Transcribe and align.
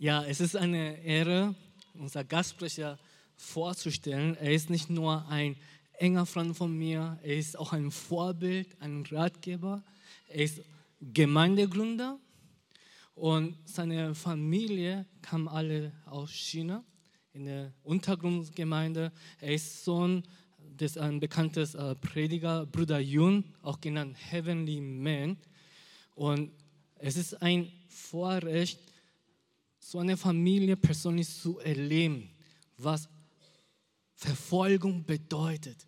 Ja, 0.00 0.24
es 0.24 0.38
ist 0.38 0.54
eine 0.54 1.02
Ehre, 1.02 1.56
unser 1.94 2.22
Gastsprecher 2.22 3.00
vorzustellen. 3.34 4.36
Er 4.36 4.52
ist 4.52 4.70
nicht 4.70 4.88
nur 4.90 5.26
ein 5.26 5.56
enger 5.94 6.24
Freund 6.24 6.56
von 6.56 6.72
mir, 6.72 7.18
er 7.24 7.36
ist 7.36 7.58
auch 7.58 7.72
ein 7.72 7.90
Vorbild, 7.90 8.68
ein 8.80 9.04
Ratgeber. 9.10 9.82
Er 10.28 10.44
ist 10.44 10.60
Gemeindegründer 11.00 12.16
und 13.16 13.56
seine 13.64 14.14
Familie 14.14 15.04
kam 15.20 15.48
alle 15.48 15.90
aus 16.06 16.30
China 16.30 16.84
in 17.32 17.46
der 17.46 17.72
Untergrundgemeinde. 17.82 19.10
Er 19.40 19.52
ist 19.52 19.84
Sohn 19.84 20.22
des 20.58 20.96
ein 20.96 21.18
bekanntes 21.18 21.74
äh, 21.74 21.96
Prediger 21.96 22.66
Bruder 22.66 23.00
Yun, 23.00 23.42
auch 23.62 23.80
genannt 23.80 24.16
Heavenly 24.30 24.80
Man. 24.80 25.38
Und 26.14 26.52
es 27.00 27.16
ist 27.16 27.42
ein 27.42 27.72
Vorrecht, 27.88 28.78
so 29.88 30.00
eine 30.00 30.18
Familie 30.18 30.76
persönlich 30.76 31.30
zu 31.34 31.60
erleben, 31.60 32.28
was 32.76 33.08
Verfolgung 34.16 35.02
bedeutet, 35.02 35.86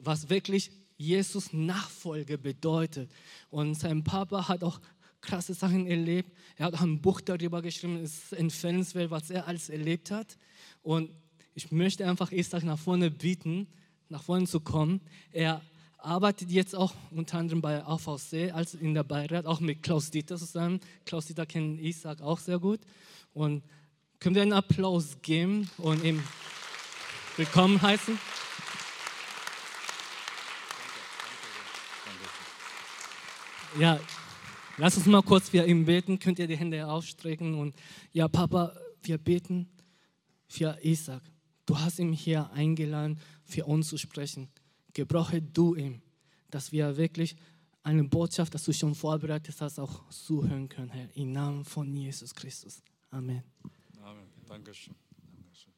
was 0.00 0.28
wirklich 0.28 0.72
Jesus 0.96 1.52
Nachfolge 1.52 2.36
bedeutet. 2.36 3.08
Und 3.50 3.76
sein 3.76 4.02
Papa 4.02 4.48
hat 4.48 4.64
auch 4.64 4.80
krasse 5.20 5.54
Sachen 5.54 5.86
erlebt. 5.86 6.32
Er 6.56 6.66
hat 6.66 6.80
ein 6.80 7.00
Buch 7.00 7.20
darüber 7.20 7.62
geschrieben, 7.62 8.02
es 8.02 8.14
ist 8.14 8.32
empfehlenswert, 8.32 9.12
was 9.12 9.30
er 9.30 9.46
alles 9.46 9.68
erlebt 9.68 10.10
hat. 10.10 10.36
Und 10.82 11.08
ich 11.54 11.70
möchte 11.70 12.04
einfach 12.04 12.32
Isaac 12.32 12.64
nach 12.64 12.80
vorne 12.80 13.12
bieten, 13.12 13.68
nach 14.08 14.24
vorne 14.24 14.48
zu 14.48 14.58
kommen. 14.58 15.00
Er 15.30 15.62
arbeitet 15.98 16.50
jetzt 16.50 16.74
auch 16.74 16.94
unter 17.10 17.38
anderem 17.38 17.60
bei 17.60 17.84
AVC 17.84 18.52
als 18.52 18.74
in 18.74 18.94
der 18.94 19.02
Beirat, 19.02 19.46
auch 19.46 19.60
mit 19.60 19.82
Klaus 19.82 20.10
Dieter 20.10 20.36
zusammen. 20.36 20.80
Klaus 21.04 21.26
Dieter 21.26 21.46
kennt 21.46 21.80
Isaac 21.80 22.20
auch 22.22 22.38
sehr 22.38 22.58
gut. 22.58 22.80
Und 23.34 23.62
können 24.20 24.34
wir 24.34 24.42
einen 24.42 24.52
Applaus 24.52 25.18
geben 25.22 25.70
und 25.78 26.02
ihm 26.04 26.22
willkommen 27.36 27.80
heißen? 27.80 28.18
Ja, 33.78 34.00
lass 34.76 34.96
uns 34.96 35.06
mal 35.06 35.22
kurz 35.22 35.50
für 35.50 35.64
ihn 35.64 35.84
beten. 35.84 36.18
Könnt 36.18 36.38
ihr 36.38 36.46
die 36.46 36.56
Hände 36.56 36.86
ausstrecken 36.86 37.54
und 37.54 37.76
ja, 38.12 38.26
Papa, 38.28 38.72
wir 39.02 39.18
beten 39.18 39.68
für 40.48 40.78
Isaac. 40.82 41.22
Du 41.66 41.78
hast 41.78 41.98
ihn 41.98 42.12
hier 42.12 42.50
eingeladen, 42.52 43.20
für 43.44 43.66
uns 43.66 43.88
zu 43.88 43.98
sprechen. 43.98 44.48
Gebrauche 44.98 45.40
du 45.40 45.76
ihn, 45.76 46.02
dass 46.50 46.72
wir 46.72 46.96
wirklich 46.96 47.36
eine 47.84 48.02
Botschaft, 48.02 48.52
dass 48.52 48.64
du 48.64 48.72
schon 48.72 48.96
vorbereitet 48.96 49.54
hast, 49.60 49.78
auch 49.78 50.08
zuhören 50.10 50.68
können, 50.68 50.90
Herr. 50.90 51.08
Im 51.14 51.30
Namen 51.30 51.64
von 51.64 51.96
Jesus 51.96 52.34
Christus. 52.34 52.82
Amen. 53.12 53.44
Amen. 54.02 54.26
Dankeschön. 54.48 54.96
Dankeschön. 55.36 55.72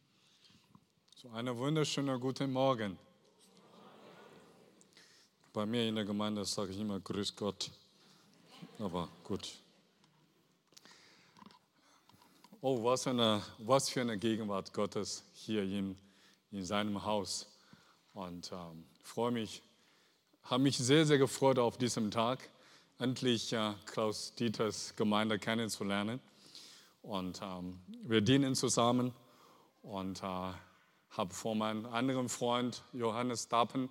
So 1.16 1.28
einen 1.32 1.54
wunderschönen 1.54 2.18
guten 2.18 2.50
Morgen. 2.50 2.96
Bei 5.52 5.66
mir 5.66 5.86
in 5.86 5.96
der 5.96 6.06
Gemeinde 6.06 6.42
sage 6.46 6.70
ich 6.70 6.80
immer 6.80 6.98
Grüß 6.98 7.36
Gott. 7.36 7.70
Aber 8.78 9.06
gut. 9.22 9.52
Oh, 12.62 12.82
was 12.82 13.06
eine, 13.06 13.42
was 13.58 13.90
für 13.90 14.00
eine 14.00 14.16
Gegenwart 14.16 14.72
Gottes 14.72 15.22
hier 15.34 15.62
in, 15.62 15.94
in 16.52 16.64
seinem 16.64 17.04
Haus. 17.04 17.46
Und 18.14 18.50
ähm, 18.52 18.84
freue 19.10 19.32
mich, 19.32 19.60
habe 20.44 20.62
mich 20.62 20.78
sehr, 20.78 21.04
sehr 21.04 21.18
gefreut 21.18 21.58
auf 21.58 21.76
diesem 21.76 22.12
Tag, 22.12 22.38
endlich 23.00 23.52
äh, 23.52 23.74
Klaus 23.84 24.32
Dieters 24.34 24.94
Gemeinde 24.94 25.36
kennenzulernen. 25.40 26.20
Und 27.02 27.40
ähm, 27.42 27.80
wir 28.04 28.20
dienen 28.20 28.54
zusammen 28.54 29.12
und 29.82 30.22
äh, 30.22 30.26
habe 30.26 31.34
von 31.34 31.58
meinem 31.58 31.86
anderen 31.86 32.28
Freund 32.28 32.84
Johannes 32.92 33.48
Dappen, 33.48 33.88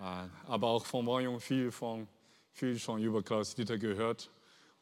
äh, 0.00 0.26
aber 0.48 0.66
auch 0.66 0.86
von 0.86 1.04
Morjung 1.04 1.38
viel, 1.38 1.70
von, 1.70 2.08
viel 2.50 2.80
schon 2.80 3.00
über 3.00 3.22
Klaus 3.22 3.54
Dieter 3.54 3.78
gehört. 3.78 4.28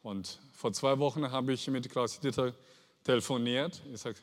Und 0.01 0.39
vor 0.53 0.73
zwei 0.73 0.97
Wochen 0.97 1.29
habe 1.29 1.53
ich 1.53 1.67
mit 1.67 1.87
Klaus 1.87 2.19
Dieter 2.19 2.55
telefoniert. 3.03 3.83
Ich 3.93 4.01
sage, 4.01 4.17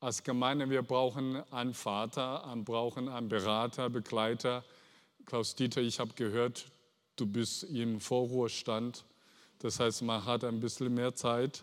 als 0.00 0.22
Gemeinde, 0.22 0.70
wir 0.70 0.82
brauchen 0.82 1.42
einen 1.52 1.74
Vater, 1.74 2.42
wir 2.46 2.64
brauchen 2.64 3.08
einen 3.08 3.28
Berater, 3.28 3.90
Begleiter. 3.90 4.64
Klaus 5.26 5.54
Dieter, 5.54 5.82
ich 5.82 6.00
habe 6.00 6.14
gehört, 6.14 6.64
du 7.16 7.26
bist 7.26 7.64
im 7.64 8.00
Vorruhestand. 8.00 9.04
Das 9.58 9.78
heißt, 9.78 10.02
man 10.02 10.24
hat 10.24 10.42
ein 10.42 10.58
bisschen 10.58 10.94
mehr 10.94 11.14
Zeit. 11.14 11.62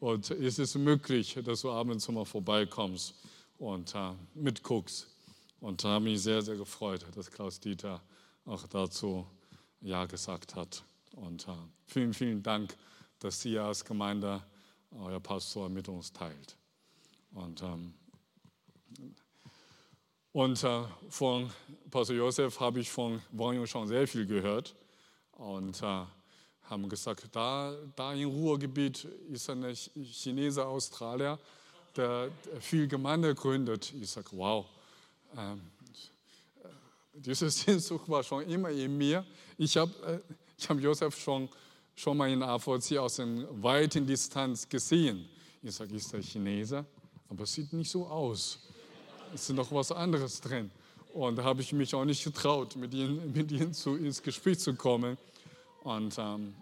Und 0.00 0.30
es 0.30 0.58
ist 0.58 0.74
möglich, 0.76 1.38
dass 1.44 1.62
du 1.62 1.70
abends 1.70 2.08
mal 2.08 2.24
vorbeikommst 2.24 3.14
und 3.58 3.94
äh, 3.94 4.12
mitguckst. 4.34 5.08
Und 5.60 5.82
da 5.82 5.88
habe 5.88 6.04
mich 6.04 6.20
sehr, 6.20 6.42
sehr 6.42 6.56
gefreut, 6.56 7.04
dass 7.14 7.30
Klaus 7.30 7.58
Dieter 7.58 8.00
auch 8.44 8.66
dazu 8.66 9.26
Ja 9.80 10.04
gesagt 10.06 10.56
hat. 10.56 10.82
Und 11.14 11.46
äh, 11.46 11.52
vielen, 11.86 12.12
vielen 12.12 12.42
Dank, 12.42 12.76
dass 13.20 13.40
Sie 13.40 13.58
als 13.58 13.84
Gemeinde 13.84 14.42
euer 14.90 15.20
Pastor 15.20 15.68
mit 15.68 15.88
uns 15.88 16.12
teilt. 16.12 16.57
Und, 17.38 17.62
ähm, 17.62 17.94
und 20.32 20.64
äh, 20.64 20.82
von 21.08 21.50
Pastor 21.88 22.16
Josef 22.16 22.58
habe 22.58 22.80
ich 22.80 22.90
von 22.90 23.22
Wang 23.30 23.64
schon 23.66 23.86
sehr 23.86 24.08
viel 24.08 24.26
gehört. 24.26 24.74
Und 25.32 25.80
äh, 25.82 26.04
haben 26.64 26.88
gesagt, 26.88 27.28
da, 27.32 27.76
da 27.94 28.12
im 28.12 28.28
Ruhrgebiet 28.28 29.04
ist 29.30 29.48
ein 29.50 29.72
Chinese 29.72 30.66
Australier, 30.66 31.38
der 31.96 32.30
viel 32.60 32.88
Gemeinde 32.88 33.34
gründet. 33.34 33.94
Ich 33.94 34.10
sage, 34.10 34.28
wow, 34.32 34.66
ähm, 35.36 35.60
diese 37.14 37.48
Sehnsucht 37.50 38.08
war 38.08 38.22
schon 38.24 38.42
immer 38.50 38.70
in 38.70 38.98
mir. 38.98 39.24
Ich 39.56 39.76
habe 39.76 39.92
äh, 40.04 40.66
hab 40.68 40.80
Josef 40.80 41.16
schon, 41.16 41.48
schon 41.94 42.16
mal 42.16 42.30
in 42.30 42.42
AVC 42.42 42.98
aus 42.98 43.20
einer 43.20 43.46
weiten 43.62 44.04
Distanz 44.04 44.68
gesehen. 44.68 45.28
Ich 45.62 45.74
sage, 45.74 45.94
ist 45.94 46.12
der 46.12 46.20
Chinese? 46.20 46.84
Aber 47.28 47.44
es 47.44 47.52
sieht 47.52 47.72
nicht 47.72 47.90
so 47.90 48.06
aus. 48.06 48.58
Es 49.34 49.48
ist 49.48 49.56
noch 49.56 49.70
was 49.72 49.92
anderes 49.92 50.40
drin. 50.40 50.70
Und 51.12 51.36
da 51.36 51.44
habe 51.44 51.60
ich 51.60 51.72
mich 51.72 51.94
auch 51.94 52.04
nicht 52.04 52.24
getraut, 52.24 52.76
mit 52.76 52.94
ihnen, 52.94 53.32
mit 53.34 53.50
ihnen 53.52 53.72
zu, 53.74 53.96
ins 53.96 54.22
Gespräch 54.22 54.58
zu 54.58 54.74
kommen. 54.74 55.18
Und, 55.82 56.16
ähm, 56.18 56.54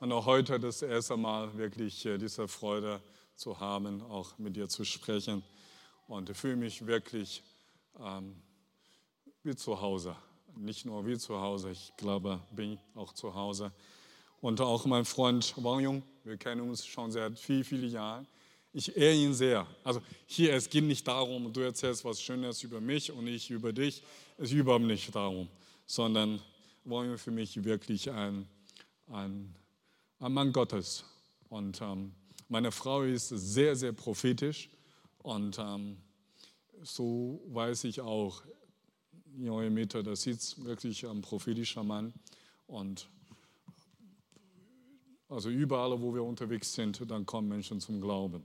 und 0.00 0.12
auch 0.12 0.26
heute 0.26 0.58
das 0.58 0.82
erste 0.82 1.16
Mal 1.16 1.56
wirklich 1.56 2.04
äh, 2.06 2.18
diese 2.18 2.48
Freude 2.48 3.00
zu 3.36 3.58
haben, 3.58 4.02
auch 4.02 4.36
mit 4.38 4.56
dir 4.56 4.68
zu 4.68 4.84
sprechen. 4.84 5.42
Und 6.08 6.30
ich 6.30 6.36
fühle 6.36 6.56
mich 6.56 6.86
wirklich 6.86 7.42
ähm, 8.00 8.36
wie 9.42 9.54
zu 9.54 9.80
Hause. 9.80 10.16
Nicht 10.56 10.84
nur 10.84 11.06
wie 11.06 11.16
zu 11.16 11.40
Hause, 11.40 11.70
ich 11.70 11.92
glaube, 11.96 12.40
bin 12.50 12.78
auch 12.94 13.12
zu 13.12 13.34
Hause. 13.34 13.72
Und 14.40 14.60
auch 14.60 14.84
mein 14.86 15.04
Freund 15.04 15.54
Wang 15.56 15.80
Jung, 15.80 16.02
wir 16.24 16.36
kennen 16.36 16.68
uns 16.68 16.84
schon 16.84 17.10
seit 17.10 17.38
vielen, 17.38 17.64
vielen 17.64 17.90
Jahren. 17.90 18.26
Ich 18.74 18.96
ehre 18.96 19.14
ihn 19.14 19.34
sehr. 19.34 19.66
Also 19.84 20.00
hier, 20.26 20.54
es 20.54 20.70
geht 20.70 20.84
nicht 20.84 21.06
darum, 21.06 21.52
du 21.52 21.60
erzählst 21.60 22.04
was 22.04 22.22
Schönes 22.22 22.62
über 22.62 22.80
mich 22.80 23.12
und 23.12 23.26
ich 23.26 23.50
über 23.50 23.72
dich. 23.72 24.02
Es 24.38 24.50
ist 24.50 24.52
überhaupt 24.52 24.84
nicht 24.84 25.14
darum, 25.14 25.48
sondern 25.86 26.40
Wang 26.84 27.08
Jung 27.08 27.18
für 27.18 27.30
mich 27.30 27.62
wirklich 27.62 28.10
ein, 28.10 28.46
ein, 29.08 29.54
ein 30.20 30.32
Mann 30.32 30.52
Gottes. 30.52 31.04
Und 31.50 31.82
ähm, 31.82 32.12
meine 32.48 32.72
Frau 32.72 33.02
ist 33.02 33.28
sehr, 33.28 33.76
sehr 33.76 33.92
prophetisch 33.92 34.70
und 35.18 35.58
ähm, 35.58 35.98
so 36.82 37.42
weiß 37.48 37.84
ich 37.84 38.00
auch, 38.00 38.42
neue 39.36 39.70
Meter, 39.70 40.02
da 40.02 40.16
sitzt 40.16 40.64
wirklich 40.64 41.06
ein 41.06 41.20
prophetischer 41.20 41.84
Mann 41.84 42.12
und 42.66 43.06
also 45.28 45.48
überall, 45.48 46.00
wo 46.00 46.14
wir 46.14 46.22
unterwegs 46.22 46.72
sind, 46.74 47.02
dann 47.10 47.24
kommen 47.24 47.48
Menschen 47.48 47.80
zum 47.80 48.00
Glauben. 48.00 48.44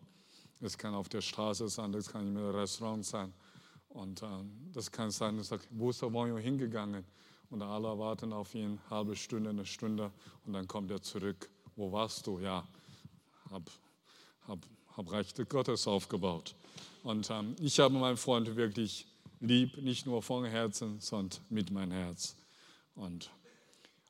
Das 0.59 0.77
kann 0.77 0.93
auf 0.93 1.09
der 1.09 1.21
Straße 1.21 1.69
sein, 1.69 1.91
das 1.91 2.09
kann 2.11 2.27
im 2.27 2.37
Restaurant 2.37 3.05
sein. 3.05 3.33
Und 3.89 4.21
äh, 4.21 4.25
das 4.73 4.91
kann 4.91 5.11
sein, 5.11 5.37
dass 5.37 5.47
sagt, 5.49 5.67
wo 5.71 5.89
ist 5.89 6.01
der 6.01 6.13
Wanyo 6.13 6.37
hingegangen? 6.37 7.03
Und 7.49 7.61
alle 7.61 7.97
warten 7.97 8.33
auf 8.33 8.53
ihn, 8.55 8.79
halbe 8.89 9.15
Stunde, 9.15 9.51
eine 9.51 9.65
Stunde. 9.65 10.11
Und 10.45 10.53
dann 10.53 10.67
kommt 10.67 10.91
er 10.91 11.01
zurück. 11.01 11.49
Wo 11.75 11.91
warst 11.91 12.27
du? 12.27 12.39
Ja, 12.39 12.67
hab, 13.49 13.69
hab, 14.47 14.59
hab 14.95 15.11
Reich 15.11 15.33
Gottes 15.47 15.87
aufgebaut. 15.87 16.55
Und 17.03 17.29
ähm, 17.29 17.55
ich 17.59 17.79
habe 17.79 17.93
meinen 17.93 18.17
Freund 18.17 18.55
wirklich 18.55 19.07
lieb, 19.39 19.77
nicht 19.77 20.05
nur 20.05 20.21
von 20.21 20.43
Herzen, 20.45 20.99
sondern 20.99 21.39
mit 21.49 21.71
meinem 21.71 21.91
Herz. 21.91 22.35
Und, 22.95 23.29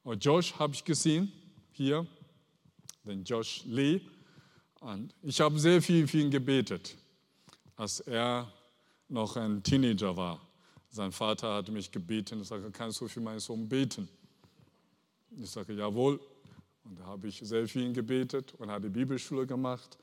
und 0.03 0.23
Josh 0.23 0.53
habe 0.55 0.73
ich 0.73 0.83
gesehen 0.83 1.31
hier, 1.73 2.07
den 3.03 3.23
Josh 3.23 3.63
Lee. 3.65 4.01
Und 4.79 5.13
ich 5.21 5.39
habe 5.41 5.59
sehr 5.59 5.81
viel 5.81 6.07
für 6.07 6.19
ihn 6.19 6.31
gebetet, 6.31 6.95
als 7.75 8.00
er 8.01 8.51
noch 9.09 9.35
ein 9.35 9.63
Teenager 9.63 10.15
war. 10.15 10.39
Sein 10.89 11.12
Vater 11.12 11.56
hat 11.56 11.69
mich 11.69 11.91
gebeten, 11.91 12.41
ich 12.41 12.47
sage, 12.47 12.71
kannst 12.71 13.01
du 13.01 13.07
für 13.07 13.21
meinen 13.21 13.39
Sohn 13.39 13.68
beten? 13.68 14.07
Ich 15.31 15.50
sage, 15.50 15.74
jawohl. 15.74 16.19
Und 16.83 17.00
da 17.00 17.06
habe 17.06 17.27
ich 17.27 17.39
sehr 17.39 17.68
viel 17.68 17.91
gebetet 17.91 18.53
und 18.57 18.69
habe 18.69 18.89
Bibelschule 18.89 19.45
gemacht. 19.45 19.97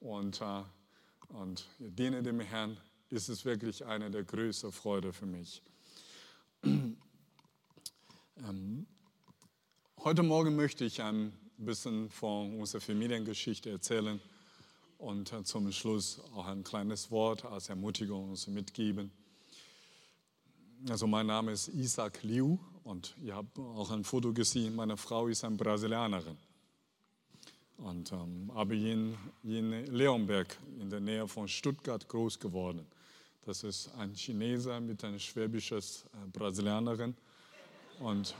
Und, 0.00 0.40
äh, 0.40 0.62
und 1.28 1.66
ich 1.78 1.94
diene 1.94 2.22
dem 2.22 2.40
Herrn, 2.40 2.76
ist 3.10 3.28
es 3.28 3.44
wirklich 3.44 3.84
eine 3.84 4.10
der 4.10 4.24
größten 4.24 4.72
Freude 4.72 5.12
für 5.12 5.26
mich. 5.26 5.62
Ähm, 8.48 8.86
heute 10.04 10.22
Morgen 10.22 10.54
möchte 10.54 10.84
ich 10.84 11.02
ein 11.02 11.32
bisschen 11.64 12.10
von 12.10 12.58
unserer 12.58 12.80
Familiengeschichte 12.80 13.70
erzählen 13.70 14.20
und 14.98 15.32
zum 15.46 15.70
Schluss 15.72 16.20
auch 16.34 16.46
ein 16.46 16.64
kleines 16.64 17.10
Wort 17.10 17.44
als 17.44 17.68
Ermutigung 17.68 18.30
uns 18.30 18.46
mitgeben. 18.46 19.10
Also 20.88 21.06
mein 21.06 21.26
Name 21.26 21.52
ist 21.52 21.68
Isaac 21.68 22.22
Liu 22.22 22.58
und 22.84 23.14
ihr 23.22 23.34
habt 23.34 23.58
auch 23.58 23.90
ein 23.90 24.04
Foto 24.04 24.32
gesehen. 24.32 24.76
Meine 24.76 24.96
Frau 24.96 25.26
ist 25.26 25.44
eine 25.44 25.56
Brasilianerin 25.56 26.36
und 27.78 28.12
ähm, 28.12 28.50
aber 28.54 28.74
in, 28.74 29.16
in 29.42 29.86
Leonberg 29.86 30.56
in 30.80 30.90
der 30.90 31.00
Nähe 31.00 31.26
von 31.26 31.48
Stuttgart 31.48 32.06
groß 32.08 32.38
geworden. 32.38 32.86
Das 33.44 33.62
ist 33.62 33.90
ein 33.96 34.14
Chineser 34.14 34.80
mit 34.80 35.02
einer 35.04 35.18
schwäbischen 35.18 35.78
äh, 35.78 35.82
Brasilianerin 36.32 37.16
und 38.00 38.34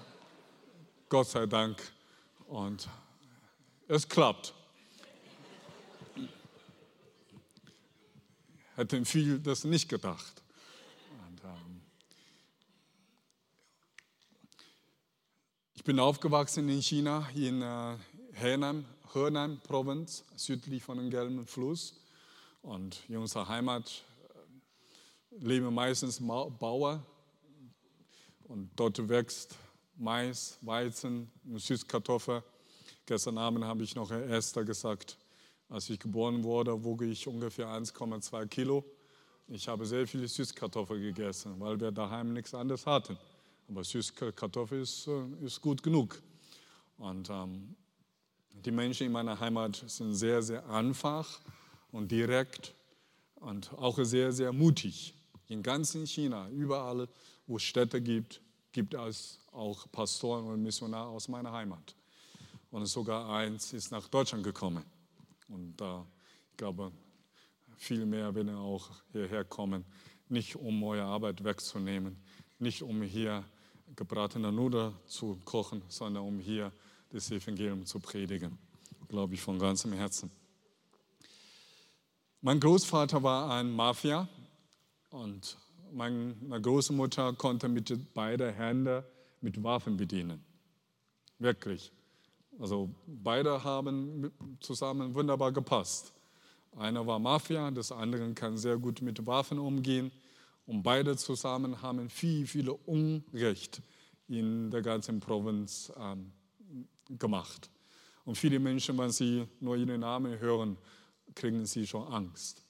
Gott 1.09 1.29
sei 1.29 1.47
Dank 1.47 1.81
und 2.49 2.89
es 3.89 4.07
klappt. 4.07 4.55
Hätten 8.77 9.05
viel 9.05 9.41
das 9.41 9.65
nicht 9.65 9.89
gedacht. 9.89 10.43
Und, 11.27 11.43
ähm, 11.43 11.81
ich 15.75 15.83
bin 15.83 15.99
aufgewachsen 15.99 16.69
in 16.69 16.81
China, 16.81 17.29
in 17.35 17.63
äh, 17.63 17.97
Henan, 18.35 18.85
Henan-Provinz, 19.13 20.25
südlich 20.37 20.85
von 20.85 20.99
dem 20.99 21.11
Gelben 21.11 21.45
Fluss. 21.47 21.95
Und 22.63 23.01
in 23.09 23.17
unserer 23.17 23.49
Heimat 23.49 24.05
äh, 25.41 25.45
leben 25.45 25.75
meistens 25.75 26.21
Bauern. 26.21 27.05
Und 28.45 28.71
dort 28.77 29.09
wächst 29.09 29.57
Mais, 29.97 30.59
Weizen, 30.61 31.31
Süßkartoffel. 31.57 32.45
Gestern 33.09 33.39
Abend 33.39 33.65
habe 33.65 33.85
ich 33.85 33.95
noch 33.95 34.11
Esther 34.11 34.65
gesagt, 34.65 35.17
als 35.71 35.89
ich 35.89 35.99
geboren 35.99 36.45
wurde, 36.45 36.85
wog 36.85 37.01
ich 37.01 37.27
ungefähr 37.27 37.67
1,2 37.67 38.47
Kilo. 38.49 38.85
Ich 39.47 39.67
habe 39.67 39.87
sehr 39.87 40.07
viele 40.07 40.29
Süßkartoffeln 40.29 41.01
gegessen, 41.01 41.55
weil 41.59 41.81
wir 41.81 41.91
daheim 41.91 42.35
nichts 42.35 42.53
anderes 42.53 42.85
hatten. 42.85 43.17
Aber 43.67 43.83
Süßkartoffel 43.83 44.83
ist, 44.83 45.07
äh, 45.07 45.23
ist 45.43 45.59
gut 45.63 45.83
genug. 45.83 46.21
Und 46.99 47.31
ähm, 47.31 47.75
die 48.53 48.71
Menschen 48.71 49.07
in 49.07 49.13
meiner 49.13 49.41
Heimat 49.41 49.83
sind 49.87 50.13
sehr, 50.13 50.43
sehr 50.43 50.69
einfach 50.69 51.41
und 51.93 52.13
direkt 52.13 52.75
und 53.37 53.73
auch 53.73 53.99
sehr, 54.03 54.33
sehr 54.33 54.53
mutig. 54.53 55.15
In 55.49 55.63
ganzen 55.63 56.07
China, 56.07 56.51
überall, 56.51 57.09
wo 57.47 57.57
es 57.57 57.63
Städte 57.63 58.03
gibt, 58.03 58.43
gibt 58.71 58.93
es 58.93 59.39
auch 59.51 59.91
Pastoren 59.91 60.45
und 60.45 60.63
Missionare 60.63 61.09
aus 61.09 61.27
meiner 61.29 61.53
Heimat. 61.53 61.95
Und 62.71 62.87
sogar 62.87 63.29
eins 63.31 63.73
ist 63.73 63.91
nach 63.91 64.09
Deutschland 64.09 64.45
gekommen. 64.45 64.85
Und 65.49 65.77
da, 65.77 66.05
ich 66.51 66.57
glaube, 66.57 66.93
viel 67.77 68.05
mehr 68.05 68.35
werden 68.35 68.55
auch 68.55 68.91
hierher 69.13 69.45
kommen, 69.45 69.85
nicht 70.29 70.57
um 70.57 70.83
eure 70.83 71.05
Arbeit 71.05 71.43
wegzunehmen, 71.43 72.17
nicht 72.59 72.83
um 72.83 73.03
hier 73.03 73.45
gebratene 73.97 74.53
Nudeln 74.53 74.95
zu 75.07 75.39
kochen, 75.45 75.83
sondern 75.89 76.25
um 76.25 76.39
hier 76.39 76.73
das 77.11 77.31
Evangelium 77.31 77.87
zu 77.87 77.99
predigen. 78.01 78.59
Glaube 79.09 79.35
ich 79.35 79.41
von 79.41 79.59
ganzem 79.59 79.93
Herzen. 79.95 80.31
Mein 82.43 82.61
Großvater 82.61 83.23
war 83.23 83.51
ein 83.51 83.71
Mafia 83.71 84.29
und 85.11 85.57
meine 85.93 86.61
Großmutter 86.61 87.33
konnte 87.33 87.69
mit 87.69 88.15
beiden 88.15 88.53
Händen 88.55 89.03
mit 89.41 89.63
Waffen 89.63 89.97
bedienen. 89.97 90.45
Wirklich. 91.39 91.91
Also 92.59 92.91
beide 93.07 93.63
haben 93.63 94.33
zusammen 94.61 95.15
wunderbar 95.15 95.53
gepasst. 95.53 96.13
Einer 96.77 97.07
war 97.07 97.19
Mafia, 97.19 97.71
das 97.71 97.93
andere 97.93 98.33
kann 98.35 98.57
sehr 98.57 98.77
gut 98.77 99.01
mit 99.01 99.25
Waffen 99.27 99.59
umgehen. 99.59 100.11
Und 100.67 100.83
beide 100.83 101.17
zusammen 101.17 101.81
haben 101.81 102.11
viel, 102.11 102.47
viel 102.47 102.69
Unrecht 102.69 103.81
in 104.29 104.71
der 104.71 104.83
ganzen 104.83 105.19
Provinz 105.21 105.93
ähm, 105.99 106.33
gemacht. 107.19 107.71
Und 108.25 108.37
viele 108.37 108.59
Menschen, 108.59 108.99
wenn 108.99 109.11
sie 109.11 109.47
nur 109.61 109.77
ihren 109.77 110.01
Namen 110.01 110.39
hören, 110.39 110.77
kriegen 111.35 111.65
sie 111.65 111.87
schon 111.87 112.07
Angst. 112.13 112.63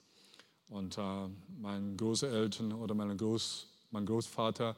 Und 0.69 0.97
äh, 0.97 1.27
meine 1.59 1.95
Großeltern 1.97 2.71
oder 2.73 2.93
meine 2.93 3.17
Groß, 3.17 3.67
mein 3.91 4.05
Großvater 4.05 4.77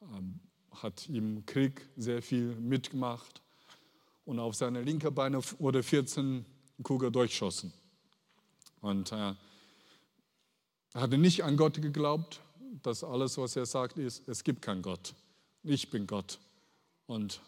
äh, 0.00 0.76
hat 0.76 1.08
im 1.08 1.44
Krieg 1.46 1.86
sehr 1.96 2.22
viel 2.22 2.56
mitgemacht. 2.56 3.42
Und 4.28 4.40
auf 4.40 4.54
seine 4.54 4.82
linke 4.82 5.10
Beine 5.10 5.40
wurde 5.58 5.82
14 5.82 6.44
Kugeln 6.82 7.10
durchschossen. 7.10 7.72
Und 8.82 9.10
äh, 9.10 9.16
er 9.16 9.36
hatte 10.92 11.16
nicht 11.16 11.44
an 11.44 11.56
Gott 11.56 11.80
geglaubt, 11.80 12.42
dass 12.82 13.02
alles, 13.02 13.38
was 13.38 13.56
er 13.56 13.64
sagt, 13.64 13.96
ist, 13.96 14.28
es 14.28 14.44
gibt 14.44 14.60
keinen 14.60 14.82
Gott. 14.82 15.14
Ich 15.62 15.88
bin 15.88 16.06
Gott. 16.06 16.38
Und 17.06 17.40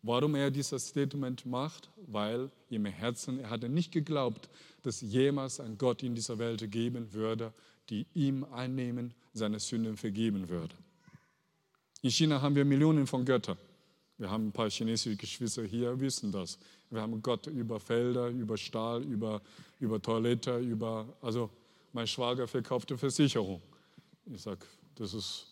warum 0.00 0.34
er 0.34 0.50
dieses 0.50 0.88
Statement 0.88 1.44
macht? 1.44 1.90
Weil 2.06 2.50
im 2.70 2.86
Herzen, 2.86 3.40
er 3.40 3.50
hatte 3.50 3.68
nicht 3.68 3.92
geglaubt, 3.92 4.48
dass 4.80 5.02
jemals 5.02 5.60
ein 5.60 5.76
Gott 5.76 6.02
in 6.02 6.14
dieser 6.14 6.38
Welt 6.38 6.70
geben 6.72 7.12
würde, 7.12 7.52
die 7.90 8.06
ihm 8.14 8.44
einnehmen, 8.44 9.12
seine 9.34 9.60
Sünden 9.60 9.98
vergeben 9.98 10.48
würde. 10.48 10.74
In 12.00 12.10
China 12.10 12.40
haben 12.40 12.54
wir 12.54 12.64
Millionen 12.64 13.06
von 13.06 13.26
Göttern. 13.26 13.58
Wir 14.16 14.30
haben 14.30 14.48
ein 14.48 14.52
paar 14.52 14.70
chinesische 14.70 15.16
Geschwister 15.16 15.64
hier, 15.64 15.98
wissen 15.98 16.30
das. 16.30 16.58
Wir 16.90 17.00
haben 17.00 17.20
Gott 17.20 17.46
über 17.48 17.80
Felder, 17.80 18.28
über 18.28 18.56
Stahl, 18.56 19.02
über, 19.02 19.42
über 19.80 20.00
Toilette, 20.00 20.58
über, 20.58 21.06
also 21.20 21.50
mein 21.92 22.06
Schwager 22.06 22.46
verkaufte 22.46 22.96
Versicherung. 22.96 23.60
Ich 24.26 24.42
sage, 24.42 24.64
das 24.94 25.14
ist, 25.14 25.46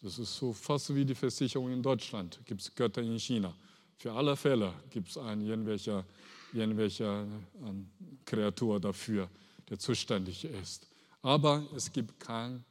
das 0.00 0.18
ist 0.18 0.34
so 0.36 0.52
fast 0.52 0.94
wie 0.94 1.04
die 1.04 1.14
Versicherung 1.14 1.70
in 1.70 1.82
Deutschland. 1.82 2.40
Gibt 2.46 2.62
es 2.62 2.74
Götter 2.74 3.02
in 3.02 3.18
China. 3.18 3.54
Für 3.98 4.12
alle 4.12 4.36
Fälle 4.36 4.72
gibt 4.90 5.10
es 5.10 5.18
einen 5.18 5.46
irgendwelcher, 5.46 6.04
irgendwelcher 6.52 7.26
ähm, 7.64 7.88
Kreatur 8.24 8.80
dafür, 8.80 9.28
der 9.68 9.78
zuständig 9.78 10.44
ist. 10.44 10.88
Aber 11.20 11.64
es 11.76 11.92
gibt 11.92 12.18
keinen 12.18 12.64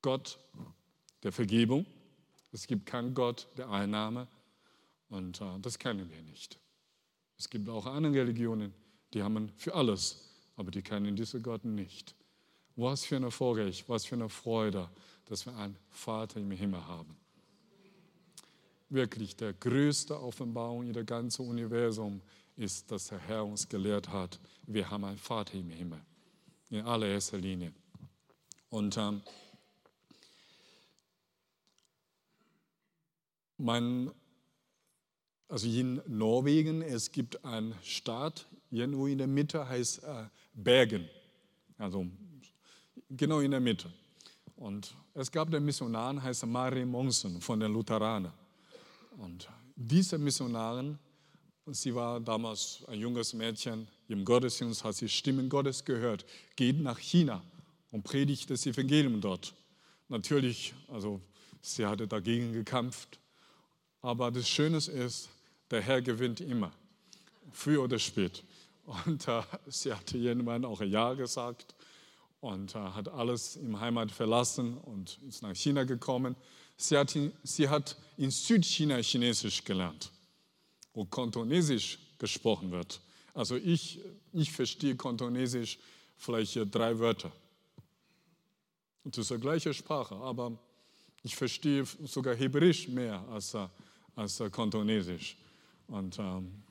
Gott 0.00 0.38
der 1.22 1.32
Vergebung. 1.32 1.84
Es 2.54 2.68
gibt 2.68 2.86
keinen 2.86 3.14
Gott 3.14 3.48
der 3.56 3.68
Einnahme. 3.68 4.28
Und 5.08 5.40
äh, 5.40 5.58
das 5.60 5.76
kennen 5.76 6.08
wir 6.08 6.22
nicht. 6.22 6.60
Es 7.36 7.50
gibt 7.50 7.68
auch 7.68 7.84
andere 7.84 8.14
Religionen, 8.14 8.72
die 9.12 9.24
haben 9.24 9.50
für 9.56 9.74
alles, 9.74 10.20
aber 10.54 10.70
die 10.70 10.80
kennen 10.80 11.16
diese 11.16 11.40
Gott 11.40 11.64
nicht. 11.64 12.14
Was 12.76 13.04
für 13.04 13.16
eine 13.16 13.32
Vorrecht, 13.32 13.88
was 13.88 14.04
für 14.04 14.14
eine 14.14 14.28
Freude, 14.28 14.88
dass 15.24 15.44
wir 15.46 15.56
einen 15.56 15.76
Vater 15.90 16.38
im 16.38 16.52
Himmel 16.52 16.86
haben. 16.86 17.16
Wirklich, 18.88 19.34
der 19.34 19.52
größte 19.54 20.20
Offenbarung 20.20 20.84
in 20.84 20.92
der 20.92 21.04
ganzen 21.04 21.48
Universum 21.48 22.22
ist, 22.54 22.88
dass 22.88 23.08
der 23.08 23.18
Herr 23.18 23.44
uns 23.44 23.68
gelehrt 23.68 24.08
hat, 24.08 24.38
wir 24.66 24.88
haben 24.88 25.04
einen 25.04 25.18
Vater 25.18 25.54
im 25.54 25.70
Himmel. 25.70 26.00
In 26.70 26.82
allererster 26.82 27.38
Linie. 27.38 27.72
Und 28.70 28.96
ähm, 28.96 29.22
mein 33.56 34.10
also 35.48 35.68
in 35.68 36.00
Norwegen, 36.06 36.82
es 36.82 37.12
gibt 37.12 37.44
einen 37.44 37.74
Staat, 37.82 38.46
irgendwo 38.70 39.06
in 39.06 39.18
der 39.18 39.26
Mitte 39.26 39.68
heißt 39.68 40.02
äh, 40.02 40.24
Bergen. 40.54 41.08
Also 41.78 42.06
genau 43.10 43.40
in 43.40 43.50
der 43.50 43.60
Mitte. 43.60 43.92
Und 44.56 44.94
es 45.12 45.30
gab 45.30 45.50
den 45.50 45.64
Missionar, 45.64 46.20
heißt 46.20 46.46
Marie 46.46 46.84
Monsen 46.84 47.40
von 47.40 47.60
den 47.60 47.72
Lutheranern. 47.72 48.32
Und 49.18 49.48
diese 49.76 50.18
Missionarin, 50.18 50.98
sie 51.66 51.94
war 51.94 52.20
damals 52.20 52.82
ein 52.88 52.98
junges 52.98 53.32
Mädchen, 53.34 53.86
im 54.08 54.24
Gottesdienst 54.24 54.82
hat 54.82 54.96
sie 54.96 55.08
Stimmen 55.08 55.48
Gottes 55.48 55.84
gehört, 55.84 56.24
geht 56.56 56.80
nach 56.80 56.98
China 56.98 57.42
und 57.90 58.02
predigt 58.02 58.50
das 58.50 58.66
Evangelium 58.66 59.20
dort. 59.20 59.54
Natürlich, 60.08 60.74
also 60.88 61.20
sie 61.60 61.86
hatte 61.86 62.06
dagegen 62.06 62.52
gekämpft, 62.52 63.18
aber 64.04 64.30
das 64.30 64.46
Schöne 64.46 64.76
ist, 64.76 65.30
der 65.70 65.80
Herr 65.80 66.02
gewinnt 66.02 66.42
immer, 66.42 66.70
früh 67.52 67.78
oder 67.78 67.98
spät. 67.98 68.44
Und 68.84 69.26
äh, 69.26 69.42
sie 69.66 69.94
hatte 69.94 70.18
irgendwann 70.18 70.66
auch 70.66 70.82
Ja 70.82 71.14
gesagt 71.14 71.74
und 72.40 72.74
äh, 72.74 72.78
hat 72.78 73.08
alles 73.08 73.56
im 73.56 73.80
Heimat 73.80 74.12
verlassen 74.12 74.76
und 74.76 75.18
ist 75.26 75.40
nach 75.40 75.56
China 75.56 75.84
gekommen. 75.84 76.36
Sie 76.76 76.98
hat, 76.98 77.16
in, 77.16 77.32
sie 77.44 77.66
hat 77.66 77.96
in 78.18 78.30
Südchina 78.30 78.98
Chinesisch 78.98 79.64
gelernt. 79.64 80.10
wo 80.92 81.06
Kantonesisch 81.06 81.98
gesprochen 82.18 82.70
wird. 82.72 83.00
Also 83.32 83.56
ich, 83.56 84.00
ich 84.34 84.52
verstehe 84.52 84.96
Kantonesisch 84.96 85.78
vielleicht 86.18 86.58
drei 86.74 86.98
Wörter. 86.98 87.32
Das 89.04 89.18
ist 89.18 89.30
die 89.30 89.38
gleiche 89.38 89.72
Sprache, 89.72 90.14
aber 90.16 90.58
ich 91.22 91.34
verstehe 91.34 91.86
sogar 92.04 92.34
Hebräisch 92.34 92.86
mehr 92.86 93.26
als, 93.30 93.56
als 94.16 94.42
Kantonesisch. 94.52 95.36
Und 95.88 96.18
ähm, 96.18 96.62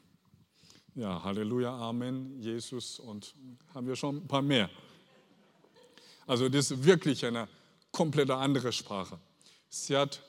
ja, 0.96 1.22
Halleluja, 1.24 1.76
Amen, 1.76 2.40
Jesus 2.40 3.00
und 3.00 3.34
haben 3.74 3.88
wir 3.88 3.96
schon 3.96 4.18
ein 4.18 4.28
paar 4.28 4.42
mehr. 4.42 4.70
Also 6.28 6.48
das 6.50 6.72
ist 6.72 6.84
wirklich 6.84 7.26
eine 7.26 7.48
komplett 7.92 8.30
andere 8.30 8.72
Sprache. 8.72 9.20
Sie 9.70 9.96
hat 9.96 10.22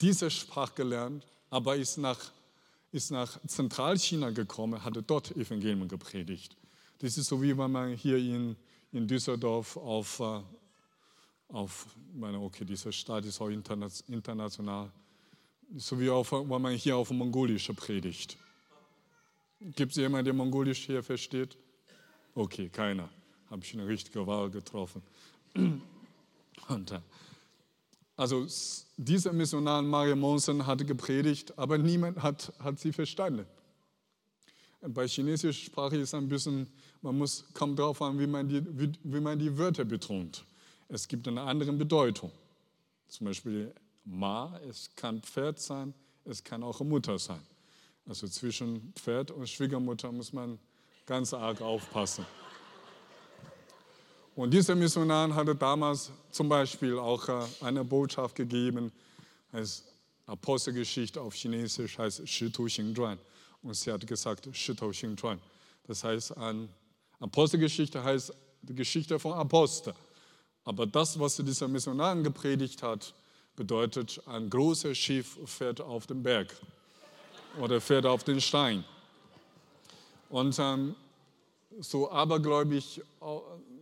diese 0.00 0.30
Sprache 0.30 0.74
gelernt, 0.74 1.26
aber 1.50 1.76
ist 1.76 1.98
nach, 1.98 2.18
ist 2.92 3.10
nach 3.10 3.38
Zentralchina 3.46 4.30
gekommen, 4.30 4.82
hatte 4.82 5.02
dort 5.02 5.30
Evangelium 5.36 5.88
gepredigt. 5.88 6.56
Das 6.98 7.18
ist 7.18 7.26
so 7.26 7.42
wie 7.42 7.56
wenn 7.56 7.70
man 7.70 7.94
hier 7.94 8.16
in, 8.16 8.56
in 8.92 9.06
Düsseldorf 9.06 9.76
auf, 9.76 10.20
äh, 10.20 10.40
auf 11.48 11.86
meine, 12.14 12.38
okay, 12.38 12.64
diese 12.64 12.92
Stadt 12.92 13.24
ist 13.24 13.40
auch 13.40 13.48
international, 13.48 14.90
so 15.76 15.98
wie 15.98 16.10
auf, 16.10 16.32
wenn 16.32 16.62
man 16.62 16.74
hier 16.74 16.96
auf 16.96 17.10
Mongolisch 17.10 17.70
predigt. 17.76 18.36
Gibt 19.60 19.92
es 19.92 19.96
jemanden, 19.96 20.24
der 20.26 20.34
Mongolisch 20.34 20.84
hier 20.86 21.02
versteht? 21.02 21.56
Okay, 22.34 22.68
keiner. 22.68 23.08
Habe 23.50 23.62
ich 23.64 23.74
eine 23.74 23.86
richtige 23.86 24.26
Wahl 24.26 24.50
getroffen. 24.50 25.02
Und, 26.68 26.90
äh, 26.90 27.00
also 28.16 28.46
dieser 28.96 29.32
Missionar 29.32 29.82
Mario 29.82 30.16
Monsen 30.16 30.66
hatte 30.66 30.84
gepredigt, 30.84 31.56
aber 31.58 31.78
niemand 31.78 32.22
hat, 32.22 32.52
hat 32.58 32.78
sie 32.78 32.92
verstanden. 32.92 33.46
Bei 34.80 35.06
chinesischer 35.06 35.52
Sprache 35.52 35.96
ist 35.96 36.12
ein 36.14 36.28
bisschen, 36.28 36.66
man 37.02 37.16
muss, 37.16 37.44
kommt 37.54 37.78
darauf 37.78 38.02
an, 38.02 38.18
wie 38.18 38.26
man, 38.26 38.48
die, 38.48 38.62
wie, 38.78 38.92
wie 39.04 39.20
man 39.20 39.38
die 39.38 39.56
Wörter 39.56 39.84
betont. 39.84 40.44
Es 40.88 41.06
gibt 41.06 41.26
eine 41.28 41.40
andere 41.40 41.72
Bedeutung. 41.72 42.32
Zum 43.08 43.26
Beispiel 43.26 43.72
Ma, 44.04 44.58
es 44.68 44.90
kann 44.96 45.20
Pferd 45.22 45.60
sein, 45.60 45.94
es 46.24 46.42
kann 46.42 46.62
auch 46.62 46.80
Mutter 46.80 47.18
sein. 47.18 47.40
Also 48.06 48.26
zwischen 48.26 48.92
Pferd 48.96 49.30
und 49.30 49.48
Schwiegermutter 49.48 50.10
muss 50.10 50.32
man 50.32 50.58
ganz 51.06 51.32
arg 51.32 51.60
aufpassen. 51.60 52.26
Und 54.34 54.52
dieser 54.52 54.74
Missionar 54.74 55.34
hatte 55.34 55.54
damals 55.54 56.10
zum 56.30 56.48
Beispiel 56.48 56.98
auch 56.98 57.28
äh, 57.28 57.44
eine 57.60 57.84
Botschaft 57.84 58.34
gegeben, 58.34 58.90
heißt 59.52 59.84
Apostelgeschichte 60.26 61.20
auf 61.20 61.34
Chinesisch 61.34 61.98
heißt 61.98 62.26
Shitu 62.28 62.64
Xingzhuan. 62.66 63.18
Und 63.62 63.74
sie 63.74 63.92
hat 63.92 64.06
gesagt 64.06 64.48
Shitu 64.52 64.90
Xingzhuan. 64.90 65.38
Das 65.86 66.02
heißt, 66.04 66.34
Apostelgeschichte 67.20 68.02
heißt 68.02 68.32
die 68.62 68.74
Geschichte 68.74 69.18
von 69.18 69.34
Apostel. 69.34 69.94
Aber 70.64 70.86
das, 70.86 71.18
was 71.18 71.36
dieser 71.36 71.68
Missionar 71.68 72.16
gepredigt 72.16 72.82
hat, 72.82 73.14
bedeutet, 73.62 74.20
ein 74.26 74.50
großes 74.50 74.98
Schiff 74.98 75.38
fährt 75.46 75.80
auf 75.80 76.06
den 76.08 76.20
Berg 76.20 76.48
oder 77.60 77.80
fährt 77.80 78.06
auf 78.06 78.24
den 78.24 78.40
Stein. 78.40 78.82
Und 80.30 80.58
ähm, 80.58 80.96
so 81.78 82.10
abergläubig 82.10 83.00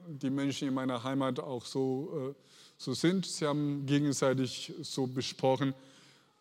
die 0.07 0.29
Menschen 0.29 0.69
in 0.69 0.75
meiner 0.75 1.03
Heimat 1.03 1.41
auch 1.41 1.65
so, 1.65 2.31
äh, 2.31 2.35
so 2.77 2.93
sind, 2.93 3.25
sie 3.25 3.47
haben 3.47 3.87
gegenseitig 3.87 4.75
so 4.83 5.07
besprochen, 5.07 5.73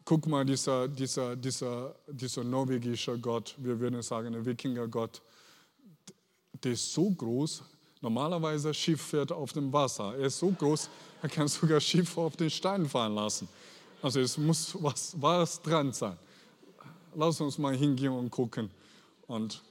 guck 0.03 0.27
mal, 0.27 0.43
dieser, 0.43 0.89
dieser, 0.89 1.35
dieser, 1.37 1.95
dieser 2.07 2.43
norwegische 2.43 3.17
Gott, 3.19 3.55
wir 3.57 3.79
würden 3.79 4.01
sagen, 4.01 4.35
ein 4.35 4.45
Wikingergott, 4.45 5.21
der 6.61 6.73
ist 6.73 6.93
so 6.93 7.09
groß, 7.09 7.63
normalerweise 8.01 8.73
Schiff 8.73 9.01
fährt 9.01 9.31
auf 9.31 9.53
dem 9.53 9.71
Wasser, 9.71 10.15
er 10.17 10.27
ist 10.27 10.39
so 10.39 10.49
groß, 10.51 10.89
er 11.21 11.29
kann 11.29 11.47
sogar 11.47 11.79
Schiff 11.79 12.17
auf 12.17 12.35
den 12.35 12.49
Stein 12.49 12.87
fahren 12.87 13.15
lassen. 13.15 13.47
Also 14.01 14.19
es 14.19 14.37
muss 14.37 14.75
was, 14.81 15.13
was 15.19 15.61
dran 15.61 15.91
sein 15.91 16.17
lass 17.15 17.41
uns 17.41 17.57
mal 17.57 17.75
hingehen 17.75 18.13
und 18.13 18.29
gucken. 18.29 18.69
Und 19.27 19.61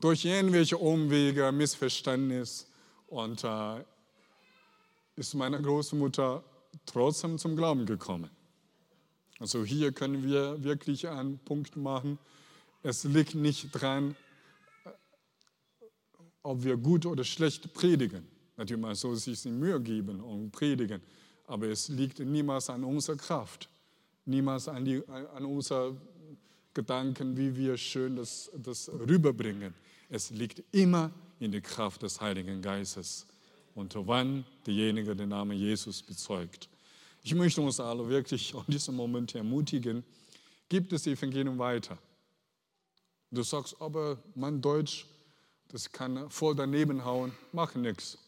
durch 0.00 0.24
irgendwelche 0.24 0.76
Umwege, 0.76 1.50
Missverständnis 1.52 2.66
und 3.08 3.44
äh, 3.44 3.84
ist 5.16 5.34
meine 5.34 5.60
Großmutter 5.60 6.42
trotzdem 6.86 7.38
zum 7.38 7.56
Glauben 7.56 7.86
gekommen. 7.86 8.30
Also 9.38 9.64
hier 9.64 9.92
können 9.92 10.22
wir 10.24 10.62
wirklich 10.62 11.08
einen 11.08 11.38
Punkt 11.38 11.76
machen. 11.76 12.18
Es 12.82 13.04
liegt 13.04 13.34
nicht 13.34 13.70
dran, 13.72 14.16
ob 16.42 16.64
wir 16.64 16.76
gut 16.76 17.06
oder 17.06 17.24
schlecht 17.24 17.72
predigen. 17.74 18.26
Natürlich 18.56 18.82
man 18.82 18.94
soll 18.94 19.16
sich 19.16 19.44
Mühe 19.44 19.80
geben 19.80 20.20
und 20.20 20.50
predigen, 20.50 21.00
aber 21.46 21.68
es 21.68 21.88
liegt 21.88 22.18
niemals 22.20 22.70
an 22.70 22.84
unserer 22.84 23.16
Kraft 23.16 23.68
niemals 24.24 24.68
an, 24.68 24.84
die, 24.84 25.02
an 25.08 25.44
unsere 25.44 25.96
Gedanken, 26.74 27.36
wie 27.36 27.54
wir 27.54 27.76
schön 27.76 28.16
das, 28.16 28.50
das 28.56 28.88
rüberbringen. 28.88 29.74
Es 30.08 30.30
liegt 30.30 30.62
immer 30.72 31.10
in 31.38 31.52
der 31.52 31.60
Kraft 31.60 32.02
des 32.02 32.20
Heiligen 32.20 32.62
Geistes 32.62 33.26
und 33.74 33.94
wann 34.06 34.44
derjenige 34.66 35.16
den 35.16 35.30
Namen 35.30 35.56
Jesus 35.56 36.02
bezeugt. 36.02 36.68
Ich 37.22 37.34
möchte 37.34 37.60
uns 37.60 37.80
alle 37.80 38.08
wirklich 38.08 38.54
in 38.54 38.64
diesem 38.68 38.96
Moment 38.96 39.34
ermutigen, 39.34 40.04
gibt 40.68 40.92
das 40.92 41.06
Evangelium 41.06 41.58
weiter. 41.58 41.98
Du 43.30 43.42
sagst, 43.42 43.80
aber 43.80 44.18
mein 44.34 44.60
Deutsch, 44.60 45.06
das 45.68 45.90
kann 45.90 46.28
voll 46.30 46.54
daneben 46.54 47.04
hauen, 47.04 47.32
mach 47.52 47.74
nichts. 47.74 48.18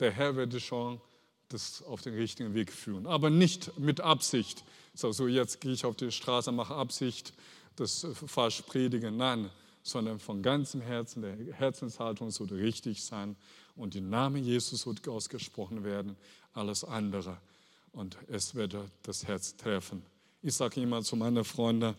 Der 0.00 0.10
Herr 0.10 0.36
wird 0.36 0.60
schon 0.60 1.00
das 1.48 1.82
auf 1.82 2.02
den 2.02 2.14
richtigen 2.14 2.54
Weg 2.54 2.72
führen. 2.72 3.06
Aber 3.06 3.30
nicht 3.30 3.78
mit 3.78 4.00
Absicht. 4.00 4.64
So, 4.94 5.12
so 5.12 5.28
jetzt 5.28 5.60
gehe 5.60 5.72
ich 5.72 5.84
auf 5.84 5.96
die 5.96 6.10
Straße, 6.10 6.52
mache 6.52 6.74
Absicht, 6.74 7.32
das 7.76 8.06
falsch 8.26 8.62
predigen. 8.62 9.16
Nein, 9.16 9.50
sondern 9.82 10.18
von 10.18 10.42
ganzem 10.42 10.80
Herzen, 10.80 11.22
der 11.22 11.36
Herzenshaltung 11.54 12.30
sollte 12.30 12.56
richtig 12.56 13.02
sein 13.02 13.36
und 13.74 13.94
der 13.94 14.02
Name 14.02 14.38
Jesus 14.38 14.86
wird 14.86 15.06
ausgesprochen 15.08 15.84
werden, 15.84 16.16
alles 16.52 16.84
andere. 16.84 17.38
Und 17.92 18.16
es 18.28 18.54
wird 18.54 18.76
das 19.02 19.26
Herz 19.26 19.56
treffen. 19.56 20.02
Ich 20.42 20.54
sage 20.54 20.80
immer 20.80 21.02
zu 21.02 21.16
meinen 21.16 21.44
Freunden, 21.44 21.94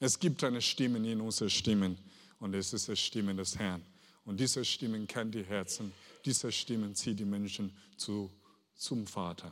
es 0.00 0.18
gibt 0.18 0.44
eine 0.44 0.62
Stimme 0.62 0.98
in 1.10 1.20
unseren 1.20 1.50
Stimmen 1.50 1.98
und 2.38 2.54
es 2.54 2.72
ist 2.72 2.88
die 2.88 2.96
Stimme 2.96 3.34
des 3.34 3.58
Herrn. 3.58 3.82
Und 4.24 4.38
diese 4.38 4.64
Stimmen 4.64 5.06
kennt 5.06 5.34
die 5.34 5.44
Herzen 5.44 5.92
diese 6.28 6.52
Stimmen 6.52 6.94
zieht 6.94 7.18
die 7.18 7.24
Menschen 7.24 7.74
zu, 7.96 8.30
zum 8.74 9.06
Vater. 9.06 9.50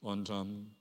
Und 0.00 0.28
ähm, 0.28 0.72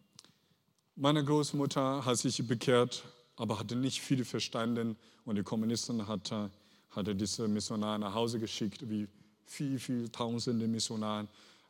meine 0.95 1.23
Großmutter 1.23 2.03
hat 2.03 2.17
sich 2.17 2.45
bekehrt, 2.47 3.03
aber 3.35 3.59
hatte 3.59 3.75
nicht 3.75 4.01
viel 4.01 4.25
verstanden. 4.25 4.97
Und 5.25 5.35
die 5.35 5.43
Kommunisten 5.43 6.07
hatte, 6.07 6.49
hatte 6.89 7.13
diese 7.13 7.47
Missionare 7.47 7.99
nach 7.99 8.15
Hause 8.15 8.39
geschickt, 8.39 8.89
wie 8.89 9.07
viel, 9.45 9.77
viel 9.77 10.09
tausende 10.09 10.67
Missionare 10.67 11.27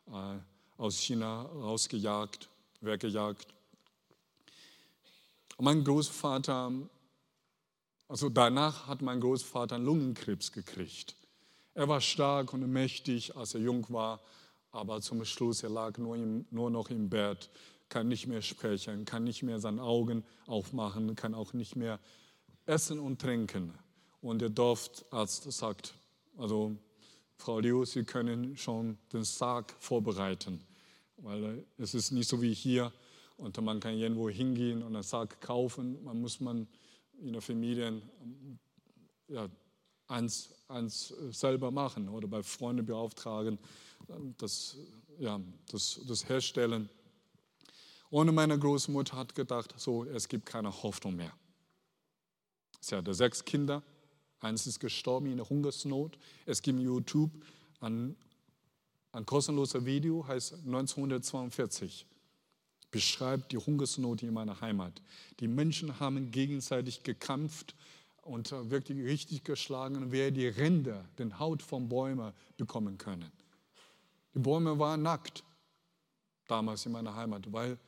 äh, 0.08 0.38
aus 0.78 0.98
China 0.98 1.42
rausgejagt, 1.42 2.48
weggejagt. 2.80 3.48
Mein 5.58 5.84
Großvater, 5.84 6.72
also 8.08 8.30
danach 8.30 8.86
hat 8.86 9.02
mein 9.02 9.20
Großvater 9.20 9.78
Lungenkrebs 9.78 10.52
gekriegt. 10.52 11.19
Er 11.74 11.88
war 11.88 12.00
stark 12.00 12.52
und 12.52 12.66
mächtig, 12.70 13.36
als 13.36 13.54
er 13.54 13.60
jung 13.60 13.86
war, 13.90 14.20
aber 14.72 15.00
zum 15.00 15.24
Schluss, 15.24 15.62
er 15.62 15.70
lag 15.70 15.98
nur, 15.98 16.16
im, 16.16 16.46
nur 16.50 16.70
noch 16.70 16.90
im 16.90 17.08
Bett, 17.08 17.50
kann 17.88 18.08
nicht 18.08 18.26
mehr 18.26 18.42
sprechen, 18.42 19.04
kann 19.04 19.24
nicht 19.24 19.42
mehr 19.42 19.58
seine 19.60 19.82
Augen 19.82 20.24
aufmachen, 20.46 21.14
kann 21.16 21.34
auch 21.34 21.52
nicht 21.52 21.76
mehr 21.76 21.98
essen 22.66 23.00
und 23.00 23.20
trinken. 23.20 23.74
Und 24.20 24.40
der 24.40 24.50
Dorfarzt 24.50 25.50
sagt, 25.50 25.94
also 26.36 26.76
Frau 27.36 27.58
Liu, 27.58 27.84
Sie 27.84 28.04
können 28.04 28.56
schon 28.56 28.98
den 29.12 29.24
Sarg 29.24 29.74
vorbereiten, 29.78 30.60
weil 31.16 31.64
es 31.78 31.94
ist 31.94 32.10
nicht 32.10 32.28
so 32.28 32.42
wie 32.42 32.52
hier 32.52 32.92
und 33.36 33.60
man 33.62 33.80
kann 33.80 33.94
irgendwo 33.94 34.28
hingehen 34.28 34.82
und 34.82 34.94
einen 34.94 35.02
Sarg 35.02 35.40
kaufen. 35.40 36.02
Man 36.04 36.20
muss 36.20 36.40
man 36.40 36.68
in 37.20 37.32
der 37.32 37.42
Familie 37.42 38.02
ja, 39.28 39.48
eins, 40.10 40.50
eins 40.68 41.14
selber 41.30 41.70
machen 41.70 42.08
oder 42.08 42.28
bei 42.28 42.42
Freunden 42.42 42.84
beauftragen, 42.84 43.58
das, 44.38 44.76
ja, 45.18 45.40
das, 45.70 46.00
das 46.06 46.28
herstellen. 46.28 46.88
Und 48.10 48.34
meine 48.34 48.58
Großmutter 48.58 49.16
hat 49.16 49.34
gedacht, 49.34 49.74
so, 49.76 50.04
es 50.04 50.28
gibt 50.28 50.46
keine 50.46 50.82
Hoffnung 50.82 51.16
mehr. 51.16 51.32
Sie 52.80 52.96
hatte 52.96 53.14
sechs 53.14 53.44
Kinder, 53.44 53.82
eins 54.40 54.66
ist 54.66 54.80
gestorben 54.80 55.26
in 55.26 55.36
der 55.36 55.48
Hungersnot. 55.48 56.18
Es 56.46 56.60
gibt 56.60 56.80
YouTube 56.80 57.30
ein, 57.80 58.16
ein 59.12 59.26
kostenloses 59.26 59.84
Video, 59.84 60.26
heißt 60.26 60.54
1942. 60.54 62.06
beschreibt 62.90 63.52
die 63.52 63.58
Hungersnot 63.58 64.22
in 64.24 64.32
meiner 64.32 64.60
Heimat. 64.60 65.00
Die 65.38 65.46
Menschen 65.46 66.00
haben 66.00 66.32
gegenseitig 66.32 67.04
gekämpft 67.04 67.76
und 68.22 68.50
wirklich 68.70 69.04
richtig 69.04 69.44
geschlagen, 69.44 70.12
wer 70.12 70.30
die 70.30 70.46
Ränder, 70.48 71.04
den 71.18 71.38
Haut 71.38 71.62
von 71.62 71.88
Bäumen 71.88 72.32
bekommen 72.56 72.98
können. 72.98 73.30
Die 74.34 74.38
Bäume 74.38 74.78
waren 74.78 75.02
nackt 75.02 75.42
damals 76.46 76.86
in 76.86 76.92
meiner 76.92 77.14
Heimat, 77.14 77.52
weil 77.52 77.78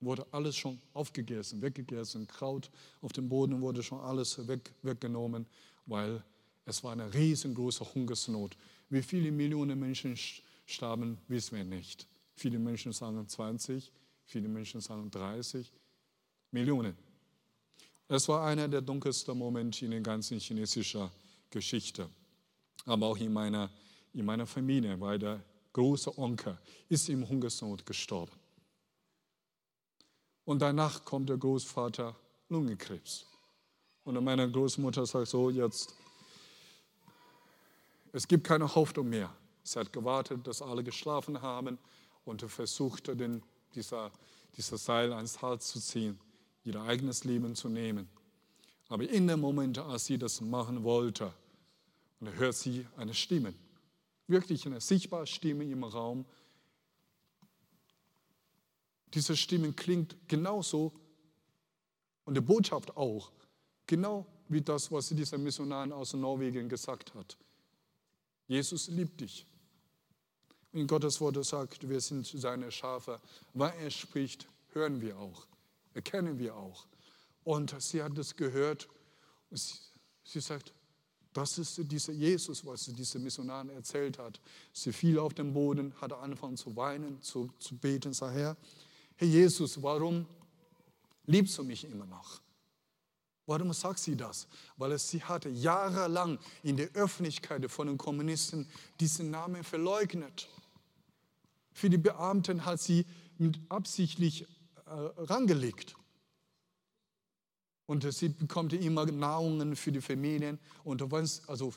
wurde 0.00 0.26
alles 0.32 0.56
schon 0.56 0.80
aufgegessen, 0.94 1.60
weggegessen. 1.60 2.26
Kraut 2.26 2.70
auf 3.00 3.12
dem 3.12 3.28
Boden 3.28 3.60
wurde 3.60 3.82
schon 3.82 4.00
alles 4.00 4.46
weg, 4.48 4.72
weggenommen, 4.82 5.46
weil 5.86 6.22
es 6.64 6.82
war 6.82 6.92
eine 6.92 7.12
riesengroße 7.12 7.94
Hungersnot. 7.94 8.56
Wie 8.88 9.02
viele 9.02 9.30
Millionen 9.30 9.78
Menschen 9.78 10.16
starben, 10.66 11.18
wissen 11.28 11.56
wir 11.56 11.64
nicht. 11.64 12.06
Viele 12.34 12.58
Menschen 12.58 12.92
sagen 12.92 13.26
20, 13.28 13.92
viele 14.24 14.48
Menschen 14.48 14.80
sagen 14.80 15.10
30 15.10 15.70
Millionen. 16.50 16.96
Es 18.12 18.26
war 18.26 18.44
einer 18.44 18.66
der 18.66 18.80
dunkelsten 18.80 19.38
Momente 19.38 19.84
in 19.84 19.92
der 19.92 20.00
ganzen 20.00 20.40
chinesischen 20.40 21.08
Geschichte. 21.48 22.10
Aber 22.84 23.06
auch 23.06 23.16
in 23.16 23.32
meiner, 23.32 23.70
in 24.12 24.24
meiner 24.24 24.48
Familie, 24.48 25.00
weil 25.00 25.16
der 25.16 25.40
große 25.72 26.18
Onkel 26.18 26.58
ist 26.88 27.08
im 27.08 27.28
Hungersnot 27.28 27.86
gestorben. 27.86 28.32
Und 30.44 30.58
danach 30.58 31.04
kommt 31.04 31.28
der 31.28 31.36
Großvater 31.36 32.16
Lungenkrebs. 32.48 33.26
Und 34.02 34.24
meine 34.24 34.50
Großmutter 34.50 35.06
sagt 35.06 35.28
so, 35.28 35.48
jetzt, 35.48 35.94
es 38.12 38.26
gibt 38.26 38.44
keine 38.44 38.74
Hoffnung 38.74 39.08
mehr. 39.08 39.32
Sie 39.62 39.78
hat 39.78 39.92
gewartet, 39.92 40.44
dass 40.48 40.62
alle 40.62 40.82
geschlafen 40.82 41.40
haben 41.40 41.78
und 42.24 42.42
versuchte, 42.42 43.14
den, 43.14 43.40
dieser, 43.72 44.10
dieser 44.56 44.78
Seil 44.78 45.12
ans 45.12 45.40
Hals 45.40 45.68
zu 45.68 45.78
ziehen, 45.78 46.18
ihr 46.64 46.76
eigenes 46.80 47.24
Leben 47.24 47.54
zu 47.54 47.68
nehmen. 47.68 48.08
Aber 48.88 49.08
in 49.08 49.26
dem 49.28 49.40
Moment, 49.40 49.78
als 49.78 50.06
sie 50.06 50.18
das 50.18 50.40
machen 50.40 50.82
wollte, 50.82 51.32
hört 52.20 52.54
sie 52.54 52.86
eine 52.96 53.14
Stimme, 53.14 53.54
wirklich 54.26 54.66
eine 54.66 54.80
sichtbare 54.80 55.26
Stimme 55.26 55.64
im 55.64 55.84
Raum. 55.84 56.24
Diese 59.14 59.36
Stimme 59.36 59.72
klingt 59.72 60.16
genauso 60.28 60.92
und 62.24 62.34
die 62.34 62.40
Botschaft 62.40 62.96
auch, 62.96 63.30
genau 63.86 64.26
wie 64.48 64.60
das, 64.60 64.90
was 64.90 65.08
dieser 65.08 65.38
Missionar 65.38 65.90
aus 65.92 66.12
Norwegen 66.12 66.68
gesagt 66.68 67.14
hat. 67.14 67.36
Jesus 68.48 68.88
liebt 68.88 69.20
dich. 69.20 69.46
In 70.72 70.86
Gottes 70.86 71.20
Wort 71.20 71.44
sagt, 71.44 71.88
wir 71.88 72.00
sind 72.00 72.26
seine 72.26 72.70
Schafe. 72.70 73.20
Wann 73.54 73.72
er 73.78 73.90
spricht, 73.90 74.48
hören 74.72 75.00
wir 75.00 75.16
auch, 75.18 75.46
erkennen 76.00 76.38
wir 76.38 76.56
auch. 76.56 76.86
Und 77.44 77.74
sie 77.82 78.02
hat 78.02 78.16
es 78.16 78.34
gehört. 78.34 78.88
Sie, 79.50 79.74
sie 80.24 80.40
sagt, 80.40 80.72
das 81.32 81.58
ist 81.58 81.78
dieser 81.92 82.12
Jesus, 82.12 82.64
was 82.64 82.84
diese 82.86 83.18
Missionarin 83.18 83.70
erzählt 83.70 84.18
hat. 84.18 84.40
Sie 84.72 84.92
fiel 84.92 85.18
auf 85.18 85.34
den 85.34 85.52
Boden, 85.52 85.94
hatte 86.00 86.16
angefangen 86.16 86.56
zu 86.56 86.74
weinen, 86.74 87.20
zu, 87.22 87.50
zu 87.58 87.76
beten, 87.76 88.12
sah 88.14 88.30
Herr, 88.30 88.56
Herr 89.16 89.28
Jesus, 89.28 89.80
warum 89.82 90.26
liebst 91.26 91.58
du 91.58 91.64
mich 91.64 91.84
immer 91.84 92.06
noch? 92.06 92.40
Warum 93.46 93.72
sagt 93.72 93.98
sie 93.98 94.16
das? 94.16 94.48
Weil 94.76 94.98
sie 94.98 95.22
hatte 95.22 95.50
jahrelang 95.50 96.38
in 96.62 96.76
der 96.76 96.90
Öffentlichkeit 96.94 97.70
von 97.70 97.88
den 97.88 97.98
Kommunisten 97.98 98.66
diesen 98.98 99.30
Namen 99.30 99.64
verleugnet. 99.64 100.48
Für 101.72 101.90
die 101.90 101.98
Beamten 101.98 102.64
hat 102.64 102.80
sie 102.80 103.04
mit 103.38 103.58
absichtlich 103.68 104.46
rangelegt. 104.90 105.96
Und 107.86 108.10
sie 108.12 108.28
bekommt 108.28 108.72
immer 108.72 109.06
Nahrungen 109.06 109.74
für 109.74 109.90
die 109.90 110.00
Familien. 110.00 110.58
Und 110.84 111.02
also, 111.48 111.72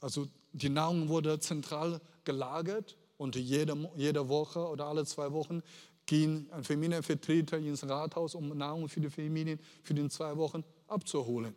also 0.00 0.26
die 0.52 0.68
Nahrung 0.68 1.08
wurde 1.08 1.38
zentral 1.38 2.00
gelagert 2.24 2.96
und 3.16 3.36
jede, 3.36 3.90
jede 3.96 4.28
Woche 4.28 4.66
oder 4.66 4.86
alle 4.86 5.04
zwei 5.04 5.32
Wochen 5.32 5.62
gehen 6.06 6.48
ein 6.52 6.64
Familienvertreter 6.64 7.58
ins 7.58 7.86
Rathaus, 7.86 8.34
um 8.34 8.48
Nahrung 8.56 8.88
für 8.88 9.00
die 9.00 9.10
Familien 9.10 9.60
für 9.82 9.94
die 9.94 10.08
zwei 10.08 10.36
Wochen 10.36 10.64
abzuholen. 10.86 11.54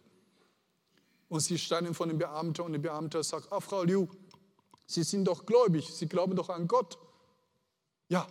Und 1.29 1.39
sie 1.39 1.57
standen 1.57 1.93
vor 1.93 2.07
dem 2.07 2.17
Beamten 2.17 2.61
und 2.61 2.73
der 2.73 2.79
Beamte 2.79 3.23
sagt, 3.23 3.51
ah, 3.51 3.61
Frau 3.61 3.83
Liu, 3.83 4.07
Sie 4.85 5.03
sind 5.03 5.23
doch 5.23 5.45
gläubig, 5.45 5.87
Sie 5.87 6.05
glauben 6.05 6.35
doch 6.35 6.49
an 6.49 6.67
Gott. 6.67 6.99
Ja, 8.09 8.27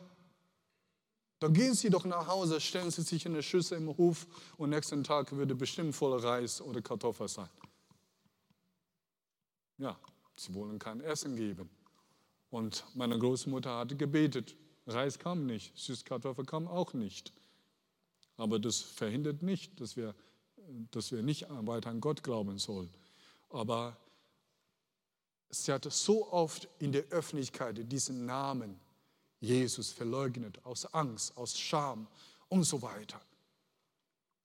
dann 1.40 1.55
gehen 1.55 1.74
Sie 1.74 1.88
doch 1.88 2.05
nach 2.05 2.26
Hause, 2.26 2.61
stellen 2.61 2.90
Sie 2.90 3.00
sich 3.00 3.24
in 3.24 3.33
eine 3.33 3.42
Schüssel 3.42 3.79
im 3.79 3.96
Hof 3.96 4.26
und 4.59 4.70
nächsten 4.70 5.03
Tag 5.03 5.33
würde 5.33 5.55
bestimmt 5.55 5.96
voller 5.96 6.22
Reis 6.22 6.61
oder 6.61 6.83
Kartoffel 6.83 7.29
sein. 7.29 7.48
Ja, 9.79 9.98
sie 10.37 10.55
wollen 10.55 10.79
kein 10.79 11.00
Essen 11.00 11.37
geben. 11.37 11.70
Und 12.50 12.85
meine 12.94 13.18
Großmutter 13.18 13.79
hatte 13.79 13.96
gebetet. 13.96 14.55
Reis 14.87 15.18
kam 15.18 15.46
nicht, 15.46 15.76
Süßkartoffel 15.79 16.44
kam 16.44 16.68
auch 16.68 16.92
nicht. 16.92 17.33
Aber 18.37 18.59
das 18.59 18.81
verhindert 18.81 19.42
nicht, 19.42 19.81
dass 19.81 19.96
wir, 19.96 20.14
dass 20.90 21.11
wir 21.11 21.22
nicht 21.22 21.46
weiter 21.48 21.88
an 21.88 22.03
Gott 22.03 22.22
glauben 22.22 22.59
sollen. 22.59 22.90
Aber 23.48 23.96
sie 25.48 25.72
hatte 25.72 25.90
so 25.90 26.31
oft 26.31 26.68
in 26.79 26.92
der 26.92 27.05
Öffentlichkeit 27.05 27.90
diesen 27.90 28.26
Namen 28.26 28.79
Jesus 29.40 29.90
verleugnet, 29.90 30.64
aus 30.64 30.87
Angst, 30.92 31.37
aus 31.37 31.59
Scham 31.59 32.07
und 32.48 32.64
so 32.64 32.83
weiter. 32.83 33.20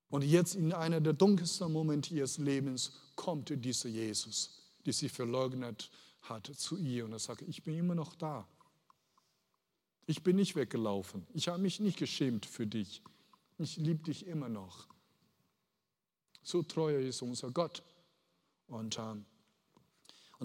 Und 0.09 0.23
jetzt 0.23 0.55
in 0.55 0.71
einer 0.71 1.01
der 1.01 1.13
dunkelsten 1.13 1.71
Momente 1.71 2.13
ihres 2.13 2.37
Lebens 2.37 2.93
kommt 3.15 3.49
dieser 3.49 3.89
Jesus, 3.89 4.61
der 4.85 4.93
sie 4.93 5.09
verleugnet 5.09 5.89
hat, 6.21 6.47
zu 6.55 6.77
ihr 6.77 7.05
und 7.05 7.11
er 7.11 7.19
sagt, 7.19 7.41
ich 7.41 7.63
bin 7.63 7.77
immer 7.77 7.95
noch 7.95 8.15
da. 8.15 8.47
Ich 10.07 10.23
bin 10.23 10.35
nicht 10.35 10.55
weggelaufen. 10.55 11.25
Ich 11.33 11.47
habe 11.47 11.61
mich 11.61 11.79
nicht 11.79 11.97
geschämt 11.97 12.45
für 12.45 12.67
dich. 12.67 13.01
Ich 13.57 13.77
liebe 13.77 14.03
dich 14.03 14.27
immer 14.27 14.49
noch. 14.49 14.87
So 16.43 16.61
treu 16.61 16.95
ist 16.95 17.21
unser 17.21 17.51
Gott. 17.51 17.83
Und 18.67 18.99
ähm, 18.99 19.25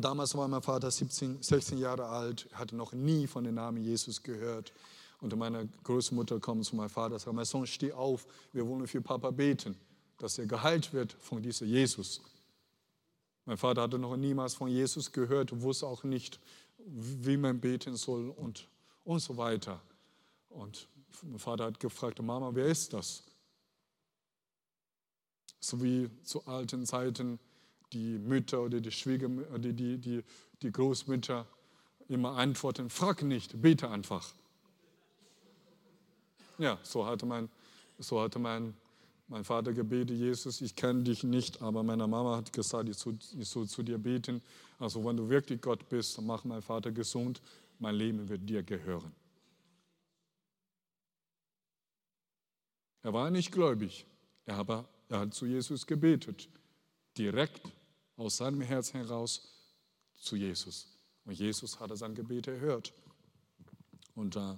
und 0.01 0.05
damals 0.05 0.35
war 0.35 0.49
mein 0.49 0.63
Vater 0.63 0.91
17, 0.91 1.43
16 1.43 1.77
Jahre 1.77 2.07
alt, 2.07 2.49
hatte 2.55 2.75
noch 2.75 2.95
nie 2.95 3.27
von 3.27 3.45
dem 3.45 3.57
Namen 3.57 3.85
Jesus 3.85 4.23
gehört. 4.23 4.73
Und 5.21 5.37
meine 5.37 5.69
Großmutter 5.85 6.41
kommt 6.41 6.65
zu 6.65 6.75
meinem 6.75 6.89
Vater 6.89 7.17
und 7.17 7.21
sagt, 7.21 7.37
mein 7.37 7.45
Sohn, 7.45 7.67
steh 7.67 7.93
auf, 7.93 8.27
wir 8.55 8.67
wollen 8.67 8.87
für 8.87 9.03
Papa 9.03 9.31
beten, 9.31 9.77
dass 10.17 10.39
er 10.39 10.47
geheilt 10.47 10.95
wird 10.95 11.13
von 11.21 11.43
diesem 11.43 11.69
Jesus. 11.69 12.23
Mein 13.45 13.59
Vater 13.59 13.83
hatte 13.83 13.99
noch 13.99 14.17
niemals 14.17 14.55
von 14.55 14.69
Jesus 14.69 15.13
gehört, 15.13 15.61
wusste 15.61 15.87
auch 15.87 16.03
nicht, 16.03 16.41
wie 16.79 17.37
man 17.37 17.61
beten 17.61 17.95
soll 17.95 18.31
und, 18.31 18.71
und 19.05 19.21
so 19.21 19.37
weiter. 19.37 19.83
Und 20.49 20.89
mein 21.25 21.39
Vater 21.39 21.65
hat 21.65 21.79
gefragt, 21.79 22.23
Mama, 22.23 22.53
wer 22.55 22.65
ist 22.65 22.95
das? 22.95 23.23
So 25.61 25.83
wie 25.83 26.09
zu 26.23 26.47
alten 26.47 26.87
Zeiten 26.87 27.39
die 27.93 28.19
Mütter 28.19 28.63
oder 28.63 28.81
die 28.81 28.91
Schwiegermütter, 28.91 29.59
die, 29.59 29.73
die, 29.73 29.99
die, 29.99 30.25
die 30.63 30.73
Großmütter 30.73 31.47
immer 32.09 32.37
antworten, 32.37 32.91
frag 32.91 33.23
nicht, 33.23 33.61
bete 33.61 33.89
einfach. 33.89 34.33
Ja, 36.59 36.79
so 36.83 37.07
hatte 37.07 37.25
mein, 37.25 37.49
so 37.99 38.21
hatte 38.21 38.39
mein, 38.39 38.75
mein 39.29 39.45
Vater 39.45 39.73
gebetet, 39.73 40.19
Jesus, 40.19 40.61
ich 40.61 40.75
kenne 40.75 41.05
dich 41.05 41.25
nicht, 41.25 41.63
aber 41.63 41.83
meine 41.83 42.07
Mama 42.07 42.37
hat 42.37 42.53
gesagt, 42.53 42.89
ich 42.89 42.97
soll, 42.97 43.17
ich 43.39 43.49
soll 43.49 43.67
zu 43.67 43.83
dir 43.83 43.97
beten. 43.97 44.43
Also 44.79 45.05
wenn 45.05 45.17
du 45.17 45.29
wirklich 45.29 45.61
Gott 45.61 45.89
bist, 45.89 46.19
dann 46.19 46.27
mach 46.27 46.45
mein 46.45 46.63
Vater 46.63 46.91
gesund, 46.91 47.41
mein 47.79 47.95
Leben 47.95 48.29
wird 48.29 48.49
dir 48.49 48.63
gehören. 48.63 49.13
Er 53.03 53.13
war 53.13 53.31
nicht 53.31 53.53
gläubig, 53.53 54.05
aber 54.47 54.87
er 55.09 55.21
hat 55.21 55.35
zu 55.35 55.47
Jesus 55.47 55.87
gebetet, 55.87 56.49
direkt 57.17 57.63
aus 58.21 58.37
seinem 58.37 58.61
Herz 58.61 58.93
heraus 58.93 59.41
zu 60.19 60.37
Jesus. 60.37 60.87
Und 61.25 61.33
Jesus 61.33 61.81
hatte 61.81 61.97
sein 61.97 62.15
Gebet 62.15 62.49
erhört. 62.49 62.93
Und 64.15 64.37
äh, 64.37 64.57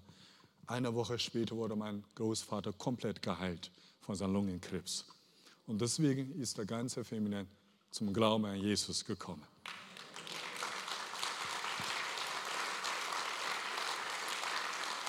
eine 0.66 0.92
Woche 0.92 1.16
später 1.18 1.56
wurde 1.56 1.76
mein 1.76 2.04
Großvater 2.16 2.72
komplett 2.72 3.22
geheilt 3.22 3.70
von 4.00 4.16
seinem 4.16 4.32
Lungenkrebs. 4.32 5.06
Und 5.66 5.80
deswegen 5.80 6.32
ist 6.40 6.58
der 6.58 6.66
ganze 6.66 7.04
Feminin 7.04 7.46
zum 7.90 8.12
Glauben 8.12 8.46
an 8.46 8.56
Jesus 8.56 9.04
gekommen. 9.04 9.46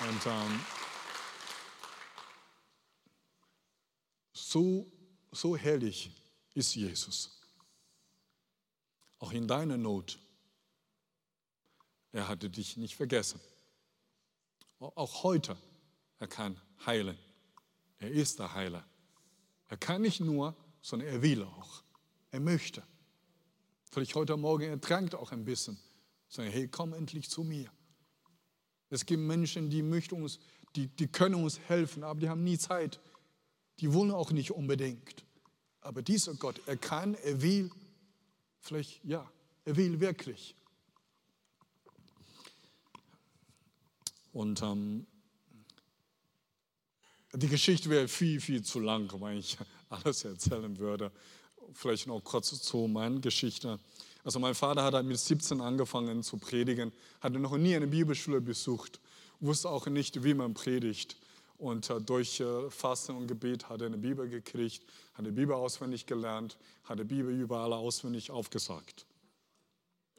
Und 0.00 0.26
ähm, 0.26 0.60
so, 4.32 4.86
so 5.32 5.56
herrlich 5.56 6.12
ist 6.54 6.76
Jesus 6.76 7.33
auch 9.18 9.32
in 9.32 9.48
deiner 9.48 9.76
Not. 9.76 10.18
Er 12.12 12.28
hatte 12.28 12.50
dich 12.50 12.76
nicht 12.76 12.96
vergessen. 12.96 13.40
Auch 14.78 15.22
heute 15.22 15.56
er 16.24 16.28
kann 16.28 16.58
heilen. 16.86 17.18
Er 17.98 18.10
ist 18.10 18.38
der 18.38 18.54
Heiler. 18.54 18.82
Er 19.68 19.76
kann 19.76 20.00
nicht 20.00 20.20
nur, 20.20 20.56
sondern 20.80 21.08
er 21.08 21.20
will 21.20 21.42
auch. 21.42 21.82
Er 22.30 22.40
möchte. 22.40 22.82
Vielleicht 23.90 24.14
heute 24.14 24.36
Morgen, 24.36 24.64
er 24.64 24.80
trankt 24.80 25.14
auch 25.14 25.32
ein 25.32 25.44
bisschen. 25.44 25.78
Sagen, 26.28 26.50
hey, 26.50 26.66
komm 26.68 26.94
endlich 26.94 27.28
zu 27.28 27.44
mir. 27.44 27.70
Es 28.88 29.04
gibt 29.04 29.22
Menschen, 29.22 29.68
die 29.68 29.82
möchten 29.82 30.22
uns, 30.22 30.38
die, 30.76 30.86
die 30.86 31.06
können 31.06 31.36
uns 31.36 31.58
helfen, 31.60 32.04
aber 32.04 32.20
die 32.20 32.28
haben 32.28 32.42
nie 32.42 32.58
Zeit. 32.58 33.00
Die 33.80 33.92
wollen 33.92 34.10
auch 34.10 34.30
nicht 34.30 34.52
unbedingt. 34.52 35.24
Aber 35.80 36.00
dieser 36.02 36.34
Gott, 36.34 36.60
er 36.66 36.76
kann, 36.76 37.14
er 37.16 37.42
will, 37.42 37.70
vielleicht, 38.64 39.04
ja, 39.04 39.30
er 39.64 39.76
will 39.76 40.00
wirklich. 40.00 40.54
Und 44.32 44.62
ähm, 44.62 45.06
die 47.32 47.48
Geschichte 47.48 47.88
wäre 47.90 48.08
viel, 48.08 48.40
viel 48.40 48.62
zu 48.62 48.80
lang, 48.80 49.10
wenn 49.20 49.38
ich 49.38 49.56
alles 49.90 50.24
erzählen 50.24 50.76
würde. 50.78 51.12
Vielleicht 51.72 52.06
noch 52.06 52.20
kurz 52.20 52.60
zu 52.60 52.88
meiner 52.88 53.20
Geschichte. 53.20 53.78
Also 54.24 54.40
mein 54.40 54.54
Vater 54.54 54.82
hat 54.82 55.04
mit 55.04 55.18
17 55.18 55.60
angefangen 55.60 56.22
zu 56.22 56.38
predigen, 56.38 56.92
hatte 57.20 57.38
noch 57.38 57.56
nie 57.56 57.76
eine 57.76 57.86
Bibelschule 57.86 58.40
besucht, 58.40 59.00
wusste 59.40 59.68
auch 59.68 59.86
nicht, 59.86 60.24
wie 60.24 60.34
man 60.34 60.54
predigt. 60.54 61.16
Und 61.58 61.88
äh, 61.88 62.00
durch 62.00 62.40
äh, 62.40 62.70
Fasten 62.70 63.16
und 63.16 63.26
Gebet 63.26 63.68
hat 63.68 63.80
er 63.80 63.86
eine 63.86 63.98
Bibel 63.98 64.28
gekriegt, 64.28 64.82
hat 65.14 65.24
die 65.24 65.30
Bibel 65.30 65.54
auswendig 65.54 66.06
gelernt, 66.06 66.56
hat 66.84 66.98
die 66.98 67.04
Bibel 67.04 67.32
überall 67.32 67.72
auswendig 67.72 68.30
aufgesagt. 68.30 69.06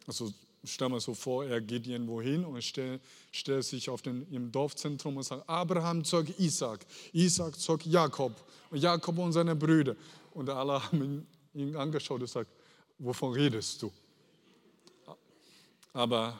Also 0.08 0.32
stell 0.64 0.90
mal 0.90 1.00
so 1.00 1.14
vor, 1.14 1.46
er 1.46 1.62
geht 1.62 1.88
irgendwo 1.88 2.22
hin 2.22 2.46
und 2.46 2.64
stellt, 2.64 3.02
stellt 3.32 3.66
sich 3.66 3.90
auf 3.90 4.02
den, 4.02 4.26
im 4.32 4.52
Dorfzentrum 4.52 5.18
und 5.18 5.24
sagt, 5.24 5.48
Abraham 5.50 6.04
zog 6.04 6.28
Isaac, 6.40 6.86
Isaac 7.14 7.60
zog 7.60 7.86
Jakob 7.86 8.34
und 8.70 8.80
Jakob 8.80 9.18
und 9.18 9.34
seine 9.34 9.56
Brüder. 9.56 9.96
Und 10.32 10.50
alle 10.50 10.84
haben 10.92 11.28
ihn 11.54 11.76
angeschaut 11.76 12.22
und 12.22 12.28
gesagt, 12.28 12.50
wovon 12.98 13.34
redest 13.34 13.82
du? 13.82 13.92
Aber 15.94 16.40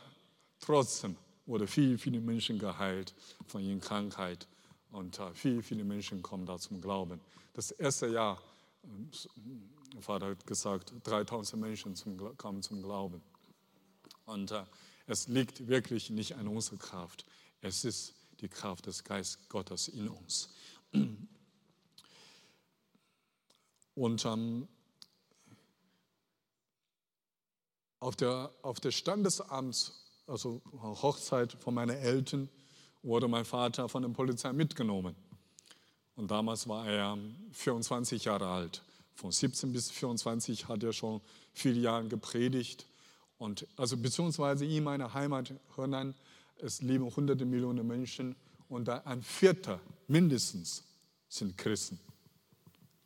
trotzdem 0.60 1.16
wurde 1.46 1.68
viel, 1.68 1.98
viele 1.98 2.20
Menschen 2.20 2.60
geheilt 2.60 3.14
von 3.48 3.62
ihren 3.62 3.80
Krankheit 3.80 4.48
und 4.96 5.20
äh, 5.20 5.34
viele, 5.34 5.62
viele 5.62 5.84
Menschen 5.84 6.22
kommen 6.22 6.46
da 6.46 6.58
zum 6.58 6.80
Glauben. 6.80 7.20
Das 7.54 7.72
erste 7.72 8.08
Jahr, 8.08 8.42
der 9.94 10.02
Vater 10.02 10.28
hat 10.28 10.48
gesagt, 10.48 10.94
3000 11.04 11.62
Menschen 11.62 11.96
zum, 11.96 12.38
kamen 12.38 12.62
zum 12.62 12.82
Glauben. 12.82 13.22
Und 14.26 14.52
äh, 14.52 14.64
es 15.06 15.28
liegt 15.28 15.68
wirklich 15.68 16.10
nicht 16.10 16.36
an 16.36 16.48
unserer 16.48 16.78
Kraft. 16.78 17.26
Es 17.62 17.84
ist 17.84 18.14
die 18.40 18.48
Kraft 18.48 18.86
des 18.86 19.04
Geistes 19.04 19.50
Gottes 19.50 19.90
in 19.90 20.08
uns. 20.08 20.50
Und 23.96 24.26
ähm, 24.26 24.68
auf 28.00 28.16
der, 28.16 28.52
auf 28.62 28.80
der 28.80 28.92
Standesamt, 28.92 29.94
also 30.28 30.62
Hochzeit 30.82 31.52
von 31.54 31.74
meinen 31.74 31.98
Eltern, 31.98 32.50
wurde 33.06 33.28
mein 33.28 33.46
Vater 33.46 33.88
von 33.88 34.02
der 34.02 34.10
Polizei 34.10 34.52
mitgenommen. 34.52 35.16
Und 36.16 36.32
damals 36.32 36.68
war 36.68 36.88
er 36.88 37.18
24 37.52 38.26
Jahre 38.26 38.48
alt. 38.48 38.82
Von 39.16 39.32
17 39.32 39.72
bis 39.72 39.92
24 39.92 40.68
hat 40.68 40.84
er 40.84 40.92
schon 40.92 41.22
viele 41.54 41.80
Jahre 41.80 42.08
gepredigt 42.08 42.86
und 43.38 43.68
also 43.78 43.98
beziehungsweise 43.98 44.66
in 44.66 44.84
meiner 44.84 45.14
Heimat 45.14 45.54
Hörnern, 45.76 46.16
es 46.58 46.82
leben 46.82 47.14
hunderte 47.16 47.46
Millionen 47.46 47.86
Menschen 47.86 48.36
und 48.70 48.90
ein 48.90 49.22
Vierter 49.22 49.80
mindestens 50.08 50.84
sind 51.30 51.58
Christen. 51.58 52.00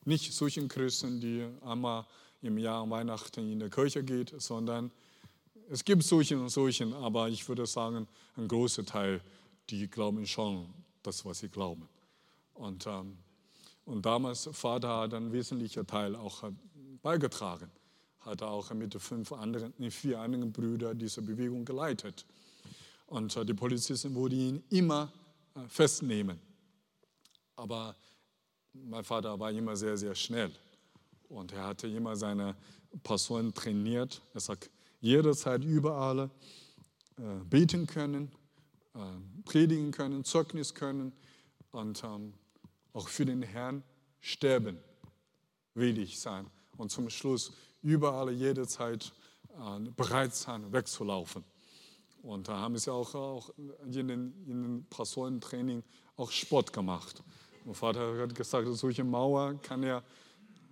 Nicht 0.06 0.34
solche 0.34 0.66
Christen, 0.68 1.20
die 1.20 1.46
einmal 1.62 2.06
im 2.42 2.58
Jahr 2.58 2.90
Weihnachten 2.90 3.52
in 3.52 3.60
der 3.60 3.70
Kirche 3.70 4.04
geht, 4.04 4.34
sondern 4.42 4.92
es 5.70 5.84
gibt 5.84 6.04
solche 6.04 6.40
und 6.40 6.50
solche, 6.50 6.88
aber 6.96 7.30
ich 7.30 7.48
würde 7.48 7.66
sagen, 7.66 8.08
ein 8.38 8.48
großer 8.48 8.86
Teil, 8.86 9.22
die 9.72 9.88
glauben 9.88 10.26
schon 10.26 10.74
das, 11.04 11.24
was 11.26 11.40
sie 11.40 11.50
glauben. 11.50 11.88
Und, 12.54 12.86
ähm, 12.88 13.18
und 13.86 14.06
damals, 14.06 14.50
Vater 14.52 14.98
hat 14.98 15.14
einen 15.14 15.32
wesentlichen 15.32 15.86
Teil 15.86 16.16
auch 16.16 16.44
beigetragen 17.02 17.72
hat 18.22 18.42
auch 18.42 18.72
mit 18.74 18.94
fünf 18.96 19.32
anderen, 19.32 19.74
vier 19.92 20.20
anderen 20.20 20.52
Brüdern 20.52 20.98
diese 20.98 21.22
Bewegung 21.22 21.66
geleitet. 21.66 22.26
Und 23.08 23.36
äh, 23.36 23.46
die 23.46 23.54
Polizisten 23.54 24.14
wollten 24.14 24.36
ihn 24.36 24.64
immer 24.70 25.12
äh, 25.56 25.68
festnehmen. 25.68 26.40
Aber 27.56 27.96
mein 28.74 29.04
Vater 29.04 29.40
war 29.40 29.52
immer 29.52 29.76
sehr, 29.76 29.98
sehr 29.98 30.16
schnell. 30.16 30.52
Und 31.28 31.54
er 31.54 31.68
hatte 31.68 31.88
immer 31.88 32.16
seine 32.16 32.56
Personen 33.04 33.54
trainiert. 33.54 34.22
Er 34.34 34.40
sagt, 34.42 34.70
jederzeit 35.00 35.64
überall 35.64 36.30
äh, 37.18 37.22
beten 37.50 37.88
können, 37.88 38.32
predigen 39.46 39.92
können, 39.92 40.24
Zeugnis 40.24 40.74
können 40.74 41.14
und 41.72 42.04
ähm, 42.04 42.34
auch 42.94 43.08
für 43.08 43.26
den 43.26 43.42
Herrn 43.42 43.84
sterben 44.20 44.80
willig 45.74 46.20
sein. 46.20 46.48
Und 46.78 46.92
zum 46.92 47.10
Schluss 47.10 47.54
überall 47.82 48.32
jederzeit 48.32 49.12
äh, 49.50 49.90
bereit 49.96 50.36
sein, 50.36 50.72
wegzulaufen. 50.72 51.44
Und 52.22 52.48
da 52.48 52.58
haben 52.58 52.78
sie 52.78 52.92
auch, 52.92 53.16
auch 53.16 53.50
in 53.86 53.92
den, 53.92 54.10
in 54.10 54.64
den 54.64 54.86
Pastorentraining 54.90 55.84
auch 56.18 56.32
Sport 56.32 56.74
gemacht. 56.74 57.24
Mein 57.66 57.76
Vater 57.76 58.18
hat 58.18 58.36
gesagt, 58.36 58.68
solche 58.74 59.04
Mauer 59.04 59.60
kann 59.62 59.84
er 59.84 60.04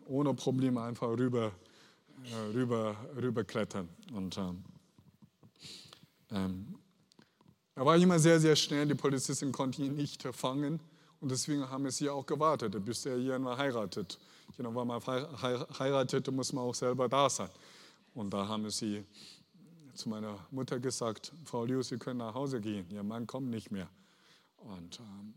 ohne 0.07 0.33
Probleme 0.33 0.81
einfach 0.81 1.09
rüber, 1.09 1.51
äh, 2.23 2.35
rüber, 2.53 2.97
rüber 3.15 3.43
klettern. 3.43 3.87
Und 4.13 4.37
ähm, 4.37 4.63
ähm, 6.31 6.75
er 7.77 7.85
war 7.85 7.95
immer 7.95 8.17
sehr, 8.17 8.39
sehr 8.39 8.55
schnell. 8.55 8.87
Die 8.87 8.95
Polizisten 8.95 9.51
konnten 9.51 9.83
ihn 9.83 9.95
nicht 9.95 10.23
fangen. 10.23 10.79
Und 11.21 11.29
deswegen 11.29 11.69
haben 11.69 11.87
sie 11.91 12.09
auch 12.09 12.25
gewartet, 12.25 12.83
bis 12.83 13.05
er 13.05 13.17
irgendwann 13.17 13.55
heiratet. 13.55 14.17
Genau, 14.57 14.73
weil 14.73 14.85
man 14.85 14.99
heiratet, 15.79 16.31
muss 16.31 16.51
man 16.53 16.63
auch 16.63 16.73
selber 16.73 17.07
da 17.07 17.29
sein. 17.29 17.49
Und 18.15 18.31
da 18.33 18.47
haben 18.47 18.67
sie 18.71 19.05
zu 19.93 20.09
meiner 20.09 20.39
Mutter 20.49 20.79
gesagt, 20.79 21.31
Frau 21.45 21.65
Liu, 21.65 21.83
Sie 21.83 21.97
können 21.97 22.17
nach 22.17 22.33
Hause 22.33 22.59
gehen, 22.59 22.87
Ihr 22.89 23.03
Mann 23.03 23.27
kommt 23.27 23.49
nicht 23.51 23.69
mehr. 23.69 23.87
Und 24.57 24.99
ähm, 24.99 25.35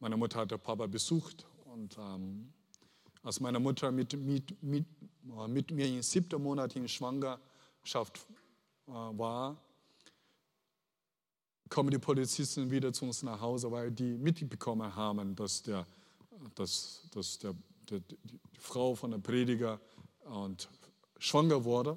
meine 0.00 0.16
Mutter 0.16 0.40
hatte 0.40 0.58
Papa 0.58 0.86
besucht 0.86 1.46
und 1.72 1.96
ähm, 1.98 2.52
als 3.22 3.38
meine 3.38 3.60
Mutter 3.60 3.92
mit, 3.92 4.12
mit, 4.14 4.60
mit, 4.60 4.86
mit 5.48 5.70
mir 5.70 5.86
im 5.86 6.02
siebten 6.02 6.42
Monat 6.42 6.74
in 6.74 6.88
Schwangerschaft 6.88 8.26
äh, 8.88 8.90
war, 8.90 9.56
kommen 11.68 11.90
die 11.90 11.98
Polizisten 11.98 12.70
wieder 12.70 12.92
zu 12.92 13.04
uns 13.06 13.22
nach 13.22 13.40
Hause, 13.40 13.70
weil 13.70 13.90
die 13.90 14.16
mitbekommen 14.16 14.94
haben, 14.94 15.34
dass 15.34 15.62
der 15.62 15.86
dass, 16.54 17.08
dass 17.12 17.38
der, 17.38 17.54
der, 17.88 18.00
die 18.00 18.40
Frau 18.58 18.94
von 18.94 19.10
der 19.10 19.18
Prediger 19.18 19.80
und 20.24 20.68
schwanger 21.18 21.64
wurde. 21.64 21.96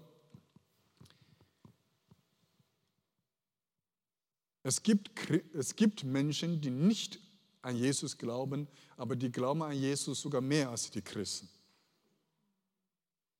Es 4.63 4.83
gibt, 4.83 5.11
es 5.53 5.75
gibt 5.75 6.03
Menschen, 6.03 6.59
die 6.59 6.69
nicht 6.69 7.19
an 7.61 7.75
Jesus 7.75 8.17
glauben, 8.17 8.67
aber 8.97 9.15
die 9.15 9.31
glauben 9.31 9.63
an 9.63 9.77
Jesus 9.77 10.21
sogar 10.21 10.41
mehr 10.41 10.69
als 10.69 10.89
die 10.91 11.01
Christen. 11.01 11.49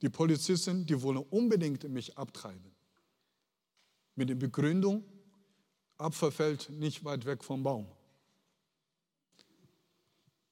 Die 0.02 0.10
Polizisten, 0.10 0.86
die 0.86 1.02
wollen 1.02 1.18
unbedingt 1.18 1.84
mich 1.90 2.18
abtreiben. 2.18 2.72
Mit 4.16 4.30
der 4.30 4.36
Begründung, 4.36 5.04
Apfel 5.98 6.32
fällt 6.32 6.70
nicht 6.70 7.04
weit 7.04 7.26
weg 7.26 7.44
vom 7.44 7.64
Baum. 7.64 7.88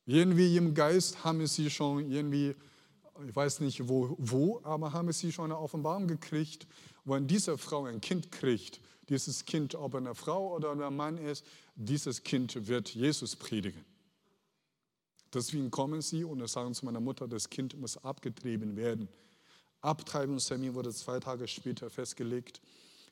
Irgendwie 0.06 0.56
im 0.58 0.74
Geist 0.74 1.24
haben 1.24 1.46
sie 1.48 1.70
schon 1.70 2.12
irgendwie, 2.12 2.56
ich 3.28 3.36
weiß 3.36 3.60
nicht 3.62 3.88
wo, 3.88 4.16
wo, 4.20 4.62
aber 4.64 4.94
haben 4.94 5.12
sie 5.12 5.32
schon 5.32 5.46
eine 5.46 5.60
Offenbarung 5.60 6.08
gekriegt, 6.08 6.68
wenn 7.06 7.28
diese 7.28 7.58
Frau 7.58 7.86
ein 7.86 8.02
Kind 8.02 8.32
kriegt, 8.32 8.82
dieses 9.10 9.46
Kind, 9.46 9.76
ob 9.76 9.96
eine 9.96 10.16
Frau 10.16 10.56
oder 10.56 10.72
ein 10.72 10.96
Mann 10.96 11.18
ist, 11.18 11.46
dieses 11.76 12.24
Kind 12.24 12.68
wird 12.68 12.90
Jesus 12.90 13.36
predigen. 13.36 13.84
Deswegen 15.34 15.70
kommen 15.70 16.02
sie 16.02 16.24
und 16.24 16.48
sagen 16.48 16.74
zu 16.74 16.86
meiner 16.86 17.00
Mutter, 17.00 17.28
das 17.28 17.50
Kind 17.50 17.78
muss 17.78 17.98
abgetrieben 17.98 18.76
werden. 18.76 19.10
Abtreibungstermin 19.82 20.74
wurde 20.74 20.94
zwei 20.94 21.20
Tage 21.20 21.48
später 21.48 21.90
festgelegt. 21.90 22.62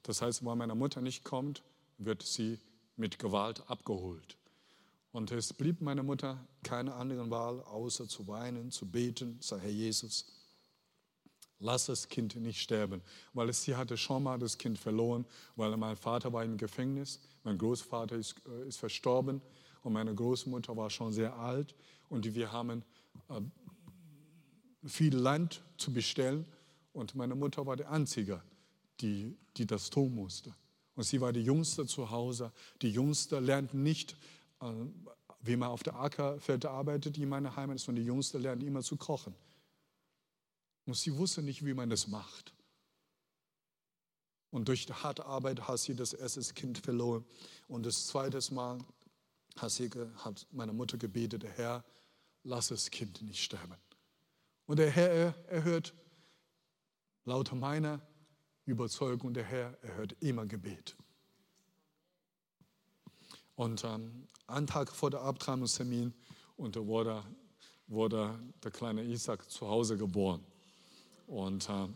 Das 0.04 0.22
heißt, 0.22 0.46
wenn 0.46 0.58
meine 0.58 0.74
Mutter 0.74 1.02
nicht 1.02 1.24
kommt, 1.24 1.64
wird 2.06 2.24
sie 2.24 2.60
mit 2.96 3.20
Gewalt 3.20 3.70
abgeholt. 3.70 4.38
Und 5.12 5.32
es 5.32 5.54
blieb 5.54 5.82
meiner 5.82 6.04
Mutter 6.04 6.46
keine 6.64 6.96
andere 6.96 7.30
Wahl, 7.30 7.62
außer 7.62 8.08
zu 8.08 8.28
weinen, 8.28 8.72
zu 8.72 8.90
beten, 8.90 9.38
sagen, 9.42 9.62
Herr 9.62 9.72
Jesus, 9.72 10.26
lass 11.60 11.86
das 11.86 12.10
Kind 12.10 12.36
nicht 12.36 12.60
sterben. 12.60 13.02
Weil 13.34 13.54
sie 13.54 13.76
hatte 13.76 13.96
schon 13.98 14.24
mal 14.24 14.40
das 14.40 14.58
Kind 14.58 14.80
verloren, 14.80 15.26
weil 15.56 15.76
mein 15.78 15.96
Vater 15.96 16.34
war 16.34 16.44
im 16.44 16.58
Gefängnis, 16.58 17.20
mein 17.44 17.58
Großvater 17.58 18.16
ist, 18.16 18.36
äh, 18.48 18.68
ist 18.68 18.78
verstorben 18.78 19.42
und 19.84 19.94
meine 19.94 20.16
Großmutter 20.16 20.76
war 20.76 20.90
schon 20.90 21.14
sehr 21.14 21.38
alt 21.38 21.76
und 22.10 22.34
wir 22.34 22.52
haben 22.52 22.84
äh, 23.30 23.42
viel 24.88 25.16
Land 25.16 25.64
zu 25.78 25.94
bestellen 25.94 26.46
und 26.92 27.16
meine 27.16 27.36
Mutter 27.36 27.66
war 27.66 27.76
die 27.76 27.86
Einzige, 27.86 28.42
die, 29.00 29.38
die 29.58 29.66
das 29.66 29.90
tun 29.90 30.14
musste. 30.16 30.54
Und 30.96 31.04
sie 31.04 31.22
war 31.22 31.34
die 31.34 31.42
Jüngste 31.42 31.86
zu 31.86 32.12
Hause. 32.12 32.52
Die 32.82 32.92
Jüngste 32.92 33.40
lernt 33.40 33.74
nicht, 33.74 34.16
äh, 34.62 34.72
wie 35.42 35.56
man 35.56 35.70
auf 35.70 35.84
der 35.84 35.96
Ackerfeld 35.96 36.66
arbeitet, 36.66 37.18
die 37.18 37.24
in 37.24 37.30
meiner 37.30 37.56
Heimat 37.56 37.78
ist, 37.78 37.86
sondern 37.86 38.04
die 38.04 38.08
Jüngste 38.08 38.38
lernt 38.38 38.64
immer 38.64 38.82
zu 38.82 38.96
kochen. 38.96 39.36
Und 40.86 40.96
sie 40.96 41.16
wusste 41.16 41.42
nicht, 41.42 41.66
wie 41.66 41.74
man 41.74 41.90
das 41.90 42.08
macht. 42.08 42.54
Und 44.52 44.68
durch 44.68 44.86
die 44.86 44.94
harte 44.94 45.26
Arbeit 45.26 45.68
hat 45.68 45.80
sie 45.80 45.96
das 45.96 46.14
erste 46.14 46.42
Kind 46.54 46.78
verloren. 46.78 47.26
Und 47.68 47.86
das 47.86 48.08
zweite 48.08 48.40
Mal 48.54 48.80
hat, 49.58 49.72
sie, 49.72 49.90
hat 50.18 50.46
meine 50.52 50.74
Mutter 50.74 50.98
gebetet, 50.98 51.44
Herr, 51.56 51.84
lass 52.44 52.68
das 52.68 52.92
Kind 52.92 53.22
nicht 53.22 53.42
sterben. 53.42 53.76
Und 54.66 54.78
der 54.78 54.92
Herr 54.92 55.34
erhört 55.48 55.94
laut 57.26 57.52
meiner 57.54 58.00
Überzeugung, 58.66 59.34
der 59.34 59.44
Herr 59.44 59.78
erhört 59.84 60.16
immer 60.22 60.46
Gebet. 60.46 60.96
Und 63.56 63.84
ähm, 63.84 64.28
einen 64.48 64.68
Tag 64.68 64.90
vor 64.90 65.10
der 65.12 65.22
Abtreibungstermin 65.22 66.14
und 66.56 66.76
wurde, 66.76 67.24
wurde 67.88 68.40
der 68.64 68.72
kleine 68.72 69.04
Isaac 69.04 69.50
zu 69.50 69.68
Hause 69.68 69.98
geboren. 69.98 70.44
Und 71.28 71.70
äh, 71.70 71.88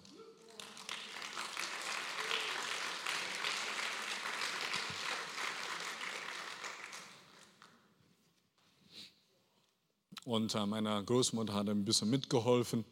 Und 10.25 10.53
äh, 10.55 10.65
meine 10.65 11.01
Großmutter 11.05 11.53
hat 11.53 11.69
ein 11.69 11.85
bisschen 11.85 12.09
mitgeholfen. 12.09 12.83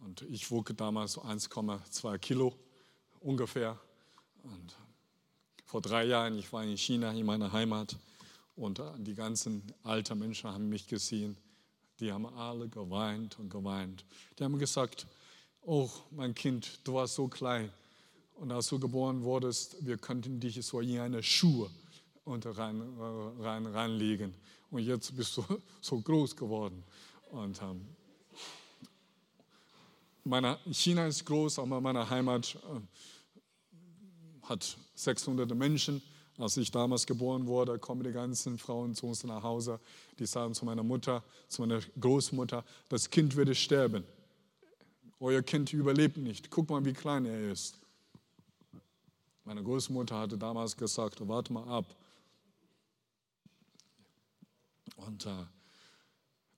Und 0.00 0.22
ich 0.22 0.50
wog 0.50 0.76
damals 0.76 1.12
so 1.12 1.22
1,2 1.22 2.18
Kilo 2.18 2.58
ungefähr. 3.20 3.78
Und 4.42 4.76
vor 5.64 5.80
drei 5.80 6.04
Jahren, 6.04 6.38
ich 6.38 6.52
war 6.52 6.62
in 6.62 6.76
China, 6.76 7.12
in 7.12 7.26
meiner 7.26 7.52
Heimat. 7.52 7.96
Und 8.54 8.78
äh, 8.78 8.84
die 8.98 9.14
ganzen 9.14 9.62
alten 9.82 10.18
Menschen 10.18 10.50
haben 10.50 10.68
mich 10.68 10.86
gesehen. 10.86 11.36
Die 12.00 12.12
haben 12.12 12.26
alle 12.26 12.68
geweint 12.68 13.38
und 13.38 13.50
geweint. 13.50 14.04
Die 14.38 14.44
haben 14.44 14.58
gesagt, 14.58 15.06
oh 15.62 15.90
mein 16.10 16.34
Kind, 16.34 16.80
du 16.84 16.94
warst 16.94 17.14
so 17.14 17.28
klein. 17.28 17.70
Und 18.34 18.52
als 18.52 18.68
du 18.68 18.78
geboren 18.78 19.22
wurdest, 19.22 19.76
wir 19.84 19.96
könnten 19.96 20.40
dich 20.40 20.64
so 20.64 20.80
in 20.80 21.00
eine 21.00 21.22
Schuhe 21.22 21.70
rein, 22.26 22.80
äh, 22.80 23.42
rein, 23.42 23.66
reinlegen. 23.66 24.34
Und 24.70 24.82
jetzt 24.82 25.16
bist 25.16 25.36
du 25.36 25.44
so 25.80 26.00
groß 26.00 26.36
geworden. 26.36 26.82
Und 27.30 27.60
ähm, 27.62 27.86
meine, 30.26 30.58
China 30.72 31.06
ist 31.06 31.24
groß, 31.24 31.60
aber 31.60 31.80
meine 31.80 32.08
Heimat 32.10 32.56
äh, 32.56 32.80
hat 34.42 34.76
600 34.94 35.54
Menschen. 35.54 36.02
Als 36.38 36.56
ich 36.58 36.70
damals 36.70 37.06
geboren 37.06 37.46
wurde, 37.46 37.78
kommen 37.78 38.02
die 38.02 38.12
ganzen 38.12 38.58
Frauen 38.58 38.94
zu 38.94 39.06
uns 39.06 39.24
nach 39.24 39.42
Hause. 39.42 39.80
Die 40.18 40.26
sagen 40.26 40.52
zu 40.52 40.66
meiner 40.66 40.82
Mutter, 40.82 41.24
zu 41.48 41.62
meiner 41.62 41.80
Großmutter, 41.98 42.64
das 42.88 43.08
Kind 43.08 43.36
würde 43.36 43.54
sterben. 43.54 44.04
Euer 45.18 45.42
Kind 45.42 45.72
überlebt 45.72 46.18
nicht. 46.18 46.50
Guck 46.50 46.68
mal, 46.68 46.84
wie 46.84 46.92
klein 46.92 47.24
er 47.24 47.50
ist. 47.50 47.78
Meine 49.44 49.62
Großmutter 49.62 50.18
hatte 50.18 50.36
damals 50.36 50.76
gesagt, 50.76 51.26
warte 51.26 51.52
mal 51.52 51.66
ab. 51.68 51.86
Und 54.96 55.24
äh, 55.24 55.46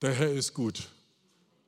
der 0.02 0.14
Herr 0.14 0.32
ist 0.32 0.54
gut. 0.54 0.88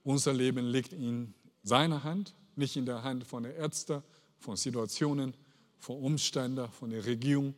Unser 0.03 0.33
Leben 0.33 0.67
liegt 0.67 0.93
in 0.93 1.35
seiner 1.63 2.05
Hand, 2.05 2.35
nicht 2.57 2.77
in 2.77 2.87
der 2.87 3.03
Hand 3.03 3.27
von 3.27 3.43
den 3.43 3.55
Ärzten, 3.55 4.03
von 4.39 4.57
Situationen, 4.57 5.35
von 5.79 5.97
Umständen, 5.99 6.69
von 6.69 6.91
der 6.91 7.05
Regierung, 7.05 7.55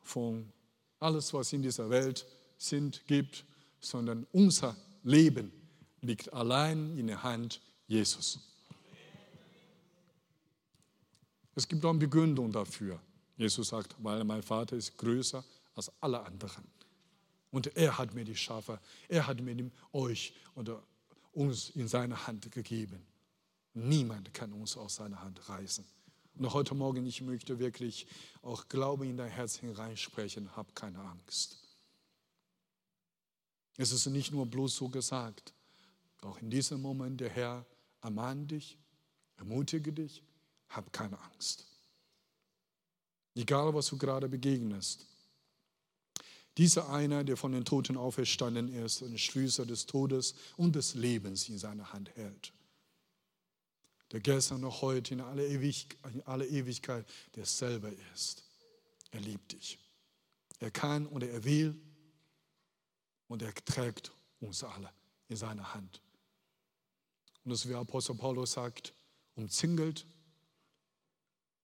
von 0.00 0.52
alles, 0.98 1.32
was 1.34 1.52
in 1.52 1.62
dieser 1.62 1.90
Welt 1.90 2.26
sind, 2.58 3.06
gibt, 3.06 3.44
sondern 3.80 4.26
unser 4.32 4.76
Leben 5.02 5.52
liegt 6.00 6.32
allein 6.32 6.96
in 6.98 7.06
der 7.06 7.22
Hand 7.22 7.60
Jesus. 7.86 8.40
Es 11.54 11.66
gibt 11.66 11.84
auch 11.84 11.90
eine 11.90 11.98
Begründung 11.98 12.52
dafür. 12.52 13.00
Jesus 13.36 13.68
sagt, 13.68 13.94
weil 13.98 14.24
mein 14.24 14.42
Vater 14.42 14.76
ist 14.76 14.96
größer 14.98 15.44
als 15.74 15.90
alle 16.00 16.20
anderen. 16.22 16.64
Und 17.50 17.74
er 17.76 17.96
hat 17.96 18.14
mir 18.14 18.24
die 18.24 18.36
Schafe, 18.36 18.78
er 19.08 19.26
hat 19.26 19.40
mir 19.40 19.70
euch 19.92 20.34
oder 20.54 20.82
uns 21.32 21.70
in 21.70 21.88
seine 21.88 22.26
Hand 22.26 22.50
gegeben. 22.50 23.04
Niemand 23.78 24.32
kann 24.32 24.54
uns 24.54 24.74
aus 24.78 24.94
seiner 24.94 25.20
Hand 25.20 25.50
reißen. 25.50 25.84
Und 26.38 26.52
heute 26.54 26.74
Morgen, 26.74 27.04
ich 27.04 27.20
möchte 27.20 27.58
wirklich 27.58 28.06
auch 28.40 28.68
Glaube 28.68 29.06
in 29.06 29.18
dein 29.18 29.28
Herz 29.28 29.56
hineinsprechen, 29.56 30.56
hab 30.56 30.74
keine 30.74 30.98
Angst. 30.98 31.58
Es 33.76 33.92
ist 33.92 34.06
nicht 34.06 34.32
nur 34.32 34.46
bloß 34.46 34.74
so 34.74 34.88
gesagt. 34.88 35.52
Auch 36.22 36.38
in 36.38 36.48
diesem 36.48 36.80
Moment, 36.80 37.20
der 37.20 37.28
Herr 37.28 37.66
ermahnt 38.00 38.50
dich, 38.50 38.78
ermutige 39.36 39.92
dich, 39.92 40.22
hab 40.70 40.90
keine 40.90 41.20
Angst. 41.20 41.66
Egal, 43.34 43.74
was 43.74 43.88
du 43.88 43.98
gerade 43.98 44.26
begegnest, 44.30 45.06
dieser 46.56 46.88
einer, 46.88 47.24
der 47.24 47.36
von 47.36 47.52
den 47.52 47.66
Toten 47.66 47.98
auferstanden 47.98 48.72
ist 48.72 49.02
und 49.02 49.20
Schlüssel 49.20 49.66
des 49.66 49.84
Todes 49.84 50.34
und 50.56 50.74
des 50.74 50.94
Lebens 50.94 51.50
in 51.50 51.58
seiner 51.58 51.92
Hand 51.92 52.08
hält. 52.16 52.54
Der 54.12 54.20
gestern 54.20 54.64
und 54.64 54.80
heute 54.82 55.14
in 55.14 55.20
aller, 55.20 55.44
Ewig, 55.44 55.96
in 56.12 56.22
aller 56.22 56.46
Ewigkeit 56.46 57.06
derselbe 57.34 57.94
ist. 58.14 58.44
Er 59.10 59.20
liebt 59.20 59.52
dich. 59.52 59.78
Er 60.60 60.70
kann 60.70 61.06
und 61.06 61.22
er 61.22 61.44
will 61.44 61.78
und 63.28 63.42
er 63.42 63.54
trägt 63.54 64.12
uns 64.40 64.62
alle 64.62 64.90
in 65.28 65.36
seiner 65.36 65.74
Hand. 65.74 66.00
Und 67.44 67.50
das, 67.50 67.68
wie 67.68 67.74
Apostel 67.74 68.14
Paulus 68.14 68.52
sagt, 68.52 68.94
umzingelt, 69.34 70.06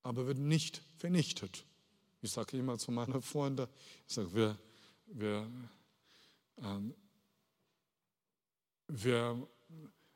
aber 0.02 0.26
wird 0.26 0.38
nicht 0.38 0.83
vernichtet. 0.98 1.64
Ich 2.20 2.31
sage 2.31 2.57
immer 2.57 2.78
zu 2.78 2.92
meinen 2.92 3.22
Freunden, 3.22 3.66
ich 4.07 4.14
sage, 4.14 4.28
wer 4.33 4.59
wir, 5.07 5.50
ähm, 6.59 6.94
wir 8.88 9.48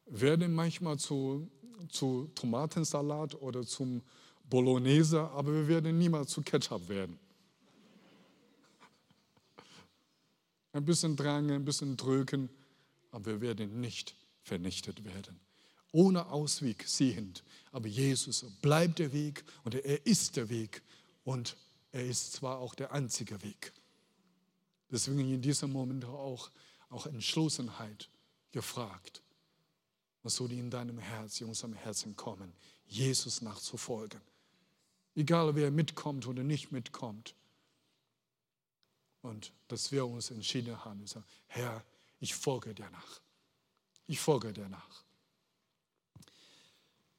werden 0.06 0.54
manchmal 0.54 0.98
zu, 0.98 1.50
zu 1.88 2.30
Tomatensalat 2.34 3.34
oder 3.40 3.64
zum 3.66 4.02
Bolognese, 4.48 5.22
aber 5.30 5.52
wir 5.52 5.68
werden 5.68 5.98
niemals 5.98 6.30
zu 6.30 6.42
Ketchup 6.42 6.88
werden. 6.88 7.18
Ein 10.72 10.84
bisschen 10.84 11.16
Drang, 11.16 11.50
ein 11.50 11.64
bisschen 11.64 11.96
Drücken, 11.96 12.50
aber 13.10 13.26
wir 13.26 13.40
werden 13.40 13.80
nicht 13.80 14.14
vernichtet 14.42 15.04
werden. 15.04 15.40
Ohne 15.92 16.26
Ausweg 16.26 16.86
sehend. 16.86 17.42
Aber 17.72 17.88
Jesus 17.88 18.44
bleibt 18.60 18.98
der 18.98 19.12
Weg 19.12 19.44
und 19.64 19.74
er 19.74 20.04
ist 20.06 20.36
der 20.36 20.48
Weg 20.48 20.82
und 21.24 21.56
er 21.92 22.04
ist 22.04 22.34
zwar 22.34 22.58
auch 22.58 22.74
der 22.74 22.92
einzige 22.92 23.42
Weg. 23.42 23.72
Deswegen 24.90 25.32
in 25.32 25.40
diesem 25.40 25.72
Moment 25.72 26.04
auch, 26.04 26.50
auch 26.90 27.06
Entschlossenheit 27.06 28.10
gefragt. 28.52 29.22
Was 30.26 30.34
soll 30.34 30.50
in 30.50 30.68
deinem 30.70 30.98
Herz, 30.98 31.40
in 31.40 31.46
unserem 31.46 31.74
Herzen 31.74 32.16
kommen? 32.16 32.52
Jesus 32.88 33.42
nachzufolgen. 33.42 34.20
Egal, 35.14 35.54
wer 35.54 35.70
mitkommt 35.70 36.26
oder 36.26 36.42
nicht 36.42 36.72
mitkommt. 36.72 37.36
Und 39.22 39.52
dass 39.68 39.92
wir 39.92 40.04
uns 40.04 40.32
entschieden 40.32 40.84
haben, 40.84 41.06
sagen, 41.06 41.24
Herr, 41.46 41.84
ich 42.18 42.34
folge 42.34 42.74
dir 42.74 42.90
nach. 42.90 43.20
Ich 44.08 44.18
folge 44.18 44.52
dir 44.52 44.68
nach. 44.68 45.04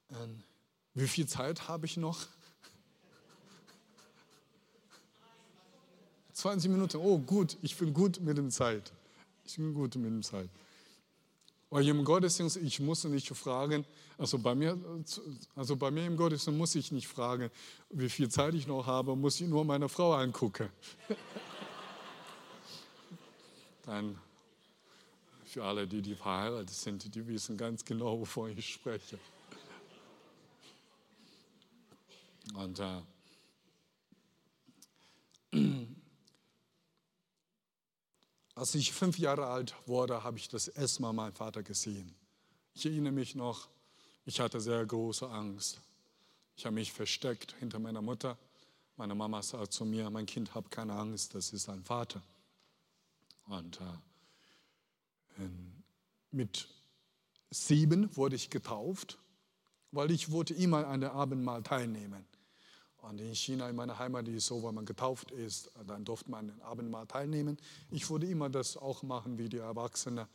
Und 0.08 0.44
wie 0.92 1.08
viel 1.08 1.26
Zeit 1.26 1.66
habe 1.66 1.86
ich 1.86 1.96
noch? 1.96 2.26
20 6.34 6.70
Minuten, 6.70 6.98
oh 6.98 7.16
gut, 7.16 7.56
ich 7.62 7.74
bin 7.74 7.94
gut 7.94 8.20
mit 8.20 8.36
der 8.36 8.50
Zeit. 8.50 8.92
Ich 9.46 9.56
bin 9.56 9.72
gut 9.72 9.96
mit 9.96 10.12
der 10.12 10.20
Zeit. 10.20 10.50
Weil 11.70 11.86
im 11.86 12.02
Gottesdienst, 12.02 12.56
ich 12.56 12.80
muss 12.80 13.04
nicht 13.04 13.28
fragen, 13.28 13.84
also 14.16 14.38
bei, 14.38 14.54
mir, 14.54 14.78
also 15.54 15.76
bei 15.76 15.90
mir 15.90 16.06
im 16.06 16.16
Gottesdienst 16.16 16.58
muss 16.58 16.74
ich 16.74 16.92
nicht 16.92 17.08
fragen, 17.08 17.50
wie 17.90 18.08
viel 18.08 18.30
Zeit 18.30 18.54
ich 18.54 18.66
noch 18.66 18.86
habe, 18.86 19.14
muss 19.14 19.40
ich 19.40 19.48
nur 19.48 19.64
meine 19.64 19.88
Frau 19.88 20.14
angucken. 20.14 20.70
Dann 23.84 24.18
für 25.44 25.64
alle, 25.64 25.86
die, 25.86 26.00
die 26.00 26.14
verheiratet 26.14 26.70
sind, 26.70 27.14
die 27.14 27.26
wissen 27.26 27.56
ganz 27.56 27.84
genau, 27.84 28.20
wovon 28.20 28.56
ich 28.56 28.74
spreche. 28.74 29.18
Und 32.54 32.78
äh, 32.78 33.02
Als 38.58 38.74
ich 38.74 38.92
fünf 38.92 39.20
Jahre 39.20 39.46
alt 39.46 39.72
wurde, 39.86 40.24
habe 40.24 40.36
ich 40.36 40.48
das 40.48 40.66
erste 40.66 41.00
Mal 41.02 41.12
meinen 41.12 41.32
Vater 41.32 41.62
gesehen. 41.62 42.12
Ich 42.74 42.84
erinnere 42.86 43.12
mich 43.12 43.36
noch, 43.36 43.68
ich 44.26 44.40
hatte 44.40 44.60
sehr 44.60 44.84
große 44.84 45.30
Angst. 45.30 45.80
Ich 46.56 46.66
habe 46.66 46.74
mich 46.74 46.92
versteckt 46.92 47.54
hinter 47.60 47.78
meiner 47.78 48.02
Mutter. 48.02 48.36
Meine 48.96 49.14
Mama 49.14 49.42
sagt 49.42 49.72
zu 49.72 49.84
mir, 49.84 50.10
mein 50.10 50.26
Kind, 50.26 50.56
hab 50.56 50.72
keine 50.72 50.94
Angst, 50.94 51.36
das 51.36 51.52
ist 51.52 51.68
dein 51.68 51.84
Vater. 51.84 52.20
Und 53.46 53.80
äh, 55.38 55.44
mit 56.32 56.66
sieben 57.50 58.16
wurde 58.16 58.34
ich 58.34 58.50
getauft, 58.50 59.18
weil 59.92 60.10
ich 60.10 60.32
wollte 60.32 60.54
immer 60.54 60.84
an 60.88 61.00
der 61.00 61.12
Abendmahl 61.12 61.62
teilnehmen. 61.62 62.26
Und 63.02 63.20
in 63.20 63.34
China, 63.34 63.68
in 63.68 63.76
meiner 63.76 63.98
Heimat, 63.98 64.26
ist 64.28 64.36
es 64.36 64.46
so, 64.46 64.62
wenn 64.64 64.74
man 64.74 64.84
getauft 64.84 65.30
ist, 65.30 65.70
dann 65.86 66.04
durfte 66.04 66.30
man 66.30 66.40
an 66.40 66.46
den 66.48 66.62
Abendmahl 66.62 67.06
teilnehmen. 67.06 67.56
Ich 67.90 68.08
wollte 68.10 68.26
immer 68.26 68.48
das 68.48 68.76
auch 68.76 69.02
machen 69.02 69.38
wie 69.38 69.48
die 69.48 69.58
Erwachsenen. 69.58 70.26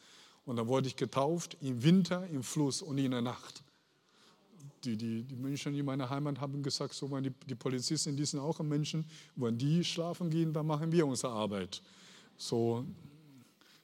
Und 0.46 0.56
dann 0.56 0.68
wurde 0.68 0.88
ich 0.88 0.96
getauft 0.96 1.58
im 1.62 1.84
Winter, 1.84 2.26
im 2.28 2.44
Fluss 2.44 2.82
und 2.82 2.98
in 2.98 3.12
der 3.12 3.22
Nacht 3.22 3.64
die, 4.84 4.98
die, 4.98 5.24
die 5.24 5.36
Menschen 5.36 5.76
in 5.76 5.86
meiner 5.86 6.10
Heimat 6.10 6.40
haben 6.40 6.62
gesagt, 6.62 6.94
so, 6.94 7.08
die, 7.20 7.32
die 7.48 7.56
Polizisten, 7.56 8.16
die 8.16 8.26
sind 8.26 8.40
auch 8.40 8.60
Menschen, 8.60 9.06
wenn 9.36 9.58
die 9.58 9.84
schlafen 9.84 10.30
gehen, 10.30 10.54
dann 10.54 10.68
machen 10.68 10.92
wir 10.92 11.06
unsere 11.06 11.34
Arbeit. 11.34 11.82
So, 12.38 12.86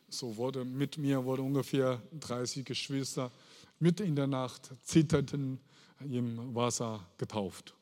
so 0.10 0.36
wurde 0.36 0.66
mit 0.66 0.98
mir 0.98 1.24
wurde 1.24 1.42
ungefähr 1.42 2.02
30 2.20 2.66
Geschwister 2.66 3.32
mitten 3.80 4.06
in 4.08 4.16
der 4.16 4.28
Nacht 4.28 4.72
zitterten 4.84 5.60
im 6.02 6.54
Wasser 6.56 7.06
getauft. 7.18 7.74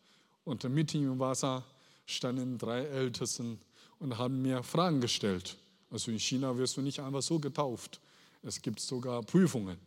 Und 0.47 0.63
mitten 0.63 1.03
im 1.03 1.19
Wasser 1.19 1.61
standen 2.05 2.57
drei 2.57 2.85
Ältesten 2.85 3.59
und 3.99 4.17
haben 4.17 4.41
mir 4.41 4.63
Fragen 4.63 5.01
gestellt. 5.01 5.57
Also 5.91 6.09
in 6.09 6.19
China 6.19 6.57
wirst 6.57 6.77
du 6.77 6.81
nicht 6.81 7.01
einfach 7.01 7.21
so 7.21 7.37
getauft. 7.37 7.99
Es 8.43 8.61
gibt 8.61 8.79
sogar 8.79 9.23
Prüfungen. 9.23 9.77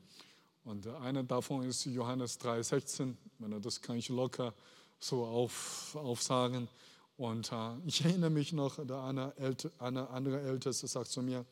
Und 0.64 0.86
einer 0.86 1.22
davon 1.22 1.62
ist 1.62 1.86
Johannes 1.86 2.38
3,16. 2.40 3.14
Das 3.62 3.80
kann 3.80 3.96
ich 3.96 4.10
locker 4.10 4.52
so 4.98 5.24
auf, 5.24 5.96
aufsagen. 5.96 6.68
Und 7.16 7.50
äh, 7.52 7.78
ich 7.86 8.04
erinnere 8.04 8.28
mich 8.28 8.52
noch, 8.52 8.86
der 8.86 9.02
eine, 9.02 9.34
Älte, 9.38 9.72
eine 9.78 10.10
andere 10.10 10.42
Älteste 10.42 10.86
sagt 10.86 11.08
zu 11.08 11.22
mir, 11.22 11.46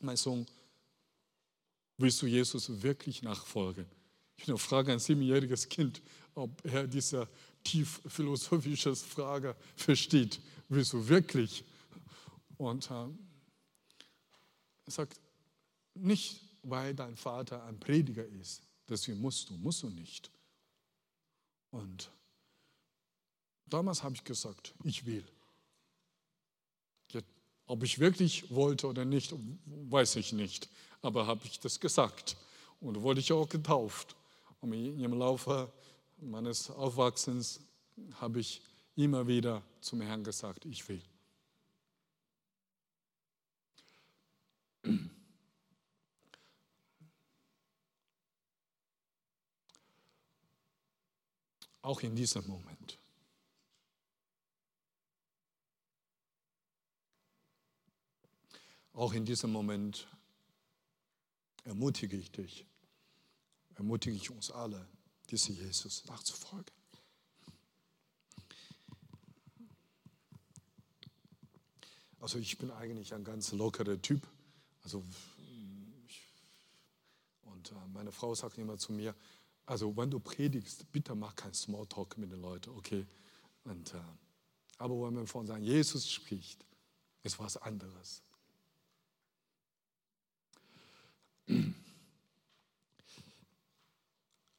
mein 0.00 0.18
Sohn, 0.18 0.44
willst 1.96 2.20
du 2.20 2.26
Jesus 2.26 2.82
wirklich 2.82 3.22
nachfolgen? 3.22 3.86
Ich 4.36 4.60
frage 4.60 4.92
ein 4.92 4.98
siebenjähriges 4.98 5.68
Kind, 5.70 6.02
ob 6.34 6.50
er 6.64 6.86
diese 6.86 7.28
tief 7.64 8.00
philosophische 8.06 8.94
Frage 8.96 9.56
versteht. 9.76 10.40
Du 10.68 11.08
wirklich? 11.08 11.64
Und 12.56 12.90
äh, 12.90 12.94
er 14.86 14.92
sagt, 14.92 15.20
nicht 15.94 16.40
weil 16.62 16.94
dein 16.94 17.16
Vater 17.16 17.64
ein 17.64 17.78
Prediger 17.80 18.24
ist. 18.24 18.62
Deswegen 18.88 19.20
musst 19.20 19.48
du, 19.48 19.54
musst 19.54 19.82
du 19.82 19.90
nicht. 19.90 20.30
Und 21.70 22.10
damals 23.66 24.02
habe 24.02 24.14
ich 24.14 24.24
gesagt, 24.24 24.74
ich 24.84 25.06
will. 25.06 25.24
Ob 27.66 27.84
ich 27.84 28.00
wirklich 28.00 28.50
wollte 28.50 28.88
oder 28.88 29.04
nicht, 29.04 29.32
weiß 29.66 30.16
ich 30.16 30.32
nicht. 30.32 30.68
Aber 31.02 31.28
habe 31.28 31.42
ich 31.44 31.60
das 31.60 31.78
gesagt. 31.78 32.36
Und 32.80 33.00
wurde 33.02 33.20
ich 33.20 33.32
auch 33.32 33.48
getauft. 33.48 34.16
Und 34.60 34.72
im 34.72 35.12
Laufe 35.14 35.72
meines 36.22 36.70
Aufwachsens 36.70 37.60
habe 38.20 38.40
ich 38.40 38.62
immer 38.96 39.26
wieder 39.26 39.62
zum 39.80 40.00
Herrn 40.00 40.24
gesagt, 40.24 40.64
ich 40.64 40.88
will. 40.88 41.02
Auch 51.82 52.02
in 52.02 52.14
diesem 52.14 52.46
Moment. 52.46 52.98
Auch 58.92 59.14
in 59.14 59.24
diesem 59.24 59.50
Moment 59.50 60.06
ermutige 61.64 62.16
ich 62.16 62.30
dich, 62.30 62.66
ermutige 63.76 64.14
ich 64.14 64.30
uns 64.30 64.50
alle, 64.50 64.86
diesem 65.30 65.56
Jesus 65.56 66.04
nachzufolgen. 66.06 66.74
Also 72.20 72.38
ich 72.38 72.58
bin 72.58 72.70
eigentlich 72.70 73.14
ein 73.14 73.24
ganz 73.24 73.52
lockerer 73.52 74.00
Typ. 74.00 74.26
Also 74.84 75.02
ich, 76.06 76.22
und 77.42 77.72
äh, 77.72 77.74
meine 77.92 78.12
Frau 78.12 78.34
sagt 78.34 78.58
immer 78.58 78.76
zu 78.76 78.92
mir, 78.92 79.14
also 79.66 79.96
wenn 79.96 80.10
du 80.10 80.20
predigst, 80.20 80.90
bitte 80.92 81.14
mach 81.14 81.34
kein 81.34 81.54
Smalltalk 81.54 82.18
mit 82.18 82.30
den 82.30 82.42
Leuten, 82.42 82.70
okay? 82.70 83.06
Und, 83.64 83.94
äh, 83.94 84.00
aber 84.78 85.06
wenn 85.06 85.14
man 85.14 85.26
von 85.26 85.46
seinem 85.46 85.62
Jesus 85.62 86.10
spricht, 86.10 86.64
ist 87.22 87.38
was 87.38 87.56
anderes. 87.56 88.22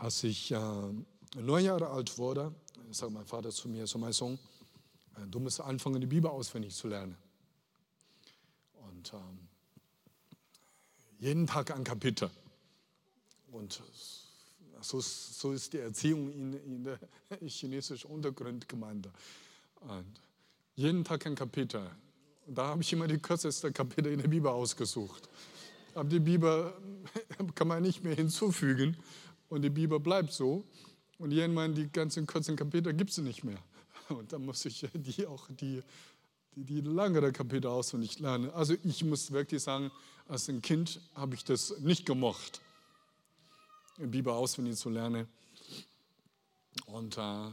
Als 0.02 0.24
ich 0.24 0.52
äh, 0.52 0.60
neun 1.36 1.64
Jahre 1.64 1.88
alt 1.92 2.18
wurde, 2.18 2.52
sagt 2.90 3.12
mein 3.12 3.24
Vater 3.24 3.52
zu 3.52 3.70
mir, 3.70 3.86
so 3.86 4.00
mein 4.00 4.14
Sohn, 4.14 4.40
äh, 5.16 5.28
du 5.30 5.40
musst 5.40 5.62
anfangen, 5.62 6.02
die 6.02 6.08
Bibel 6.08 6.32
auswendig 6.32 6.74
zu 6.74 6.88
lernen. 6.88 7.16
Und 8.90 9.14
ähm, 9.14 9.48
jeden 11.20 11.46
Tag 11.46 11.70
ein 11.70 11.84
Kapitel. 11.84 12.32
Und 13.52 13.80
so, 14.82 15.00
so 15.00 15.52
ist 15.52 15.72
die 15.72 15.78
Erziehung 15.78 16.32
in, 16.32 16.54
in 16.54 16.84
der 16.84 17.00
chinesischen 17.46 18.10
Untergrundgemeinde. 18.10 19.12
Und 19.82 20.20
jeden 20.74 21.04
Tag 21.04 21.28
ein 21.28 21.36
Kapitel. 21.36 21.92
Da 22.48 22.70
habe 22.70 22.82
ich 22.82 22.92
immer 22.92 23.06
die 23.06 23.20
kürzeste 23.20 23.72
Kapitel 23.72 24.12
in 24.12 24.20
der 24.20 24.30
Bibel 24.30 24.50
ausgesucht. 24.50 25.30
Aber 25.94 26.10
die 26.10 26.20
Bibel 26.20 26.74
kann 27.54 27.68
man 27.68 27.84
nicht 27.84 28.04
mehr 28.04 28.16
hinzufügen 28.16 28.98
und 29.52 29.64
die 29.64 29.70
Bibel 29.70 30.00
bleibt 30.00 30.32
so. 30.32 30.64
Und 31.18 31.32
irgendwann 31.34 31.76
die 31.76 31.92
ganzen 31.92 32.26
kurzen 32.26 32.56
Kapitel 32.56 32.94
gibt 32.94 33.12
es 33.12 33.18
nicht 33.18 33.44
mehr. 33.44 33.60
Und 34.10 34.32
dann 34.32 34.46
muss 34.46 34.66
ich 34.66 34.88
die 34.94 35.28
auch 35.28 35.46
die, 35.50 35.84
die, 36.56 36.64
die 36.64 36.82
langere 36.82 37.34
Kapitel 37.34 37.68
auswendig 37.68 38.20
lernen. 38.20 38.50
Also 38.52 38.76
ich 38.82 39.04
muss 39.04 39.30
wirklich 39.30 39.62
sagen, 39.62 39.92
als 40.28 40.48
ein 40.48 40.62
Kind 40.62 41.02
habe 41.16 41.36
ich 41.36 41.44
das 41.44 41.78
nicht 41.80 42.06
gemocht. 42.06 42.62
Bibel 43.98 44.32
auswendig 44.32 44.78
zu 44.78 44.90
lernen. 44.90 45.28
Und, 46.86 47.18
äh, 47.18 47.48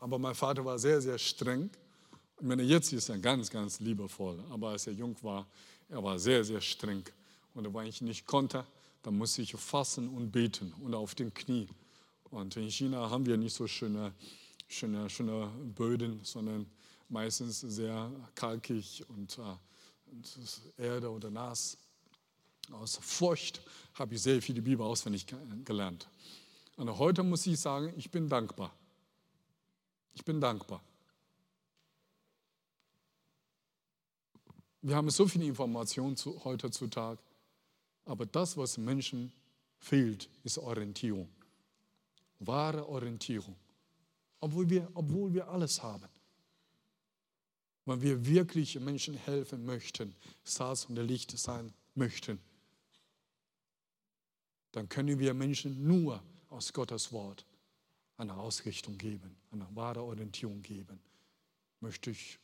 aber 0.00 0.18
mein 0.18 0.34
Vater 0.34 0.64
war 0.64 0.80
sehr, 0.80 1.00
sehr 1.00 1.16
streng. 1.16 1.70
Ich 2.40 2.46
meine, 2.46 2.64
jetzt 2.64 2.92
ist 2.92 3.08
er 3.08 3.18
ganz, 3.18 3.48
ganz 3.48 3.78
liebevoll. 3.78 4.42
Aber 4.50 4.70
als 4.70 4.88
er 4.88 4.94
jung 4.94 5.16
war, 5.22 5.46
er 5.88 6.02
war 6.02 6.18
sehr, 6.18 6.42
sehr 6.42 6.60
streng. 6.60 7.04
Und 7.54 7.72
wenn 7.72 7.86
ich 7.86 8.02
nicht 8.02 8.26
konnte, 8.26 8.66
dann 9.04 9.18
musste 9.18 9.42
ich 9.42 9.54
fassen 9.54 10.08
und 10.08 10.32
beten 10.32 10.72
und 10.80 10.94
auf 10.94 11.14
den 11.14 11.32
Knie. 11.32 11.68
Und 12.30 12.56
in 12.56 12.70
China 12.70 13.10
haben 13.10 13.26
wir 13.26 13.36
nicht 13.36 13.54
so 13.54 13.66
schöne, 13.66 14.14
schöne, 14.66 15.08
schöne 15.10 15.46
Böden, 15.76 16.20
sondern 16.24 16.66
meistens 17.10 17.60
sehr 17.60 18.10
kalkig 18.34 19.04
und, 19.10 19.38
äh, 19.38 19.42
und 20.10 20.62
Erde 20.78 21.10
oder 21.10 21.30
nass. 21.30 21.76
Aus 22.72 22.96
Furcht 22.96 23.60
habe 23.92 24.14
ich 24.14 24.22
sehr 24.22 24.40
viel 24.40 24.54
die 24.54 24.62
Bibel 24.62 24.86
auswendig 24.86 25.26
gelernt. 25.66 26.08
Und 26.76 26.98
heute 26.98 27.22
muss 27.22 27.46
ich 27.46 27.60
sagen, 27.60 27.92
ich 27.98 28.10
bin 28.10 28.26
dankbar. 28.26 28.74
Ich 30.14 30.24
bin 30.24 30.40
dankbar. 30.40 30.82
Wir 34.80 34.96
haben 34.96 35.10
so 35.10 35.28
viele 35.28 35.44
Informationen 35.44 36.16
zu, 36.16 36.42
heutzutage, 36.42 37.20
aber 38.04 38.26
das, 38.26 38.56
was 38.56 38.76
Menschen 38.76 39.32
fehlt, 39.78 40.28
ist 40.42 40.58
Orientierung. 40.58 41.28
Wahre 42.40 42.86
Orientierung. 42.88 43.56
Obwohl 44.40 44.68
wir, 44.68 44.88
obwohl 44.94 45.32
wir 45.32 45.48
alles 45.48 45.82
haben. 45.82 46.08
Wenn 47.86 48.00
wir 48.00 48.26
wirklich 48.26 48.78
Menschen 48.80 49.14
helfen 49.14 49.64
möchten, 49.64 50.14
Salz 50.42 50.86
und 50.86 50.96
Licht 50.96 51.36
sein 51.38 51.72
möchten, 51.94 52.38
dann 54.72 54.88
können 54.88 55.18
wir 55.18 55.34
Menschen 55.34 55.86
nur 55.86 56.22
aus 56.48 56.72
Gottes 56.72 57.12
Wort 57.12 57.44
eine 58.16 58.34
Ausrichtung 58.36 58.96
geben, 58.96 59.36
eine 59.50 59.66
wahre 59.74 60.02
Orientierung 60.02 60.62
geben. 60.62 60.98
Möchte 61.80 62.10
ich 62.10 62.38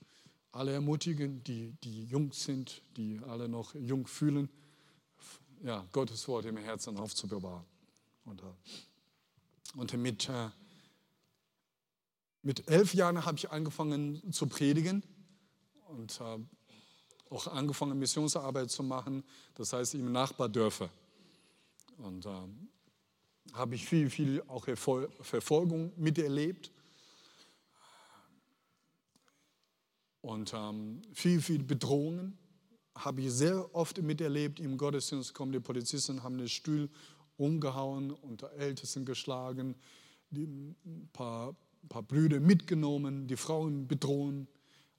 alle 0.53 0.73
ermutigen, 0.73 1.43
die, 1.45 1.73
die 1.83 2.05
jung 2.05 2.33
sind, 2.33 2.83
die 2.97 3.21
alle 3.27 3.49
noch 3.49 3.75
jung 3.75 4.07
fühlen, 4.07 4.49
ja, 5.63 5.87
Gottes 5.93 6.27
Wort 6.29 6.47
im 6.47 6.57
Herzen 6.57 6.97
aufzubewahren. 6.97 7.65
Und, 8.25 8.41
äh, 8.41 9.77
und 9.77 9.93
mit, 9.95 10.29
äh, 10.29 10.49
mit 12.43 12.69
elf 12.69 12.95
Jahren 12.95 13.25
habe 13.25 13.37
ich 13.37 13.51
angefangen 13.51 14.33
zu 14.33 14.47
predigen 14.47 15.03
und, 15.89 16.21
äh, 16.21 16.39
auch 17.31 17.47
angefangen, 17.47 17.99
Missionsarbeit 17.99 18.71
zu 18.71 18.83
machen, 18.83 19.23
das 19.55 19.73
heißt 19.73 19.95
im 19.95 20.11
Nachbardörfer. 20.11 20.91
Und 21.99 22.27
ähm, 22.27 22.69
habe 23.53 23.75
ich 23.75 23.87
viel, 23.87 24.11
viel 24.11 24.43
auch 24.49 24.67
Verfolgung 24.75 25.93
miterlebt. 25.97 26.73
Und 30.23 30.53
ähm, 30.55 31.03
viel, 31.15 31.41
viel 31.41 31.63
Bedrohungen 31.63 32.37
habe 32.95 33.23
ich 33.23 33.33
sehr 33.33 33.75
oft 33.75 34.01
miterlebt. 34.03 34.61
Im 34.61 34.77
Gottesdienst 34.77 35.35
kommen 35.35 35.53
die 35.53 35.61
Polizisten, 35.61 36.23
haben 36.23 36.39
den 36.39 36.49
Stuhl 36.49 36.89
umgehauen 37.37 38.11
und 38.11 38.43
Ältesten 38.59 39.05
geschlagen, 39.05 39.75
ein 40.33 41.09
paar, 41.13 41.57
ein 41.83 41.89
paar 41.89 42.03
Brüder 42.03 42.41
mitgenommen, 42.41 43.27
die 43.27 43.37
Frauen 43.37 43.89
bedrohen. 43.89 44.47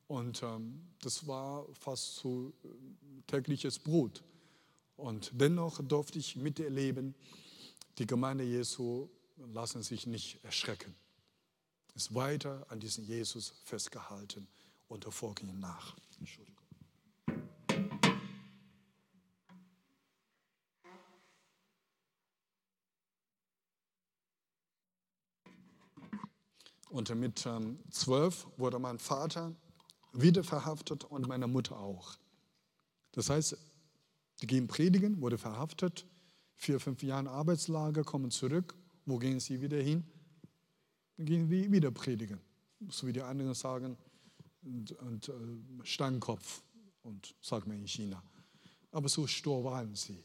Und 0.08 0.44
ähm, 0.44 0.82
das 1.02 1.26
war 1.28 1.66
fast 1.80 2.16
so 2.16 2.52
äh, 2.64 2.68
tägliches 3.28 3.80
Brot. 3.80 4.24
Und 4.98 5.32
dennoch 5.34 5.82
durfte 5.84 6.20
ich 6.20 6.36
miterleben, 6.36 7.16
die 7.98 8.06
Gemeinde 8.06 8.44
Jesu 8.44 9.08
lassen 9.54 9.84
sich 9.84 10.06
nicht 10.08 10.44
erschrecken. 10.44 10.96
Ist 11.96 12.14
weiter 12.14 12.66
an 12.70 12.80
diesen 12.80 13.06
Jesus 13.06 13.54
festgehalten 13.64 14.48
und 14.88 15.06
folgen 15.06 15.50
ihm 15.50 15.60
nach. 15.60 15.96
Entschuldigung. 16.20 16.51
Und 26.92 27.16
mit 27.16 27.46
ähm, 27.46 27.80
zwölf 27.90 28.48
wurde 28.58 28.78
mein 28.78 29.00
Vater 29.00 29.56
wieder 30.12 30.44
verhaftet 30.44 31.06
und 31.06 31.26
meine 31.26 31.48
Mutter 31.48 31.80
auch. 31.80 32.18
Das 33.14 33.30
heißt, 33.30 33.58
die 34.42 34.48
gehen 34.48 34.68
predigen, 34.68 35.22
wurde 35.22 35.38
verhaftet, 35.38 36.06
vier, 36.56 36.82
fünf 36.82 37.02
Jahre 37.02 37.30
Arbeitslager, 37.30 38.04
kommen 38.04 38.30
zurück. 38.30 38.76
Wo 39.06 39.18
gehen 39.18 39.40
sie 39.40 39.62
wieder 39.62 39.78
hin? 39.78 40.04
Dann 41.16 41.26
gehen 41.26 41.50
sie 41.50 41.72
wieder 41.72 41.92
predigen. 41.92 42.42
So 42.90 43.08
wie 43.08 43.14
die 43.14 43.22
anderen 43.22 43.54
sagen, 43.54 43.98
und, 44.64 44.92
und 44.92 45.30
äh, 45.30 45.34
Steinkopf 45.84 46.62
und 47.04 47.34
sagt 47.40 47.68
man 47.68 47.78
in 47.78 47.88
China. 47.88 48.22
Aber 48.92 49.08
so 49.08 49.28
stur 49.28 49.64
waren 49.64 49.96
sie. 49.96 50.22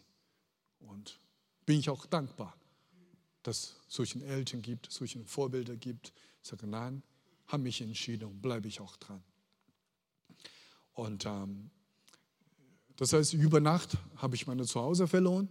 Und 0.81 1.21
bin 1.65 1.79
ich 1.79 1.89
auch 1.89 2.07
dankbar, 2.07 2.57
dass 3.45 3.57
es 3.57 3.77
solchen 3.87 4.21
Eltern 4.23 4.63
gibt, 4.63 4.91
solche 4.91 5.25
Vorbilder 5.25 5.77
gibt. 5.77 6.13
Sage, 6.47 6.67
nein, 6.67 7.03
habe 7.49 7.63
mich 7.63 7.81
entschieden, 7.81 8.41
bleibe 8.41 8.69
ich 8.69 8.81
auch 8.81 8.97
dran. 8.97 9.23
Und 10.95 11.27
ähm, 11.27 11.71
das 12.97 13.13
heißt, 13.13 13.35
über 13.35 13.61
Nacht 13.61 13.99
habe 14.17 14.35
ich 14.37 14.47
meine 14.47 14.65
Zuhause 14.65 15.07
verloren. 15.07 15.49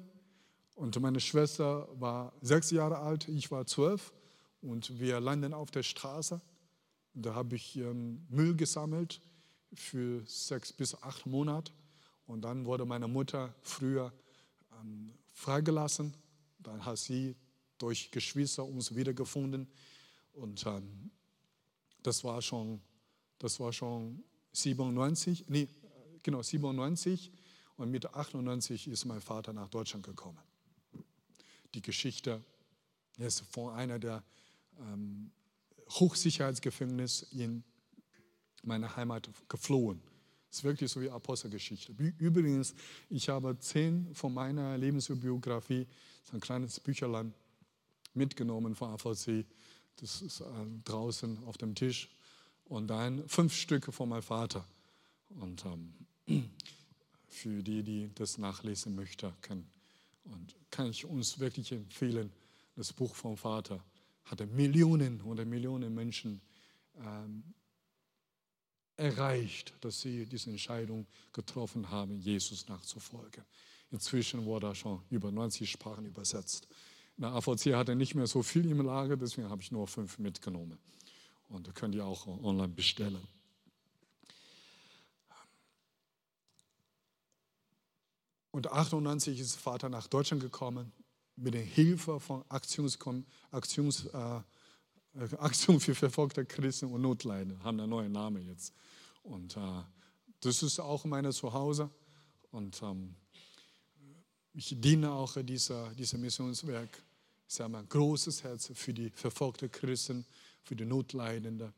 Und 0.75 0.99
meine 0.99 1.19
Schwester 1.19 1.87
war 1.99 2.33
sechs 2.41 2.71
Jahre 2.71 2.97
alt, 2.97 3.27
ich 3.27 3.51
war 3.51 3.65
zwölf. 3.65 4.13
Und 4.61 4.99
wir 4.99 5.19
landen 5.19 5.53
auf 5.53 5.69
der 5.71 5.83
Straße. 5.83 6.41
Da 7.13 7.35
habe 7.35 7.55
ich 7.55 7.77
ähm, 7.77 8.25
Müll 8.29 8.55
gesammelt 8.55 9.21
für 9.73 10.23
sechs 10.25 10.73
bis 10.73 10.95
acht 11.01 11.25
Monate. 11.25 11.71
Und 12.25 12.41
dann 12.41 12.65
wurde 12.65 12.85
meine 12.85 13.07
Mutter 13.07 13.53
früher 13.61 14.11
ähm, 14.81 15.13
freigelassen. 15.33 16.15
Dann 16.59 16.83
hat 16.83 16.97
sie 16.97 17.35
durch 17.77 18.09
Geschwister 18.11 18.65
uns 18.65 18.95
wiedergefunden. 18.95 19.67
Und 20.35 20.65
ähm, 20.65 21.11
das 22.03 22.23
war 22.23 22.41
schon, 22.41 22.81
das 23.39 23.59
war 23.59 23.73
schon 23.73 24.23
97, 24.51 25.45
nee, 25.47 25.67
genau 26.23 26.41
97. 26.41 27.31
Und 27.77 27.91
mit 27.91 28.13
98 28.13 28.87
ist 28.87 29.05
mein 29.05 29.21
Vater 29.21 29.51
nach 29.51 29.69
Deutschland 29.69 30.05
gekommen. 30.05 30.39
Die 31.73 31.81
Geschichte 31.81 32.41
ist 33.17 33.41
von 33.51 33.73
einer 33.73 33.99
der 33.99 34.23
ähm, 34.79 35.31
Hochsicherheitsgefängnis 35.89 37.23
in 37.33 37.63
meine 38.63 38.95
Heimat 38.95 39.29
geflohen. 39.49 40.01
Das 40.49 40.59
ist 40.59 40.63
wirklich 40.63 40.89
so 40.89 41.01
wie 41.01 41.09
Apostelgeschichte. 41.09 41.93
Übrigens, 42.17 42.73
ich 43.09 43.27
habe 43.27 43.57
zehn 43.59 44.13
von 44.15 44.33
meiner 44.33 44.77
Lebensbiografie, 44.77 45.85
ein 46.31 46.39
kleines 46.39 46.79
Bücherlein, 46.79 47.33
mitgenommen 48.13 48.73
von 48.73 48.91
AVC. 48.91 49.45
Das 49.97 50.21
ist 50.21 50.41
äh, 50.41 50.45
draußen 50.83 51.43
auf 51.45 51.57
dem 51.57 51.75
Tisch. 51.75 52.09
Und 52.65 52.87
dann 52.87 53.27
fünf 53.27 53.53
Stücke 53.53 53.91
von 53.91 54.09
meinem 54.09 54.23
Vater. 54.23 54.65
Und 55.29 55.63
ähm, 55.65 55.93
für 57.27 57.61
die, 57.61 57.83
die 57.83 58.11
das 58.15 58.37
nachlesen 58.37 58.95
möchten, 58.95 59.31
kann, 59.41 59.65
und 60.25 60.55
kann 60.71 60.89
ich 60.89 61.05
uns 61.05 61.39
wirklich 61.39 61.71
empfehlen, 61.71 62.31
das 62.75 62.91
Buch 62.91 63.15
vom 63.15 63.37
Vater 63.37 63.83
hat 64.25 64.45
Millionen 64.51 65.21
oder 65.21 65.45
Millionen 65.45 65.93
Menschen 65.93 66.41
ähm, 66.97 67.43
erreicht, 68.97 69.73
dass 69.81 70.01
sie 70.01 70.25
diese 70.25 70.49
Entscheidung 70.49 71.05
getroffen 71.31 71.89
haben, 71.89 72.15
Jesus 72.15 72.67
nachzufolgen. 72.67 73.43
Inzwischen 73.91 74.45
wurde 74.45 74.67
er 74.67 74.75
schon 74.75 75.01
über 75.09 75.31
90 75.31 75.69
Sprachen 75.69 76.05
übersetzt. 76.05 76.67
Der 77.17 77.29
AVC 77.29 77.73
hat 77.75 77.89
er 77.89 77.95
nicht 77.95 78.15
mehr 78.15 78.27
so 78.27 78.43
viel 78.43 78.69
im 78.69 78.81
Lager, 78.81 79.15
deswegen 79.15 79.49
habe 79.49 79.61
ich 79.61 79.71
nur 79.71 79.87
fünf 79.87 80.19
mitgenommen. 80.19 80.77
Und 81.47 81.67
da 81.67 81.71
könnt 81.71 81.95
ihr 81.95 82.05
auch 82.05 82.27
online 82.27 82.67
bestellen. 82.67 83.25
Und 88.51 88.71
98 88.71 89.39
ist 89.39 89.55
Vater 89.55 89.89
nach 89.89 90.07
Deutschland 90.07 90.41
gekommen 90.41 90.91
mit 91.35 91.53
der 91.53 91.61
Hilfe 91.61 92.19
von 92.19 92.43
Aktions, 92.49 92.97
Aktions, 93.51 94.05
äh, 94.05 94.41
Aktion 95.37 95.79
für 95.79 95.95
verfolgte 95.95 96.45
Christen 96.45 96.85
und 96.85 97.01
Notleiden, 97.01 97.61
haben 97.63 97.79
einen 97.79 97.89
neuen 97.89 98.11
Namen 98.11 98.45
jetzt. 98.45 98.73
Und 99.23 99.57
äh, 99.57 99.83
das 100.39 100.63
ist 100.63 100.79
auch 100.79 101.03
mein 101.05 101.29
Zuhause. 101.31 101.89
Und 102.51 102.81
ähm, 102.81 103.15
ich 104.53 104.73
diene 104.79 105.11
auch 105.11 105.35
dieser, 105.43 105.93
diesem 105.95 106.21
Missionswerk. 106.21 107.03
Ich 107.47 107.59
habe 107.59 107.77
ein 107.77 107.87
großes 107.87 108.43
Herz 108.43 108.71
für 108.73 108.93
die 108.93 109.09
verfolgten 109.11 109.71
Christen, 109.71 110.25
für 110.63 110.75
die 110.75 110.85
Notleidenden. 110.85 111.73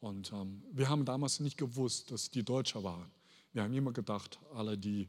Und 0.00 0.32
ähm, 0.32 0.62
wir 0.72 0.88
haben 0.88 1.04
damals 1.04 1.40
nicht 1.40 1.56
gewusst, 1.56 2.10
dass 2.10 2.30
die 2.30 2.42
Deutsche 2.42 2.82
waren. 2.82 3.10
Wir 3.52 3.62
haben 3.62 3.74
immer 3.74 3.92
gedacht, 3.92 4.38
alle, 4.54 4.76
die, 4.76 5.08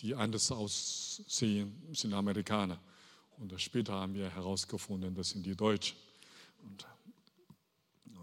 die 0.00 0.14
anders 0.14 0.50
aussehen, 0.50 1.80
sind 1.92 2.12
Amerikaner. 2.14 2.80
Und 3.38 3.58
später 3.60 3.94
haben 3.94 4.14
wir 4.14 4.30
herausgefunden, 4.30 5.14
das 5.14 5.30
sind 5.30 5.44
die 5.44 5.56
Deutschen. 5.56 5.96
Und, 6.62 6.86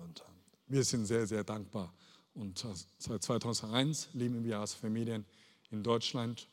und 0.03 0.19
äh, 0.19 0.23
wir 0.67 0.83
sind 0.83 1.05
sehr, 1.05 1.27
sehr 1.27 1.43
dankbar. 1.43 1.93
Und 2.33 2.63
äh, 2.65 2.73
seit 2.97 3.23
2001 3.23 4.09
leben 4.13 4.43
wir 4.43 4.59
als 4.59 4.73
Familien 4.73 5.25
in 5.69 5.83
Deutschland 5.83 6.47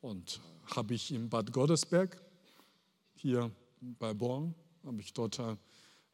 und 0.00 0.40
habe 0.76 0.94
ich 0.94 1.12
in 1.12 1.28
Bad 1.28 1.52
Godesberg, 1.52 2.20
hier 3.14 3.50
bei 3.80 4.14
Born, 4.14 4.54
habe 4.84 5.00
ich 5.00 5.12
dort 5.12 5.38
äh, 5.38 5.56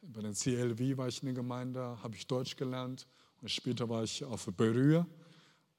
bei 0.03 0.21
den 0.23 0.35
CLW 0.35 0.97
war 0.97 1.09
ich 1.09 1.23
in 1.23 1.27
der 1.27 1.35
Gemeinde, 1.35 1.81
habe 2.03 2.15
ich 2.15 2.27
Deutsch 2.27 2.57
gelernt. 2.57 3.07
Und 3.41 3.51
später 3.51 3.89
war 3.89 4.05
ich 4.05 4.25
auf 4.25 4.47
Berühr 4.57 5.07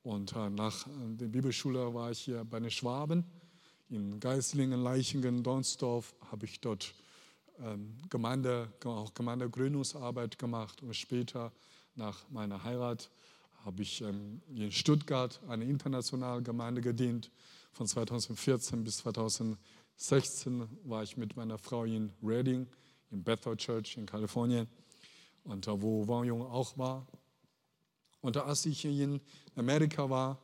und 0.03 0.35
nach 0.35 0.87
der 0.87 1.27
Bibelschule 1.27 1.93
war 1.93 2.11
ich 2.11 2.19
hier 2.19 2.43
bei 2.43 2.59
den 2.59 2.69
Schwaben. 2.69 3.25
In 3.89 4.19
Geislingen, 4.19 4.81
Leichingen, 4.81 5.43
Dornsdorf 5.43 6.13
habe 6.31 6.45
ich 6.45 6.59
dort 6.59 6.93
ähm, 7.59 7.97
Gemeinde, 8.09 8.71
auch 8.83 9.13
Gemeindegründungsarbeit 9.13 10.37
gemacht. 10.37 10.81
Und 10.83 10.95
später 10.95 11.51
nach 11.95 12.29
meiner 12.29 12.63
Heirat 12.63 13.09
habe 13.65 13.81
ich 13.81 14.01
ähm, 14.01 14.41
in 14.47 14.71
Stuttgart 14.71 15.41
eine 15.47 15.65
internationale 15.65 16.41
Gemeinde 16.41 16.81
gedient. 16.81 17.31
Von 17.71 17.87
2014 17.87 18.83
bis 18.83 19.01
2016 19.97 20.69
war 20.83 21.01
ich 21.01 21.17
mit 21.17 21.35
meiner 21.35 21.57
Frau 21.57 21.83
in 21.83 22.13
Reading, 22.21 22.67
in 23.09 23.23
Bethel 23.23 23.57
Church 23.57 23.97
in 23.97 24.05
Kalifornien 24.05 24.67
und 25.43 25.65
wo 25.67 26.07
Wang 26.07 26.25
Jung 26.25 26.43
auch 26.43 26.77
war. 26.77 27.07
Und 28.21 28.37
als 28.37 28.65
ich 28.67 28.85
in 28.85 29.19
Amerika 29.55 30.07
war, 30.07 30.39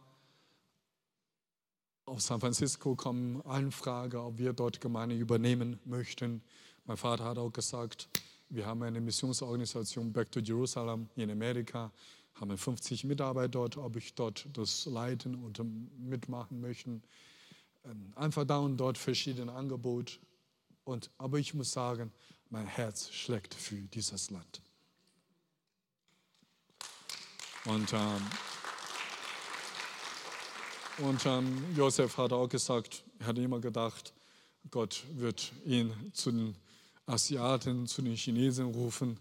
aus 2.06 2.26
San 2.26 2.40
Francisco 2.40 2.96
kommen 2.96 3.42
Anfragen, 3.44 4.18
ob 4.18 4.40
wir 4.40 4.54
dort 4.54 4.82
Gemeinde 4.82 5.16
übernehmen 5.16 5.80
möchten. 5.86 6.42
Mein 6.86 6.98
Vater 6.98 7.24
hat 7.24 7.38
auch 7.38 7.52
gesagt, 7.52 8.10
wir 8.50 8.66
haben 8.66 8.82
eine 8.82 9.02
Missionsorganisation 9.02 10.12
Back 10.12 10.32
to 10.32 10.40
Jerusalem 10.40 11.10
in 11.16 11.30
Amerika, 11.30 11.92
haben 12.34 12.58
50 12.58 13.04
Mitarbeiter 13.04 13.50
dort, 13.50 13.78
ob 13.78 13.96
ich 13.98 14.16
dort 14.16 14.48
das 14.52 14.86
leiten 14.86 15.36
und 15.36 15.62
mitmachen 16.00 16.60
möchte. 16.60 17.02
Ähm, 17.86 18.14
einfach 18.16 18.46
da 18.46 18.58
und 18.58 18.78
dort 18.78 18.98
verschiedene 18.98 19.52
Angebote. 19.52 20.14
Und, 20.84 21.10
aber 21.18 21.40
ich 21.40 21.54
muss 21.54 21.72
sagen, 21.72 22.12
mein 22.50 22.68
Herz 22.68 23.12
schlägt 23.12 23.54
für 23.54 23.76
dieses 23.76 24.30
Land. 24.30 24.62
Und 27.66 27.94
ähm, 27.94 28.22
Und 31.00 31.26
ähm, 31.26 31.76
Josef 31.76 32.18
hat 32.18 32.32
auch 32.34 32.48
gesagt, 32.48 33.04
er 33.18 33.28
hat 33.28 33.38
immer 33.40 33.60
gedacht, 33.60 34.14
Gott 34.70 35.04
wird 35.14 35.52
ihn 35.66 35.92
zu 36.14 36.32
den 36.32 36.56
Asiaten, 37.08 37.88
zu 37.88 38.04
den 38.04 38.16
Chinesen 38.16 38.68
rufen, 38.68 39.20